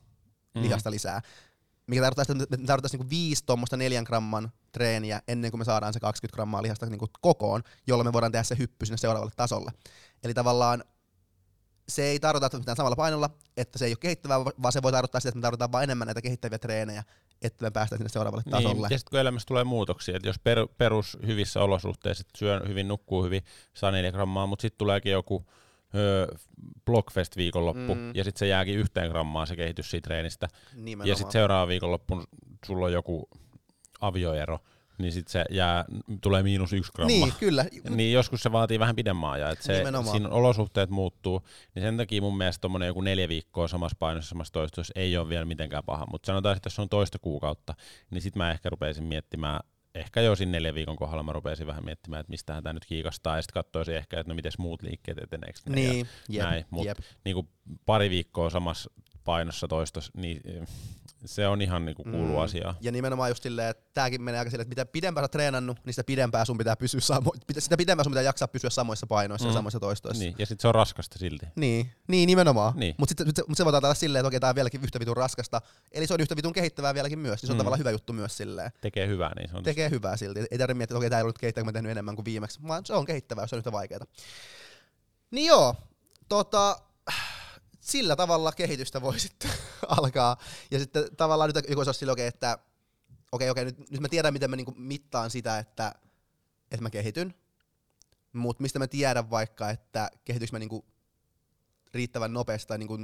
mm. 0.55 0.61
lihasta 0.61 0.91
lisää. 0.91 1.21
Mikä 1.87 2.01
tarkoittaa, 2.01 2.35
että 2.43 2.57
me 2.57 2.67
tarvitaan 2.67 2.99
niin 2.99 3.09
viisi 3.09 3.43
tuommoista 3.45 3.77
neljän 3.77 4.03
gramman 4.03 4.51
treeniä 4.71 5.21
ennen 5.27 5.51
kuin 5.51 5.61
me 5.61 5.65
saadaan 5.65 5.93
se 5.93 5.99
20 5.99 6.35
grammaa 6.35 6.63
lihasta 6.63 6.85
niin 6.85 6.99
kokoon, 7.21 7.63
jolloin 7.87 8.07
me 8.07 8.13
voidaan 8.13 8.31
tehdä 8.31 8.43
se 8.43 8.57
hyppy 8.57 8.85
sinne 8.85 8.97
seuraavalle 8.97 9.33
tasolle. 9.35 9.71
Eli 10.23 10.33
tavallaan 10.33 10.83
se 11.89 12.03
ei 12.03 12.19
tarkoita, 12.19 12.59
mitään 12.59 12.77
samalla 12.77 12.95
painolla, 12.95 13.29
että 13.57 13.77
se 13.77 13.85
ei 13.85 13.91
ole 13.91 13.97
kehittävää, 13.99 14.45
vaan 14.45 14.71
se 14.71 14.81
voi 14.81 14.91
tarkoittaa 14.91 15.21
sitä, 15.21 15.29
että 15.29 15.37
me 15.37 15.41
tarvitaan 15.41 15.71
vain 15.71 15.83
enemmän 15.83 16.05
näitä 16.05 16.21
kehittäviä 16.21 16.59
treenejä, 16.59 17.03
että 17.41 17.65
me 17.65 17.71
päästään 17.71 17.99
sinne 17.99 18.09
seuraavalle 18.09 18.43
niin, 18.45 18.51
tasolle. 18.51 18.87
Ja 18.89 18.97
sitten 18.97 19.09
kun 19.09 19.19
elämässä 19.19 19.45
tulee 19.45 19.63
muutoksia, 19.63 20.15
että 20.15 20.29
jos 20.29 20.39
per, 20.39 20.67
perus 20.77 21.17
hyvissä 21.27 21.61
olosuhteissa, 21.61 22.21
että 22.21 22.37
syö 22.37 22.61
hyvin, 22.67 22.87
nukkuu 22.87 23.23
hyvin, 23.23 23.41
saa 23.73 23.91
4 23.91 24.11
grammaa, 24.11 24.47
mutta 24.47 24.61
sitten 24.61 24.77
tuleekin 24.77 25.11
joku 25.11 25.45
öö, 25.95 26.27
Blockfest 26.85 27.37
viikonloppu, 27.37 27.95
mm. 27.95 28.15
ja 28.15 28.23
sitten 28.23 28.39
se 28.39 28.47
jääkin 28.47 28.77
yhteen 28.77 29.09
grammaan 29.09 29.47
se 29.47 29.55
kehitys 29.55 29.91
siitä 29.91 30.07
treenistä. 30.07 30.47
Nimenomaan. 30.75 31.07
Ja 31.07 31.15
sitten 31.15 31.31
seuraava 31.31 31.67
viikonloppu 31.67 32.23
sulla 32.65 32.85
on 32.85 32.93
joku 32.93 33.29
avioero, 34.01 34.59
niin 34.97 35.11
sitten 35.11 35.31
se 35.31 35.45
jää, 35.49 35.85
tulee 36.21 36.43
miinus 36.43 36.73
yksi 36.73 36.91
gramma. 36.95 37.07
Niin, 37.07 37.33
kyllä. 37.39 37.65
Niin 37.89 38.13
joskus 38.13 38.41
se 38.41 38.51
vaatii 38.51 38.79
vähän 38.79 38.95
pidemmän 38.95 39.29
ajan. 39.31 39.51
Että 39.51 39.65
se, 39.65 39.83
siinä 40.11 40.29
olosuhteet 40.29 40.89
muuttuu, 40.89 41.41
niin 41.75 41.83
sen 41.83 41.97
takia 41.97 42.21
mun 42.21 42.37
mielestä 42.37 42.61
tommonen 42.61 42.87
joku 42.87 43.01
neljä 43.01 43.29
viikkoa 43.29 43.67
samassa 43.67 43.97
painossa, 43.99 44.29
samassa 44.29 44.53
toistossa 44.53 44.93
ei 44.95 45.17
ole 45.17 45.29
vielä 45.29 45.45
mitenkään 45.45 45.83
paha. 45.85 46.05
Mutta 46.11 46.25
sanotaan, 46.25 46.57
että 46.57 46.67
jos 46.67 46.79
on 46.79 46.89
toista 46.89 47.19
kuukautta, 47.19 47.75
niin 48.09 48.21
sitten 48.21 48.37
mä 48.37 48.51
ehkä 48.51 48.69
rupeisin 48.69 49.03
miettimään, 49.03 49.59
ehkä 49.95 50.21
jo 50.21 50.35
siinä 50.35 50.51
neljän 50.51 50.75
viikon 50.75 50.95
kohdalla 50.95 51.23
mä 51.23 51.33
rupeisin 51.33 51.67
vähän 51.67 51.85
miettimään, 51.85 52.19
että 52.19 52.31
mistähän 52.31 52.63
tämä 52.63 52.73
nyt 52.73 52.85
kiikastaa, 52.85 53.35
ja 53.35 53.41
sitten 53.41 53.53
katsoisin 53.53 53.95
ehkä, 53.95 54.19
että 54.19 54.31
no 54.31 54.35
miten 54.35 54.51
muut 54.57 54.81
liikkeet 54.81 55.17
eteneekö 55.17 55.59
niin, 55.65 56.07
ja 56.29 56.43
jep, 56.43 56.43
näin. 56.43 56.65
Mutta 56.69 57.03
niin 57.25 57.49
pari 57.85 58.09
viikkoa 58.09 58.49
samassa 58.49 58.91
painossa 59.23 59.67
toistos, 59.67 60.11
niin 60.13 60.41
se 61.25 61.47
on 61.47 61.61
ihan 61.61 61.85
niinku 61.85 62.03
kuulu 62.03 62.33
mm. 62.33 62.39
asiaa. 62.39 62.75
Ja 62.81 62.91
nimenomaan 62.91 63.31
just 63.31 63.43
silleen, 63.43 63.69
että 63.69 63.83
tääkin 63.93 64.21
menee 64.21 64.39
aika 64.39 64.51
silleen, 64.51 64.63
että 64.63 64.81
mitä 64.81 64.91
pidempään 64.91 65.23
sä 65.23 65.27
treenannut, 65.27 65.79
niin 65.85 65.93
sitä 65.93 66.03
pidempään 66.03 66.45
sun 66.45 66.57
pitää 66.57 66.75
pysyä 66.75 66.99
samo- 66.99 67.31
sitä 67.59 67.77
pidempään 67.77 68.03
sun 68.03 68.11
pitää 68.11 68.23
jaksaa 68.23 68.47
pysyä 68.47 68.69
samoissa 68.69 69.07
painoissa 69.07 69.47
mm. 69.47 69.49
ja 69.49 69.53
samoissa 69.53 69.79
toistoissa. 69.79 70.23
Niin, 70.23 70.35
ja 70.39 70.45
sitten 70.45 70.61
se 70.61 70.67
on 70.67 70.75
raskasta 70.75 71.19
silti. 71.19 71.45
Niin, 71.55 71.91
niin 72.07 72.27
nimenomaan. 72.27 72.73
Niin. 72.75 72.95
Mutta 72.97 73.09
sitten 73.09 73.45
mut 73.47 73.57
se 73.57 73.65
voidaan 73.65 73.81
tällä 73.81 73.95
silleen, 73.95 74.19
että 74.19 74.27
okei, 74.27 74.39
tää 74.39 74.49
on 74.49 74.55
vieläkin 74.55 74.83
yhtä 74.83 74.99
vitun 74.99 75.17
raskasta. 75.17 75.61
Eli 75.91 76.07
se 76.07 76.13
on 76.13 76.21
yhtä 76.21 76.35
vitun 76.35 76.53
kehittävää 76.53 76.93
vieläkin 76.93 77.19
myös, 77.19 77.41
niin 77.41 77.47
se 77.47 77.51
on 77.51 77.55
mm. 77.55 77.57
tavallaan 77.57 77.79
hyvä 77.79 77.91
juttu 77.91 78.13
myös 78.13 78.37
silleen. 78.37 78.71
Tekee 78.81 79.07
hyvää 79.07 79.31
niin 79.35 79.49
se 79.49 79.57
on. 79.57 79.63
Tekee 79.63 79.89
hyvää 79.89 80.17
silti. 80.17 80.39
Ei 80.39 80.57
tarvitse 80.57 80.73
miettiä, 80.73 80.83
että 80.83 80.97
okei, 80.97 81.09
tää 81.09 81.19
ei 81.19 81.23
ollut 81.23 81.37
kehittävää, 81.37 81.63
kun 81.63 81.67
mä 81.67 81.73
tehnyt 81.73 81.91
enemmän 81.91 82.15
kuin 82.15 82.25
viimeksi, 82.25 82.59
vaan 82.67 82.85
se 82.85 82.93
on 82.93 83.05
kehittävää, 83.05 83.43
jos 83.43 83.49
se 83.49 83.55
on 83.55 83.57
yhtä 83.57 83.71
vaikeaa. 83.71 84.05
Niin 85.31 85.47
joo, 85.47 85.75
tota, 86.29 86.79
sillä 87.87 88.15
tavalla 88.15 88.51
kehitystä 88.51 89.01
voi 89.01 89.19
sitten 89.25 89.51
alkaa. 89.87 90.37
Ja 90.71 90.79
sitten 90.79 91.15
tavallaan 91.15 91.51
nyt 91.55 91.69
joku 91.69 91.81
olisi 91.81 91.99
silleen, 91.99 92.27
että 92.27 92.59
okei, 93.31 93.49
okei, 93.49 93.65
nyt, 93.65 93.91
nyt 93.91 94.01
mä 94.01 94.09
tiedän, 94.09 94.33
miten 94.33 94.49
mä 94.49 94.55
niinku 94.55 94.73
mittaan 94.77 95.29
sitä, 95.29 95.59
että, 95.59 95.95
että 96.71 96.83
mä 96.83 96.89
kehityn. 96.89 97.33
Mutta 98.33 98.61
mistä 98.61 98.79
mä 98.79 98.87
tiedän 98.87 99.29
vaikka, 99.29 99.69
että 99.69 100.11
kehityks 100.25 100.51
mä 100.51 100.59
niinku 100.59 100.85
riittävän 101.93 102.33
nopeasti 102.33 102.67
tai 102.67 102.77
niinku, 102.77 102.97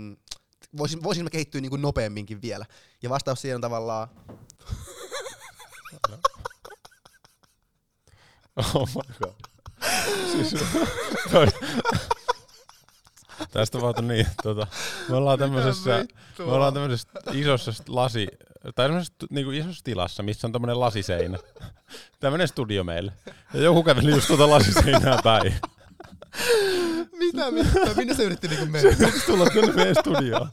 voisin, 0.78 1.04
voisin 1.04 1.24
mä 1.24 1.30
kehittyä 1.30 1.62
niinku 1.62 1.78
nopeamminkin 1.78 2.41
vielä. 2.41 2.65
Ja 3.04 3.10
vastaus 3.10 3.41
siihen 3.41 3.56
on 3.56 3.62
tavallaan... 3.62 4.08
oh 8.76 8.89
my 8.96 9.02
god. 9.19 9.34
siis, 10.32 10.56
toi, 11.32 11.48
Tästä 13.54 13.82
vaan 13.82 14.08
niin, 14.08 14.28
tota, 14.44 14.68
me 15.10 15.16
ollaan 15.16 15.39
tämmöisessä, 15.39 16.06
me 16.39 16.52
ollaan 16.52 16.74
tämmöisessä 16.74 17.10
isossa 17.32 17.72
lasi, 17.88 18.28
tai 18.76 18.88
tämmöisessä 18.88 19.13
niinku 19.30 19.52
isossa 19.52 19.84
tilassa, 19.84 20.24
missä 20.24 20.48
on 20.48 20.52
tämmöinen 20.52 20.80
lasiseinä. 20.80 21.38
Tämmöinen 22.20 22.48
studio 22.48 22.84
meille. 22.84 23.12
Ja 23.54 23.62
joku 23.62 23.84
käveli 23.84 24.12
just 24.12 24.28
tuota 24.28 24.50
lasiseinää 24.50 25.20
päin. 25.24 25.56
Mitä 27.19 27.51
mitä? 27.51 27.93
Minne 27.97 28.13
se 28.13 28.23
yritti 28.23 28.47
niinku 28.47 28.65
mennä? 28.65 28.91
Se 28.91 29.03
yritti 29.03 29.25
tulla 29.25 29.49
kyllä 29.49 29.73
meidän 29.73 29.95
studioon. 29.95 30.49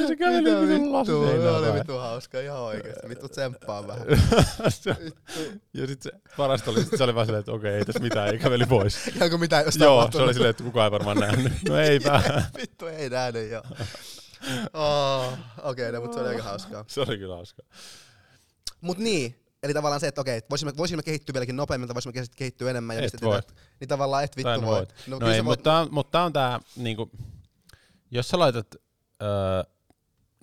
Ja 0.00 0.08
se 0.08 0.16
käveli 0.16 0.68
vittu 0.68 0.92
lasiseinää 0.92 1.56
oli 1.56 1.74
vittu 1.74 1.98
hauska, 1.98 2.40
ihan 2.40 2.58
oikeesti. 2.58 3.08
Vittu 3.08 3.28
tsemppaa 3.28 3.86
vähän. 3.86 4.06
ja 5.74 5.86
sit 5.86 6.02
se 6.02 6.10
parasta 6.36 6.70
oli, 6.70 6.84
sit 6.84 6.98
se 6.98 7.04
oli 7.04 7.14
vaan 7.14 7.26
silleen, 7.26 7.40
että 7.40 7.52
okei, 7.52 7.74
ei 7.74 7.84
tässä 7.84 8.02
mitään, 8.02 8.28
ei 8.28 8.38
käveli 8.38 8.66
pois. 8.66 9.06
Ihanko 9.16 9.38
mitään 9.38 9.64
jos 9.64 9.76
Joo, 9.76 10.08
se 10.12 10.22
oli 10.22 10.34
silleen, 10.34 10.50
että 10.50 10.64
kukaan 10.64 10.84
ei 10.84 10.90
varmaan 10.90 11.16
nähnyt. 11.16 11.52
No 11.68 11.78
ei 11.78 12.00
vähän. 12.04 12.44
vittu 12.56 12.86
ei 12.86 13.10
nähnyt, 13.10 13.50
joo. 13.50 13.62
Oh, 14.72 15.32
okei, 15.62 15.88
okay, 15.88 15.92
no, 15.92 16.00
mutta 16.00 16.14
se 16.14 16.20
oli 16.20 16.28
aika 16.28 16.42
hauskaa. 16.42 16.84
Se 16.88 17.00
oli 17.00 17.18
kyllä 17.18 17.34
hauskaa. 17.34 17.66
Mut 18.80 18.98
niin, 18.98 19.43
Eli 19.64 19.74
tavallaan 19.74 20.00
se, 20.00 20.08
että 20.08 20.20
okei, 20.20 20.42
voisimme, 20.50 20.72
voisimme 20.76 21.02
kehittyä 21.02 21.32
vieläkin 21.32 21.56
nopeammin, 21.56 21.88
tai 21.88 21.94
voisimme 21.94 22.26
kehittyä 22.36 22.70
enemmän. 22.70 22.96
Ja 22.96 23.02
et 23.02 23.22
voi. 23.22 23.38
Että, 23.38 23.54
niin 23.80 23.88
tavallaan 23.88 24.24
et 24.24 24.36
vittu 24.36 24.62
voi. 24.62 24.86
No, 25.06 25.18
no 25.18 25.30
ei, 25.30 25.42
mutta, 25.42 25.78
on, 25.78 25.88
mutta 25.90 26.22
on 26.22 26.32
tää, 26.32 26.60
niinku, 26.76 27.10
jos 28.10 28.28
sä 28.28 28.38
laitat 28.38 28.74
öö, 29.22 29.62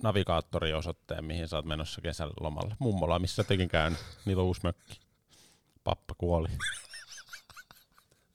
navigaattoriosoitteen, 0.02 1.24
mihin 1.24 1.48
sä 1.48 1.56
oot 1.56 1.64
menossa 1.64 2.00
kesälomalle, 2.00 2.76
mummola, 2.78 3.18
missä 3.18 3.44
tekin 3.44 3.68
käynyt, 3.68 3.98
niillä 4.24 4.40
on 4.40 4.46
uusi 4.46 4.60
mökki. 4.64 5.00
Pappa 5.84 6.14
kuoli. 6.18 6.48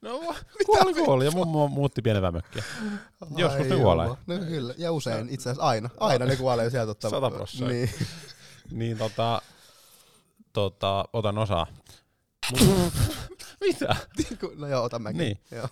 No, 0.00 0.34
kuoli 0.66 0.94
kuoli 0.94 1.24
ja 1.24 1.30
mummo 1.30 1.68
muutti 1.68 2.02
pienempää 2.02 2.32
mökkiä. 2.32 2.62
Joskus 3.36 3.66
ne 3.66 3.74
Ai 3.74 3.80
kuolee. 3.80 4.08
No 4.08 4.38
kyllä, 4.48 4.74
ja 4.78 4.92
usein 4.92 5.28
itse 5.30 5.50
asiassa 5.50 5.68
aina. 5.68 5.90
Aina 6.00 6.26
ne 6.26 6.36
kuolee 6.36 6.70
sieltä. 6.70 7.08
Sata 7.08 7.30
prossaa. 7.30 7.68
Niin. 7.68 7.90
Niin 8.70 8.98
tota, 8.98 9.42
tota, 10.52 11.04
otan 11.12 11.38
osaa. 11.38 11.66
Mut, 12.60 12.92
mitä? 13.66 13.96
no 14.56 14.66
joo, 14.68 14.84
otan 14.84 15.02
mäkin. 15.02 15.18
Niin. 15.18 15.38
Joo. 15.50 15.68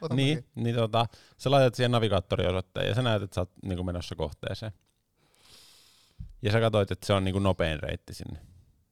Otan 0.00 0.16
Niin, 0.16 0.38
mäkin. 0.38 0.50
niin 0.64 0.74
tota, 0.76 1.06
sä 1.38 1.50
laitat 1.50 1.74
siihen 1.74 1.90
navigaattoriosoitteen 1.90 2.88
ja 2.88 2.94
sä 2.94 3.02
näet, 3.02 3.22
että 3.22 3.34
sä 3.34 3.40
oot 3.40 3.50
niinku 3.62 3.84
menossa 3.84 4.14
kohteeseen. 4.14 4.72
Ja 6.42 6.52
sä 6.52 6.60
katsoit, 6.60 6.90
että 6.90 7.06
se 7.06 7.12
on 7.12 7.24
niinku 7.24 7.38
nopein 7.38 7.80
reitti 7.82 8.14
sinne. 8.14 8.40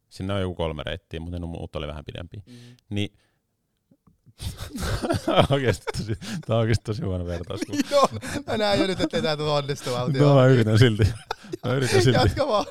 Sinne 0.08 0.34
on 0.34 0.40
joku 0.40 0.54
kolme 0.54 0.82
reittiä, 0.82 1.20
mutta 1.20 1.38
ne 1.38 1.46
muut 1.46 1.76
oli 1.76 1.86
vähän 1.86 2.04
pidempiä. 2.04 2.42
Mm. 2.46 2.76
Niin, 2.90 3.18
oikeesti 5.50 5.84
tosi, 5.98 6.14
tää 6.46 6.56
on 6.56 6.60
oikeesti 6.60 6.84
tosi 6.84 7.02
huono 7.02 7.26
vertaus. 7.26 7.60
kun- 7.66 7.78
Joo, 7.90 8.08
mä 8.46 8.56
näen 8.56 8.80
jo 8.80 8.86
nyt, 8.86 9.00
ettei 9.00 9.22
tää 9.22 9.36
tule 9.36 9.50
onnistumaan. 9.50 10.12
No 10.12 10.34
mä 10.34 10.46
yritän 10.46 10.78
silti. 10.78 11.04
Mä 11.64 11.72
yritän 11.72 12.02
silti. 12.02 12.18
Jatka 12.18 12.46
vaan. 12.48 12.66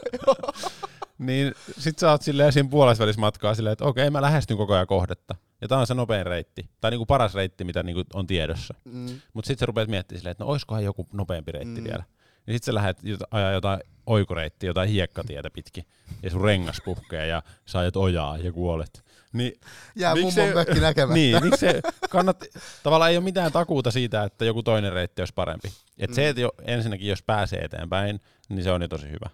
Niin 1.17 1.53
sit 1.77 1.99
sä 1.99 2.11
oot 2.11 2.21
silleen 2.21 2.53
siinä 2.53 2.69
puolesvälissä 2.69 3.19
matkaa 3.19 3.55
silleen, 3.55 3.71
että 3.73 3.85
okei 3.85 4.09
mä 4.09 4.21
lähestyn 4.21 4.57
koko 4.57 4.73
ajan 4.73 4.87
kohdetta. 4.87 5.35
Ja 5.61 5.67
tää 5.67 5.77
on 5.77 5.87
se 5.87 5.93
nopein 5.93 6.25
reitti. 6.25 6.69
Tai 6.81 6.91
niinku 6.91 7.05
paras 7.05 7.33
reitti, 7.33 7.63
mitä 7.63 7.83
niinku 7.83 8.03
on 8.13 8.27
tiedossa. 8.27 8.73
Mm. 8.85 9.21
Mut 9.33 9.45
sit 9.45 9.59
sä 9.59 9.65
rupeat 9.65 9.89
miettimään 9.89 10.19
silleen, 10.19 10.31
että 10.31 10.43
no 10.43 10.49
oiskohan 10.49 10.83
joku 10.83 11.07
nopeampi 11.13 11.51
reitti 11.51 11.81
Mm. 11.81 11.83
vielä. 11.87 12.03
Ja 12.47 12.53
sit 12.53 12.63
sä 12.63 12.73
lähdet 12.73 12.97
jot- 13.03 13.27
ajaa 13.31 13.51
jotain 13.51 13.79
oikureittiä, 14.05 14.69
jotain 14.69 14.89
hiekkatietä 14.89 15.49
pitkin. 15.49 15.85
Ja 16.23 16.29
sun 16.29 16.41
rengas 16.41 16.81
puhkee 16.85 17.27
ja 17.27 17.43
sä 17.65 17.79
ajat 17.79 17.95
ojaa 17.97 18.37
ja 18.37 18.51
kuolet. 18.51 19.03
Niin, 19.33 19.53
Jää 19.95 20.13
Miksi 20.15 20.39
mummon 20.39 20.53
mökki 20.55 20.79
näkemättä. 20.79 21.13
niin 21.13 21.43
miksi 21.43 21.59
se 21.59 21.81
kannat, 22.09 22.43
tavallaan 22.83 23.11
ei 23.11 23.17
ole 23.17 23.23
mitään 23.23 23.51
takuuta 23.51 23.91
siitä, 23.91 24.23
että 24.23 24.45
joku 24.45 24.63
toinen 24.63 24.93
reitti 24.93 25.21
olisi 25.21 25.33
parempi. 25.33 25.67
Et 25.97 26.09
Mm. 26.09 26.13
se, 26.13 26.29
että 26.29 26.41
jo, 26.41 26.51
ensinnäkin 26.65 27.07
jos 27.07 27.23
pääsee 27.23 27.59
eteenpäin, 27.59 28.21
niin 28.49 28.63
se 28.63 28.71
on 28.71 28.81
jo 28.81 28.87
tosi 28.87 29.05
hyvä. 29.09 29.29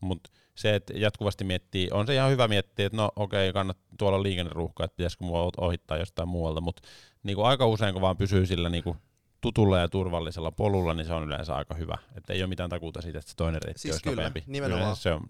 Mutta 0.00 0.30
se, 0.60 0.74
että 0.74 0.92
jatkuvasti 0.96 1.44
miettii, 1.44 1.88
on 1.92 2.06
se 2.06 2.14
ihan 2.14 2.30
hyvä 2.30 2.48
miettiä, 2.48 2.86
että 2.86 2.96
no 2.96 3.10
okei, 3.16 3.52
kannat 3.52 3.78
tuolla 3.98 4.16
on 4.16 4.22
liikenneruuhka, 4.22 4.84
että 4.84 4.96
pitäisikö 4.96 5.24
mua 5.24 5.50
ohittaa 5.58 5.96
jostain 5.96 6.28
muualta, 6.28 6.60
mutta 6.60 6.82
niinku 7.22 7.42
aika 7.42 7.66
usein 7.66 7.92
kun 7.92 8.02
vaan 8.02 8.16
pysyy 8.16 8.46
sillä 8.46 8.68
niinku 8.68 8.96
tutulla 9.40 9.78
ja 9.78 9.88
turvallisella 9.88 10.50
polulla, 10.50 10.94
niin 10.94 11.06
se 11.06 11.12
on 11.12 11.24
yleensä 11.24 11.54
aika 11.54 11.74
hyvä. 11.74 11.98
Että 12.16 12.32
ei 12.32 12.42
ole 12.42 12.48
mitään 12.48 12.70
takuuta 12.70 13.02
siitä, 13.02 13.18
että 13.18 13.30
se 13.30 13.36
toinen 13.36 13.62
reitti 13.62 13.80
Siis 13.80 13.92
olisi 13.94 14.02
kyllä, 14.02 14.14
nopeampi. 14.22 14.44
nimenomaan. 14.46 14.82
Yleensä 14.82 15.02
se 15.02 15.12
on 15.12 15.22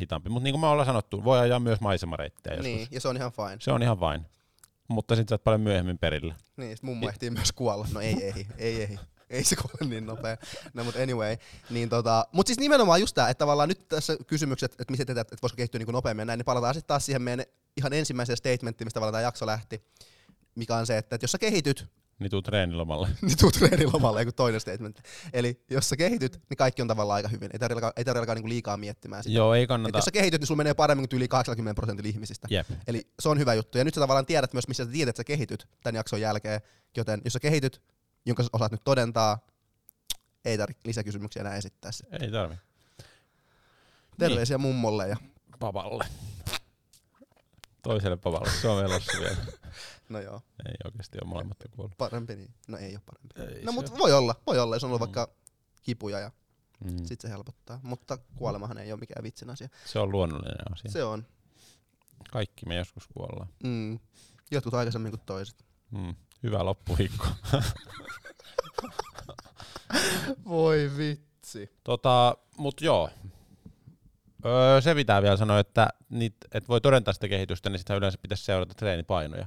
hitaampi. 0.00 0.30
Mutta 0.30 0.44
niin 0.44 0.52
kuin 0.52 0.60
me 0.60 0.66
ollaan 0.66 0.86
sanottu, 0.86 1.24
voi 1.24 1.38
ajaa 1.38 1.60
myös 1.60 1.80
maisemareittejä 1.80 2.56
joskus. 2.56 2.74
Niin, 2.74 2.88
ja 2.90 3.00
se 3.00 3.08
on 3.08 3.16
ihan 3.16 3.32
fine. 3.32 3.56
Se 3.60 3.72
on 3.72 3.82
ihan 3.82 4.00
vain. 4.00 4.26
Mutta 4.88 5.16
sitten 5.16 5.28
sä 5.28 5.34
oot 5.34 5.44
paljon 5.44 5.60
myöhemmin 5.60 5.98
perillä. 5.98 6.34
Niin, 6.56 6.76
sit 6.76 6.82
mummo 6.82 7.08
ehtii 7.08 7.30
myös 7.30 7.52
kuolla. 7.52 7.86
No 7.94 8.00
ei, 8.00 8.22
ei, 8.24 8.46
ei, 8.58 8.80
ei. 8.82 8.98
Ei 9.30 9.44
se 9.44 9.56
kuole 9.56 9.90
niin 9.90 10.06
nopea. 10.06 10.36
No 10.74 10.84
mut 10.84 10.96
anyway. 10.96 11.36
Niin 11.70 11.88
tota, 11.88 12.26
mut 12.32 12.46
siis 12.46 12.58
nimenomaan 12.58 13.00
just 13.00 13.14
tää, 13.14 13.28
että 13.28 13.38
tavallaan 13.38 13.68
nyt 13.68 13.88
tässä 13.88 14.16
kysymykset, 14.26 14.72
että 14.72 14.90
miten 14.90 15.06
tehdään, 15.06 15.22
että 15.22 15.36
voisiko 15.42 15.56
kehittyä 15.56 15.78
niin 15.78 15.88
nopeammin 15.92 16.20
ja 16.20 16.24
näin, 16.24 16.38
niin 16.38 16.44
palataan 16.44 16.74
sitten 16.74 16.88
taas 16.88 17.06
siihen 17.06 17.22
meidän 17.22 17.46
ihan 17.76 17.92
ensimmäiseen 17.92 18.36
statementtiin, 18.36 18.86
mistä 18.86 18.94
tavallaan 18.94 19.12
tämä 19.12 19.22
jakso 19.22 19.46
lähti, 19.46 19.84
mikä 20.54 20.76
on 20.76 20.86
se, 20.86 20.98
että, 20.98 21.16
että 21.16 21.24
jos 21.24 21.32
sä 21.32 21.38
kehityt, 21.38 21.86
Niin 22.18 22.30
tuu 22.30 22.42
treenilomalle. 22.42 23.08
niin 23.22 23.38
tuu 23.38 23.50
treenilomalle, 23.50 24.20
joku 24.20 24.32
toinen 24.32 24.60
statement. 24.60 25.00
Eli 25.32 25.64
jos 25.70 25.88
sä 25.88 25.96
kehityt, 25.96 26.40
niin 26.50 26.56
kaikki 26.56 26.82
on 26.82 26.88
tavallaan 26.88 27.16
aika 27.16 27.28
hyvin. 27.28 27.50
Ei 27.52 27.58
tarvitse 27.58 27.74
alkaa, 27.74 27.92
ei 27.96 28.04
tarvitse 28.04 28.20
alkaa 28.20 28.34
niinku 28.34 28.48
liikaa 28.48 28.76
miettimään 28.76 29.22
sitä. 29.22 29.34
Joo, 29.36 29.54
ei 29.54 29.62
Et 29.62 29.68
kannata. 29.68 29.98
jos 29.98 30.04
sä 30.04 30.10
kehityt, 30.10 30.40
niin 30.40 30.46
sulla 30.46 30.58
menee 30.58 30.74
paremmin 30.74 31.08
kuin 31.08 31.16
yli 31.18 31.28
80 31.28 31.78
prosentilla 31.80 32.08
ihmisistä. 32.08 32.48
Jep. 32.50 32.66
Eli 32.86 33.06
se 33.20 33.28
on 33.28 33.38
hyvä 33.38 33.54
juttu. 33.54 33.78
Ja 33.78 33.84
nyt 33.84 33.94
sä 33.94 34.00
tavallaan 34.00 34.26
tiedät 34.26 34.52
myös, 34.52 34.68
missä 34.68 34.84
sä 34.84 34.90
tiedät, 34.90 35.08
että 35.08 35.20
sä 35.20 35.24
kehityt 35.24 35.68
tämän 35.82 35.94
jakson 35.96 36.20
jälkeen. 36.20 36.60
Joten 36.96 37.20
jos 37.24 37.32
sä 37.32 37.40
kehityt, 37.40 37.82
jonka 38.26 38.42
sä 38.42 38.48
osaat 38.52 38.72
nyt 38.72 38.84
todentaa, 38.84 39.38
ei 40.44 40.58
tarvitse 40.58 40.82
lisäkysymyksiä 40.88 41.40
enää 41.40 41.56
esittää. 41.56 41.92
sit. 41.92 42.06
Ei 42.20 42.30
tarvi. 42.30 42.54
Terveisiä 44.18 44.58
mummolle 44.58 45.08
ja 45.08 45.16
Papalle. 45.58 46.04
Toiselle 47.82 48.16
papalle. 48.16 48.50
Se 48.50 48.68
on 48.68 48.84
elossa 48.84 49.12
vielä. 49.20 49.36
no 50.08 50.20
joo, 50.20 50.40
Ei 50.68 50.74
oikeasti 50.84 51.18
ole 51.22 51.28
molemmat 51.28 51.56
jo 51.62 51.68
kuollut. 51.76 51.96
parempi 51.98 52.36
niin. 52.36 52.54
No 52.68 52.78
ei 52.78 52.92
ole 52.96 53.02
parempi. 53.06 53.56
Ei 53.58 53.64
no 53.64 53.72
mutta 53.72 53.98
voi 53.98 54.12
olla, 54.12 54.34
voi 54.46 54.58
olla, 54.58 54.76
jos 54.76 54.84
on 54.84 54.88
ollut 54.88 55.00
Mm. 55.00 55.04
vaikka 55.14 55.28
kipuja 55.82 56.18
ja 56.20 56.30
Mm. 56.84 57.04
sit 57.04 57.20
se 57.20 57.28
helpottaa. 57.28 57.80
Mutta 57.82 58.18
kuolemahan 58.34 58.78
ei 58.78 58.92
ole 58.92 59.00
mikään 59.00 59.22
vitsin 59.22 59.50
asia. 59.50 59.68
Se 59.84 59.98
on 59.98 60.10
luonnollinen 60.12 60.72
asia. 60.72 60.90
Se 60.90 61.04
on. 61.04 61.26
Kaikki 62.30 62.66
me 62.66 62.74
joskus 62.76 63.06
kuollaan. 63.08 63.48
Mm. 63.64 63.98
Jotkut 64.50 64.74
aikaisemmin 64.74 65.12
kuin 65.12 65.22
toiset. 65.26 65.64
Mm. 65.90 66.14
Hyvä 66.46 66.64
loppuviikko. 66.64 67.26
Voi 70.48 70.90
vitsi. 70.96 71.70
tota, 71.84 72.36
mut 72.58 72.80
joo. 72.80 73.10
Öö, 74.46 74.80
se 74.80 74.94
pitää 74.94 75.22
vielä 75.22 75.36
sanoa, 75.36 75.58
että 75.58 75.88
niit, 76.08 76.34
et 76.52 76.68
voi 76.68 76.80
todentaa 76.80 77.14
sitä 77.14 77.28
kehitystä, 77.28 77.70
niin 77.70 77.78
sitä 77.78 77.94
yleensä 77.94 78.18
pitäisi 78.22 78.44
seurata 78.44 78.74
treenipainoja. 78.74 79.46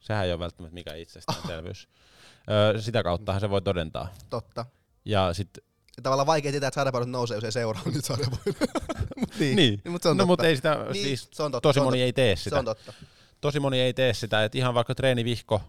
Sehän 0.00 0.24
ei 0.26 0.32
ole 0.32 0.38
välttämättä 0.38 0.74
mikään 0.74 0.98
itsestäänselvyys. 0.98 1.88
Öö, 2.50 2.80
sitä 2.80 3.02
kauttahan 3.02 3.40
se 3.40 3.50
voi 3.50 3.62
todentaa. 3.62 4.14
Totta. 4.30 4.66
Ja 5.04 5.34
sit, 5.34 5.48
Ja 5.96 6.02
tavallaan 6.02 6.26
vaikea 6.26 6.50
tietää, 6.52 6.68
että 6.68 6.80
sarjapainot 6.80 7.08
nousee, 7.10 7.36
jos 7.36 7.44
ei 7.44 7.52
seuraa 7.52 7.82
niitä 7.84 8.06
sarjapainoja. 8.06 8.66
Mut 9.20 9.30
niin. 9.38 9.56
niin. 9.56 9.82
Mut 9.88 10.02
se 10.02 10.08
on 10.08 10.16
no 10.16 10.20
totta. 10.22 10.26
mutta 10.26 10.46
ei 10.46 10.56
sitä, 10.56 10.74
niin, 10.92 11.04
siis 11.04 11.28
se 11.32 11.42
on 11.42 11.52
totta. 11.52 11.68
tosi 11.68 11.74
se 11.74 11.80
on 11.80 11.86
moni 11.86 11.96
totta. 11.98 12.04
ei 12.04 12.12
tee 12.12 12.36
Se 12.36 12.42
sitä. 12.42 12.58
on 12.58 12.64
totta. 12.64 12.92
tosi 13.40 13.60
moni 13.60 13.80
ei 13.80 13.94
tee 13.94 14.14
sitä, 14.14 14.44
että 14.44 14.58
ihan 14.58 14.74
vaikka 14.74 14.94
treenivihko, 14.94 15.62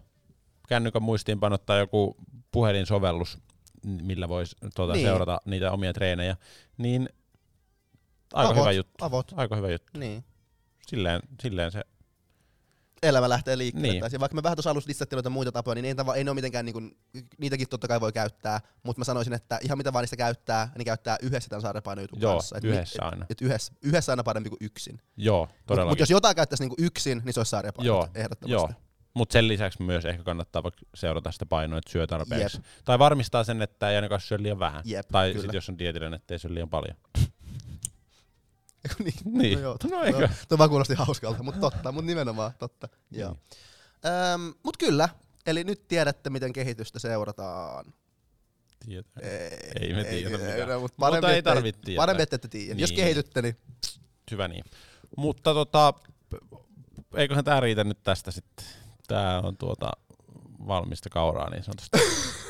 kännykän 0.68 1.02
muistiinpanot 1.02 1.66
tai 1.66 1.78
joku 1.78 2.16
puhelinsovellus, 2.52 3.38
millä 3.84 4.28
voisi 4.28 4.56
tuota, 4.74 4.92
Niin. 4.92 5.06
seurata 5.06 5.40
niitä 5.44 5.72
omia 5.72 5.92
treenejä, 5.92 6.36
niin 6.78 7.08
aika 8.34 8.50
Avot, 8.50 8.60
hyvä 8.62 8.72
juttu. 8.72 9.04
Avot. 9.04 9.32
Aika 9.36 9.56
hyvä 9.56 9.70
juttu. 9.70 9.98
Niin. 9.98 10.24
Silleen, 10.86 11.20
silleen 11.42 11.70
se, 11.72 11.82
elämä 13.02 13.28
lähtee 13.28 13.58
liikkeelle. 13.58 14.08
Niin. 14.08 14.20
Vaikka 14.20 14.34
me 14.34 14.42
vähän 14.42 14.56
tuossa 14.56 14.70
alussa 14.70 14.88
listattiin 14.88 15.16
noita 15.16 15.30
muita 15.30 15.52
tapoja, 15.52 15.74
niin 15.74 15.84
ei, 15.84 15.92
tava- 15.94 16.16
ei 16.16 16.24
ne 16.24 16.30
ole 16.30 16.34
mitenkään, 16.34 16.64
niin 16.64 16.72
kuin, 16.72 16.96
niitäkin 17.38 17.68
totta 17.68 17.88
kai 17.88 18.00
voi 18.00 18.12
käyttää, 18.12 18.60
mutta 18.82 19.00
mä 19.00 19.04
sanoisin, 19.04 19.32
että 19.32 19.58
ihan 19.62 19.78
mitä 19.78 19.92
vaan 19.92 20.02
niistä 20.02 20.16
käyttää, 20.16 20.72
niin 20.78 20.84
käyttää 20.84 21.16
yhdessä 21.22 21.48
tämän 21.50 21.62
sarjapainojutun 21.62 22.20
joo, 22.20 22.32
kanssa. 22.32 22.58
Et 22.58 22.64
yhdessä 22.64 23.02
aina. 23.04 23.24
Et, 23.24 23.30
et 23.30 23.40
yhdessä, 23.42 23.72
yhdessä 23.82 24.12
aina 24.12 24.22
parempi 24.24 24.48
kuin 24.48 24.58
yksin. 24.60 25.00
Joo, 25.16 25.40
Mutta 25.46 25.62
todellakin. 25.66 25.90
mut 25.92 26.00
jos 26.00 26.10
jotain 26.10 26.36
käyttäisi 26.36 26.62
niin 26.62 26.70
kuin 26.76 26.84
yksin, 26.86 27.22
niin 27.24 27.34
se 27.34 27.40
olisi 27.40 27.50
sarjapainot, 27.50 27.86
Joo, 27.86 28.08
ehdottomasti. 28.14 28.52
joo. 28.52 28.68
Mutta 29.14 29.32
sen 29.32 29.48
lisäksi 29.48 29.82
myös 29.82 30.04
ehkä 30.04 30.22
kannattaa 30.22 30.62
vaikka 30.62 30.80
seurata 30.94 31.32
sitä 31.32 31.46
painoa, 31.46 31.78
että 31.78 31.92
syö 31.92 32.06
tarpeeksi. 32.06 32.56
Jep. 32.56 32.64
Tai 32.84 32.98
varmistaa 32.98 33.44
sen, 33.44 33.62
että 33.62 33.90
ei 33.90 33.96
ainakaan 33.96 34.20
syö 34.20 34.38
liian 34.40 34.58
vähän. 34.58 34.82
Jep, 34.84 35.08
tai 35.12 35.32
sitten 35.32 35.50
jos 35.54 35.68
on 35.68 35.78
dietillinen, 35.78 36.14
että 36.14 36.34
ei 36.34 36.38
syö 36.38 36.54
liian 36.54 36.70
paljon. 36.70 36.96
niin. 39.04 39.14
Niin. 39.24 39.58
No 39.58 39.60
joo, 39.62 39.76
No 39.90 40.02
eikö? 40.02 40.28
Tuo 40.48 40.58
vaan 40.58 40.70
kuulosti 40.70 40.94
hauskalta, 40.94 41.42
mutta 41.42 41.60
totta, 41.60 41.92
mutta 41.92 42.06
nimenomaan 42.06 42.52
totta. 42.58 42.88
Niin. 43.10 43.20
Joo. 43.20 43.36
Öm, 44.34 44.54
mut 44.62 44.76
kyllä, 44.76 45.08
eli 45.46 45.64
nyt 45.64 45.88
tiedätte, 45.88 46.30
miten 46.30 46.52
kehitystä 46.52 46.98
seurataan. 46.98 47.92
Ei, 48.88 49.02
Ei 49.80 49.94
me 49.94 50.04
tiedetä 50.04 50.44
mitään. 50.44 50.68
no, 50.68 50.80
Mutta 50.80 50.96
parempi, 50.98 51.26
ei 51.26 51.38
että 51.38 51.50
tarvitse 51.50 51.80
tietää. 51.84 52.02
Parempi, 52.02 52.22
että 52.22 52.36
ette 52.36 52.48
tiedä. 52.48 52.80
Jos 52.80 52.90
Niin. 52.90 52.96
kehitytte, 52.96 53.42
niin 53.42 53.56
Hyvä 54.30 54.48
niin. 54.48 54.64
Mutta 55.16 55.54
tota, 55.54 55.94
eiköhän 57.16 57.44
tää 57.44 57.60
riitä 57.60 57.84
nyt 57.84 58.02
tästä 58.02 58.30
sitten. 58.30 58.66
Tää 59.08 59.40
on 59.40 59.56
tuota 59.56 59.90
valmista 60.66 61.10
kauraa 61.10 61.50
niin 61.50 61.64
sanotusti. 61.64 61.98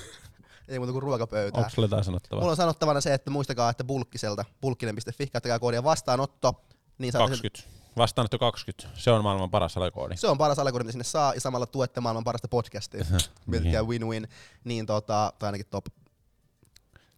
ei 0.68 0.78
muuta 0.78 0.92
kuin 0.92 1.02
ruokapöytää. 1.02 1.58
Onko 1.58 1.70
sulla 1.70 1.86
jotain 1.86 2.04
sanottavaa? 2.04 2.40
Mulla 2.40 2.50
on 2.50 2.56
sanottavana 2.56 3.00
se, 3.00 3.14
että 3.14 3.30
muistakaa, 3.30 3.70
että 3.70 3.84
bulkkiselta, 3.84 4.44
bulkkinen.fi, 4.60 5.26
käyttäkää 5.26 5.58
koodia 5.58 5.84
vastaanotto. 5.84 6.64
Niin 6.98 7.12
saatte 7.12 7.36
sen- 7.36 7.50
20. 7.50 7.78
Vastaanotto 7.96 8.38
20. 8.38 9.00
Se 9.00 9.10
on 9.10 9.22
maailman 9.22 9.50
paras 9.50 9.76
alakoodi. 9.76 10.16
se 10.16 10.26
on 10.26 10.38
paras 10.38 10.58
alakoodi, 10.58 10.84
mitä 10.84 10.92
sinne 10.92 11.04
saa, 11.04 11.34
ja 11.34 11.40
samalla 11.40 11.66
tuette 11.66 12.00
maailman 12.00 12.24
parasta 12.24 12.48
podcastia. 12.48 13.04
Miettikää 13.46 13.82
win-win, 13.82 14.28
niin 14.64 14.86
tota, 14.86 15.32
tai 15.38 15.48
ainakin 15.48 15.66
top 15.70 15.86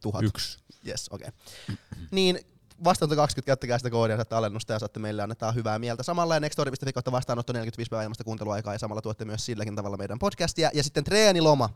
tuhat. 0.00 0.22
Yksi. 0.22 0.58
Yes, 0.86 1.08
okei. 1.10 1.28
Okay. 1.28 1.76
niin 2.10 2.38
vastaanotto 2.84 3.16
20, 3.16 3.46
käyttäkää 3.46 3.78
sitä 3.78 3.90
koodia, 3.90 4.16
saatte 4.16 4.34
alennusta 4.34 4.72
ja 4.72 4.78
saatte 4.78 5.00
meille 5.00 5.22
annetaan 5.22 5.54
hyvää 5.54 5.78
mieltä. 5.78 6.02
Samalla 6.02 6.34
ja 6.34 6.40
nextori.fi 6.40 6.92
kautta 6.92 7.12
vastaanotto 7.12 7.52
45 7.52 7.88
päivää 7.90 8.04
ilmasta 8.04 8.24
kuunteluaikaa 8.24 8.72
ja 8.74 8.78
samalla 8.78 9.02
tuotte 9.02 9.24
myös 9.24 9.46
silläkin 9.46 9.76
tavalla 9.76 9.96
meidän 9.96 10.18
podcastia. 10.18 10.70
Ja 10.74 10.82
sitten 10.82 11.04
treeniloma. 11.04 11.70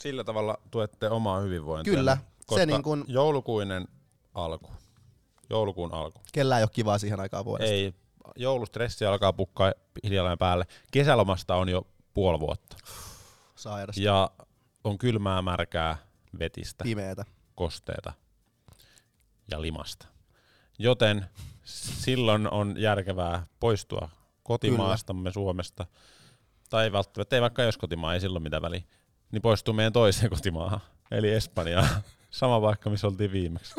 Sillä 0.00 0.24
tavalla 0.24 0.58
tuette 0.70 1.10
omaa 1.10 1.40
hyvinvointia. 1.40 1.94
Kyllä, 1.94 2.18
se 2.54 2.66
niin 2.66 2.82
kun- 2.82 3.04
joulukuinen 3.08 3.88
alku. 4.34 4.70
Joulukuun 5.50 5.94
alku. 5.94 6.20
Kellään 6.32 6.58
ei 6.58 6.62
ole 6.64 6.70
kivaa 6.72 6.98
siihen 6.98 7.20
aikaan 7.20 7.44
vuodesta. 7.44 7.72
Ei, 7.72 7.94
joulustressi 8.36 9.06
alkaa 9.06 9.32
pukkaa 9.32 9.72
hiljalleen 10.04 10.38
päälle. 10.38 10.66
Kesälomasta 10.90 11.54
on 11.54 11.68
jo 11.68 11.86
puoli 12.14 12.40
vuotta. 12.40 12.76
Sairasta. 13.54 14.02
Ja 14.02 14.30
on 14.84 14.98
kylmää, 14.98 15.42
märkää, 15.42 15.96
vetistä. 16.38 16.84
Pimeetä. 16.84 17.24
kosteita 17.54 18.12
ja 19.50 19.62
limasta. 19.62 20.06
Joten 20.78 21.26
silloin 21.64 22.50
on 22.50 22.74
järkevää 22.78 23.46
poistua 23.60 24.08
kotimaastamme 24.42 25.32
Suomesta 25.32 25.86
tai 26.70 26.92
välttämättä 26.92 27.36
ei 27.36 27.42
vaikka 27.42 27.62
jos 27.62 27.78
kotimaa, 27.78 28.14
ei 28.14 28.20
silloin 28.20 28.42
mitään 28.42 28.62
väliä, 28.62 28.82
niin 29.32 29.42
poistuu 29.42 29.74
meidän 29.74 29.92
toiseen 29.92 30.30
kotimaahan, 30.30 30.80
eli 31.10 31.30
Espanjaan. 31.30 31.88
Sama 32.30 32.60
paikka, 32.60 32.90
missä 32.90 33.06
oltiin 33.06 33.32
viimeksi. 33.32 33.74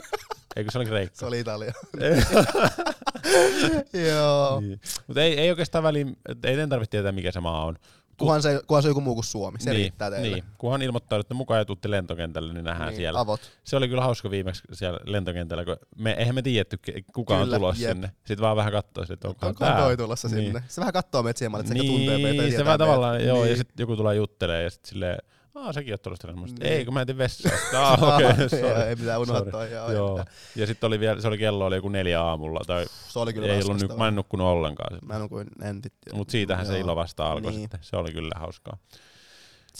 Eikö 0.56 0.72
se 0.72 0.78
oli 0.78 0.86
Kreikka? 0.86 1.20
Se 1.20 1.26
oli 1.26 1.39
Italia. 1.39 1.74
Joo. 4.10 4.60
Niin. 4.60 4.82
Mutta 5.08 5.22
ei, 5.22 5.39
ei 5.39 5.50
oikeastaan 5.50 5.84
väliä, 5.84 6.06
ei 6.43 6.68
tarvitse 6.68 6.91
tietää 6.91 7.12
mikä 7.12 7.32
se 7.32 7.39
maa 7.39 7.66
on. 7.66 7.76
Kunhan 8.18 8.41
se, 8.41 8.61
kunhan 8.68 8.84
se 8.84 8.88
on 8.88 8.89
joku 8.89 9.01
muu 9.01 9.13
kuin 9.13 9.26
Suomi. 9.26 9.59
Se 9.59 9.70
niin, 9.70 9.78
riittää 9.80 10.11
teille. 10.11 10.28
Niin. 10.36 10.43
Kunhan 10.57 10.82
ilmoittaudutte 10.82 11.34
mukaan 11.34 11.57
ja 11.59 11.66
tuutte 11.66 11.91
lentokentälle, 11.91 12.53
niin 12.53 12.63
nähdään 12.63 12.89
Niin, 12.89 12.97
siellä. 12.97 13.20
Avot. 13.20 13.41
Se 13.63 13.76
oli 13.76 13.88
kyllä 13.88 14.01
hauska 14.01 14.30
viimeksi 14.30 14.63
siellä 14.74 14.99
lentokentällä, 15.03 15.66
kun 15.66 15.78
me, 15.97 16.11
eihän 16.11 16.36
me 16.36 16.41
tiedetty, 16.41 16.80
kuka 17.13 17.34
Kyllä, 17.34 17.55
on 17.55 17.59
tulossa 17.61 17.84
jep. 17.84 17.91
sinne. 17.91 18.11
Sitten 18.18 18.41
vaan 18.41 18.55
vähän 18.57 18.72
katsoi, 18.72 19.05
että 19.09 19.28
onko 19.28 19.47
Onkohan 19.47 19.78
toi 19.84 19.97
tulossa 19.97 20.28
Niin. 20.28 20.43
sinne? 20.45 20.63
Se 20.68 20.82
vähän 20.82 20.93
kattoo 20.93 21.24
meitä 21.24 21.38
siihen, 21.39 21.55
että 21.59 21.68
se 21.68 21.74
niin, 21.74 21.91
tuntee 21.91 22.18
meitä. 22.18 22.43
ja 22.43 22.51
se 22.57 22.66
vähän 22.66 22.80
tavallaan, 22.80 23.16
meitä. 23.16 23.28
joo, 23.28 23.39
ja 23.39 23.45
Niin. 23.45 23.57
sitten 23.57 23.84
joku 23.84 23.95
tulee 23.95 24.16
juttelee 24.16 24.63
ja 24.63 24.70
sitten 24.70 24.89
silleen, 24.89 25.18
Aa, 25.56 25.74
säkin 25.74 25.93
oot 25.93 26.22
sanoin, 26.22 26.45
Niin. 26.45 26.64
Ei, 26.64 26.86
kun 26.86 26.93
mä 26.93 27.01
etin 27.01 27.18
vessaan. 27.18 27.58
Sitten, 27.60 27.80
Aa, 27.82 27.93
okei, 28.16 28.45
okay, 28.45 28.88
ei 28.88 28.95
mitään 28.95 29.22
unohtaa. 29.22 29.66
Joo, 29.66 29.91
Joo. 29.91 30.26
Ja 30.56 30.68
sitten 30.68 30.88
oli 30.88 30.99
vielä, 30.99 31.22
se 31.22 31.28
oli 31.28 31.38
kello 31.38 31.66
oli 31.66 31.76
joku 31.76 31.89
neljä 31.89 32.22
aamulla, 32.22 32.62
tai 32.68 32.86
Se 33.08 33.20
oli 33.20 33.34
kyllä 33.34 33.47
ei 33.47 33.64
ollut, 33.64 33.82
nyt, 33.82 33.97
mä 33.97 34.08
en 34.08 34.16
nukkunut 34.16 34.47
ollenkaan. 34.47 34.99
Mä 35.06 35.20
nukuin 35.20 35.47
entit. 35.62 35.93
Mutta 36.14 36.32
siitähän 36.32 36.66
se 36.66 36.72
Joo. 36.74 36.82
ilo 36.82 36.95
vasta 36.95 37.32
alkoi 37.32 37.51
Niin. 37.51 37.62
sitten. 37.62 37.80
Se 37.84 37.97
oli 37.97 38.14
kyllä 38.14 38.39
hauskaa. 38.39 38.78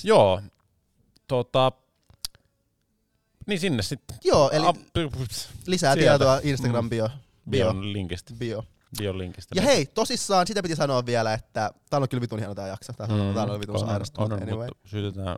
Joo, 0.04 0.42
tota, 1.28 1.72
niin 3.48 3.60
sinne 3.60 3.84
sitten. 3.84 4.18
Joo, 4.24 4.50
eli 4.50 4.66
lisää 5.68 5.94
sieltä. 5.94 6.18
tietoa 6.18 6.40
Instagram 6.44 6.90
bio. 6.90 7.10
Bio. 7.50 7.66
Bion 7.72 7.94
linkistä. 7.94 8.34
bio. 8.40 8.66
Bion 9.00 9.18
linkistä. 9.18 9.56
Ja 9.56 9.62
hei, 9.62 9.86
tosissaan, 9.86 10.48
sitä 10.48 10.64
piti 10.64 10.76
sanoa 10.76 11.06
vielä, 11.06 11.34
että 11.34 11.72
tää 11.90 12.00
on 12.00 12.10
kyllä 12.10 12.22
vitun 12.22 12.40
hieno 12.40 12.56
tää 12.56 12.68
jakso. 12.68 12.94
Tää, 12.94 13.08
mm, 13.08 13.34
tää 13.34 13.44
on 13.44 13.60
vitun 13.60 13.76
on, 13.76 13.88
sairasta. 13.88 14.22
on, 14.24 14.34
anyway, 14.34 14.68
mutta 14.68 14.90
sytytään 14.90 15.36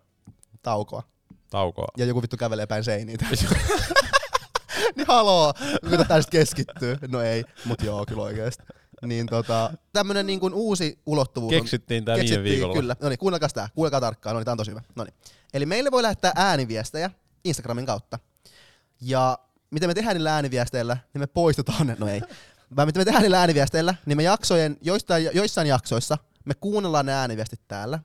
taukoa. 0.68 1.04
taukoa. 1.50 1.88
Ja 1.98 2.06
joku 2.06 2.22
vittu 2.22 2.38
kävelee 2.38 2.66
päin 2.66 2.84
seiniä. 2.84 3.18
niin 4.96 5.08
haloo, 5.08 5.54
yritetään 5.84 6.24
sit 6.24 6.30
keskittyä. 6.30 6.98
No 7.08 7.22
ei, 7.22 7.44
mut 7.66 7.82
joo, 7.82 8.06
kyllä 8.06 8.22
oikeesti. 8.24 8.64
Niin 9.06 9.28
tota, 9.28 9.74
tämmönen 9.94 10.26
niin 10.28 10.40
kuin 10.40 10.54
uusi 10.54 11.00
ulottuvuus 11.06 11.54
on 11.54 11.60
Keksittiin 11.60 12.06
tää 12.06 12.16
viime 12.16 12.44
viikolla. 12.44 12.74
Kyllä. 12.74 12.96
No 13.02 13.10
niin, 13.10 13.20
kuunnelkaa 13.20 13.50
tää. 13.50 13.70
Kuunnelkaa 13.76 14.02
tarkkaan. 14.02 14.34
No 14.34 14.40
niin, 14.40 14.46
tää 14.46 14.52
on 14.52 14.58
tosi 14.58 14.72
hyvä. 14.72 14.82
No 14.96 15.04
niin. 15.04 15.14
Eli 15.54 15.66
meille 15.66 15.92
voi 15.92 16.04
lähettää 16.04 16.32
ääniviestejä 16.36 17.12
Instagramin 17.44 17.86
kautta. 17.86 18.20
Ja 19.02 19.38
miten 19.72 19.90
me 19.90 19.94
tehdään 19.94 20.16
niillä 20.16 20.36
ääniviesteillä, 20.36 20.98
niin 21.14 21.22
me 21.22 21.28
poistetaan 21.28 21.88
ne. 21.88 21.96
No 22.00 22.08
ei. 22.08 22.22
Vaan 22.76 22.88
miten 22.88 23.02
me 23.02 23.06
tehdään 23.06 23.22
niillä 23.22 23.40
ääniviesteillä, 23.40 23.96
niin 24.06 24.18
me 24.18 24.24
jaksojen, 24.24 24.78
joistain, 24.82 25.30
joissain 25.34 25.68
jaksoissa 25.68 26.18
me 26.46 26.54
kuunnellaan 26.54 27.06
ne 27.06 27.14
ääniviestit 27.14 27.62
täällä. 27.68 28.00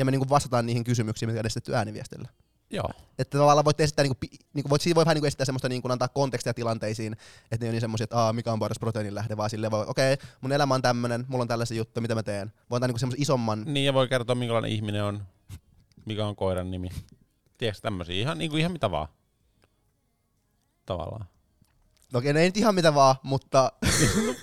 Ja 0.00 0.04
me 0.04 0.10
niinku 0.10 0.28
vastataan 0.28 0.66
niihin 0.66 0.84
kysymyksiin, 0.84 1.28
mitä 1.28 1.40
on 1.40 1.46
esitetty 1.46 1.74
ääniviestillä. 1.74 2.28
Joo. 2.70 2.90
Että 3.18 3.38
tavallaan 3.38 3.64
voitte 3.64 3.84
esittää, 3.84 4.02
niinku, 4.02 4.18
niinku, 4.54 4.70
voit, 4.70 4.82
siinä 4.82 4.94
voi 4.94 5.04
vähän 5.04 5.14
niinku 5.14 5.26
esittää 5.26 5.44
semmoista 5.44 5.68
niinku, 5.68 5.92
antaa 5.92 6.08
kontekstia 6.08 6.54
tilanteisiin, 6.54 7.16
että 7.50 7.66
ne 7.66 7.68
on 7.68 7.72
niin 7.72 7.80
semmoisia, 7.80 8.04
että 8.04 8.18
Aa, 8.18 8.32
mikä 8.32 8.52
on 8.52 8.58
paras 8.58 8.78
proteiinin 8.78 9.14
lähde, 9.14 9.36
vaan 9.36 9.50
silleen 9.50 9.70
voi, 9.70 9.84
okei, 9.88 10.12
okay, 10.12 10.26
mun 10.40 10.52
elämä 10.52 10.74
on 10.74 10.82
tämmönen, 10.82 11.24
mulla 11.28 11.42
on 11.42 11.48
tällaisia 11.48 11.76
juttuja, 11.76 12.02
mitä 12.02 12.14
mä 12.14 12.22
teen. 12.22 12.52
Voi 12.70 12.76
antaa 12.76 12.88
niinku 12.88 12.98
semmoisen 12.98 13.22
isomman, 13.22 13.62
Niin 13.66 13.86
ja 13.86 13.94
voi 13.94 14.08
kertoa 14.08 14.34
minkälainen 14.34 14.70
ihminen 14.70 15.04
on, 15.04 15.22
mikä 16.04 16.26
on 16.26 16.36
koiran 16.36 16.70
nimi. 16.70 16.88
Tiedätkö 17.58 17.80
tämmöisiä? 17.82 18.16
Ihan, 18.16 18.38
niin 18.38 18.50
kuin 18.50 18.60
ihan 18.60 18.72
mitä 18.72 18.90
vaan. 18.90 19.08
Tavallaan. 20.86 21.26
no 22.12 22.18
okei, 22.18 22.30
okay, 22.30 22.42
ei 22.42 22.48
nyt 22.48 22.56
ihan 22.56 22.74
mitä 22.74 22.94
vaan, 22.94 23.16
mutta 23.22 23.64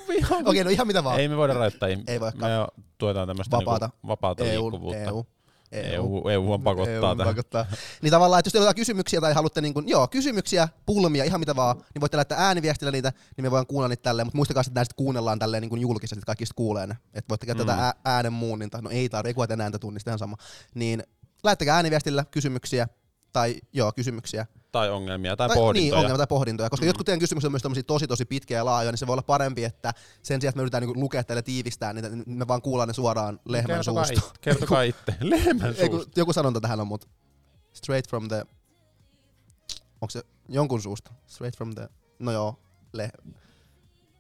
okei, 0.10 0.42
okay, 0.42 0.64
no 0.64 0.70
ihan 0.70 0.88
mitä 0.88 1.04
vaan. 1.04 1.20
Ei 1.20 1.28
me 1.28 1.38
voida 1.38 1.54
rajoittaa. 1.54 1.90
Ei 1.90 2.20
voikaan. 2.20 2.52
Me 2.52 2.84
tuetaan 2.98 3.28
tämmöistä 3.28 3.58
Vapaata. 3.58 3.86
Niinku 3.86 4.08
vapaata 4.08 4.44
EU, 4.44 4.62
liikkuvuutta. 4.62 5.10
EU, 5.10 5.26
EU, 5.72 6.28
EU 6.30 6.54
on 6.54 6.64
pakottaa 6.64 6.94
EU 6.94 7.02
tähän. 7.02 7.18
pakottaa. 7.18 7.66
Niin 8.02 8.12
tavallaan, 8.12 8.40
että 8.40 8.48
jos 8.48 8.52
teillä 8.54 8.70
on 8.70 8.76
kysymyksiä 8.76 9.22
tai 9.22 9.34
haluatte 9.34 9.62
niin 9.62 9.74
kuin, 9.74 9.90
joo, 9.90 10.08
kysymyksiä, 10.08 10.68
pulmia, 10.86 11.24
ihan 11.24 11.40
mitä 11.40 11.56
vaan, 11.56 11.78
niin 11.78 12.02
voitte 12.02 12.18
laittaa 12.18 12.38
ääniviestillä 12.38 12.92
niitä, 12.92 13.12
niin 13.38 13.46
me 13.46 13.52
voidaan 13.52 13.68
kuunnella 13.68 13.90
niitä 13.90 14.04
tälleen, 14.04 14.26
mutta 14.28 14.38
muistakaa, 14.38 14.62
että 14.62 14.80
näistä 14.80 14.96
kuunnellaan 14.96 15.40
tälleen 15.40 15.62
niin 15.62 15.70
kuin 15.70 15.82
julkisesti, 15.82 16.20
että 16.20 16.26
kaikki 16.26 16.46
kuulee 16.56 16.88
ne. 16.88 16.98
Että 17.14 17.30
voitte 17.30 17.46
käyttää 17.46 17.66
Mm. 17.66 17.82
tätä 17.82 17.94
äänen 18.06 18.34
muunninta, 18.34 18.82
no 18.82 18.90
ei 18.90 19.10
tarvitse, 19.10 19.34
kuvat 19.34 19.52
ääntä 19.52 19.80
tunnista, 19.80 20.10
ihan 20.10 20.20
sama. 20.20 20.38
Niin 20.76 21.04
laittakaa 21.44 21.76
ääniviestillä 21.76 22.26
kysymyksiä, 22.32 22.88
tai 23.34 23.56
joo, 23.74 23.92
kysymyksiä. 23.92 24.46
Tai 24.72 24.90
ongelmia 24.90 25.36
tai, 25.36 25.48
Tai, 25.48 25.58
pohdintoja. 25.58 25.84
Niin, 25.84 25.94
ongelmia 25.96 26.18
tai 26.18 26.28
pohdintoja, 26.28 26.70
koska 26.70 26.84
Mm. 26.86 26.88
jotkut 26.88 27.06
teidän 27.06 27.20
kysymykset 27.20 27.46
on 27.48 27.52
myös 27.52 27.62
tommosia 27.62 27.84
tosi 27.84 28.08
tosi 28.08 28.26
pitkiä 28.26 28.58
ja 28.58 28.66
laajoja, 28.66 28.92
niin 28.92 28.98
se 28.98 29.08
voi 29.08 29.14
olla 29.14 29.22
parempi, 29.22 29.64
että 29.64 29.94
sen 30.24 30.42
sijaan, 30.42 30.50
että 30.52 30.58
me 30.58 30.62
yritetään 30.62 30.82
niinku 30.84 31.00
lukea 31.00 31.24
tälle 31.24 31.42
tiivistää 31.42 31.94
niin 31.94 32.24
me 32.26 32.48
vaan 32.48 32.62
kuullaan 32.62 32.88
ne 32.88 32.94
suoraan 32.94 33.40
lehmän 33.46 33.76
kertokaa 33.76 34.06
suusta. 34.06 34.28
Itse, 34.28 34.40
kertokaa 34.42 34.82
itse. 34.82 35.16
Lehmän 35.22 35.76
Ei, 35.78 35.90
kun, 35.90 36.00
suusta. 36.00 36.20
joku 36.20 36.34
sanonta 36.34 36.62
tähän 36.62 36.80
on, 36.80 36.88
mutta 36.88 37.08
straight 37.74 38.10
from 38.10 38.28
the... 38.28 38.46
Onko 40.02 40.10
se 40.10 40.22
jonkun 40.50 40.82
suusta? 40.82 41.12
Straight 41.28 41.58
from 41.58 41.76
the... 41.76 41.90
No 42.20 42.32
joo, 42.32 42.60
le... 42.94 43.10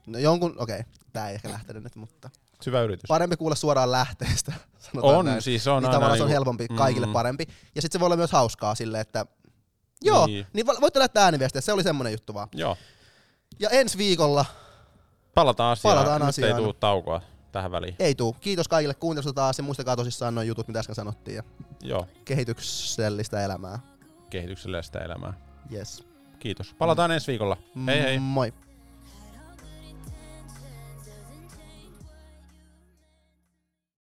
No 0.07 0.19
jonkun, 0.19 0.55
okei, 0.57 0.79
okay. 0.79 0.91
tää 1.13 1.29
ei 1.29 1.35
ehkä 1.35 1.49
lähtenyt 1.49 1.83
nyt, 1.83 1.95
mutta 1.95 2.29
Syvä 2.61 2.81
yritys. 2.81 3.03
parempi 3.07 3.37
kuulla 3.37 3.55
suoraan 3.55 3.91
lähteestä, 3.91 4.53
On, 5.01 5.25
näin. 5.25 5.41
siis 5.41 5.67
on 5.67 5.73
niin 5.83 5.85
aina 5.85 5.93
tavallaan 5.95 6.17
se 6.17 6.23
on 6.23 6.27
niinku- 6.29 6.35
helpompi, 6.37 6.67
kaikille 6.67 7.07
Mm. 7.07 7.13
parempi. 7.13 7.43
Ja 7.75 7.81
sitten 7.81 7.99
se 7.99 7.99
voi 7.99 8.05
olla 8.07 8.15
myös 8.15 8.31
hauskaa 8.31 8.75
silleen, 8.75 9.01
että 9.01 9.25
joo, 10.01 10.25
Niin. 10.27 10.45
niin, 10.53 10.67
vo- 10.67 10.81
voitte 10.81 10.99
laittaa 10.99 11.23
ääniviestiä, 11.23 11.61
se 11.61 11.73
oli 11.73 11.83
semmonen 11.83 12.11
juttu 12.13 12.33
vaan. 12.33 12.47
Joo. 12.53 12.77
Ja 13.59 13.69
ensi 13.69 13.97
viikolla 13.97 14.45
Palataan 15.35 15.71
asiaan. 15.71 15.95
Palataan 15.97 16.21
Nyt 16.21 16.29
asiaan. 16.29 16.57
ei 16.57 16.63
tuu 16.63 16.73
taukoa 16.73 17.21
tähän 17.51 17.71
väliin. 17.71 17.95
ei 17.99 18.15
tuu. 18.15 18.33
Kiitos 18.33 18.67
kaikille 18.67 18.93
kuuntelusta 18.93 19.33
taas 19.33 19.57
ja 19.57 19.63
muistakaa 19.63 19.95
tosissaan 19.95 20.35
noin 20.35 20.47
jutut, 20.47 20.67
mitä 20.67 20.79
äsken 20.79 20.95
sanottiin. 20.95 21.35
Ja 21.35 21.43
Joo. 21.81 22.07
kehityksellistä 22.25 23.45
elämää. 23.45 23.79
Kehityksellistä 24.29 24.99
elämää. 24.99 25.33
Yes. 25.73 26.03
Kiitos. 26.39 26.73
Palataan 26.73 27.11
ensi 27.11 27.27
viikolla. 27.27 27.57
Hei 27.87 28.01
hei. 28.01 28.19
Moi. 28.19 28.53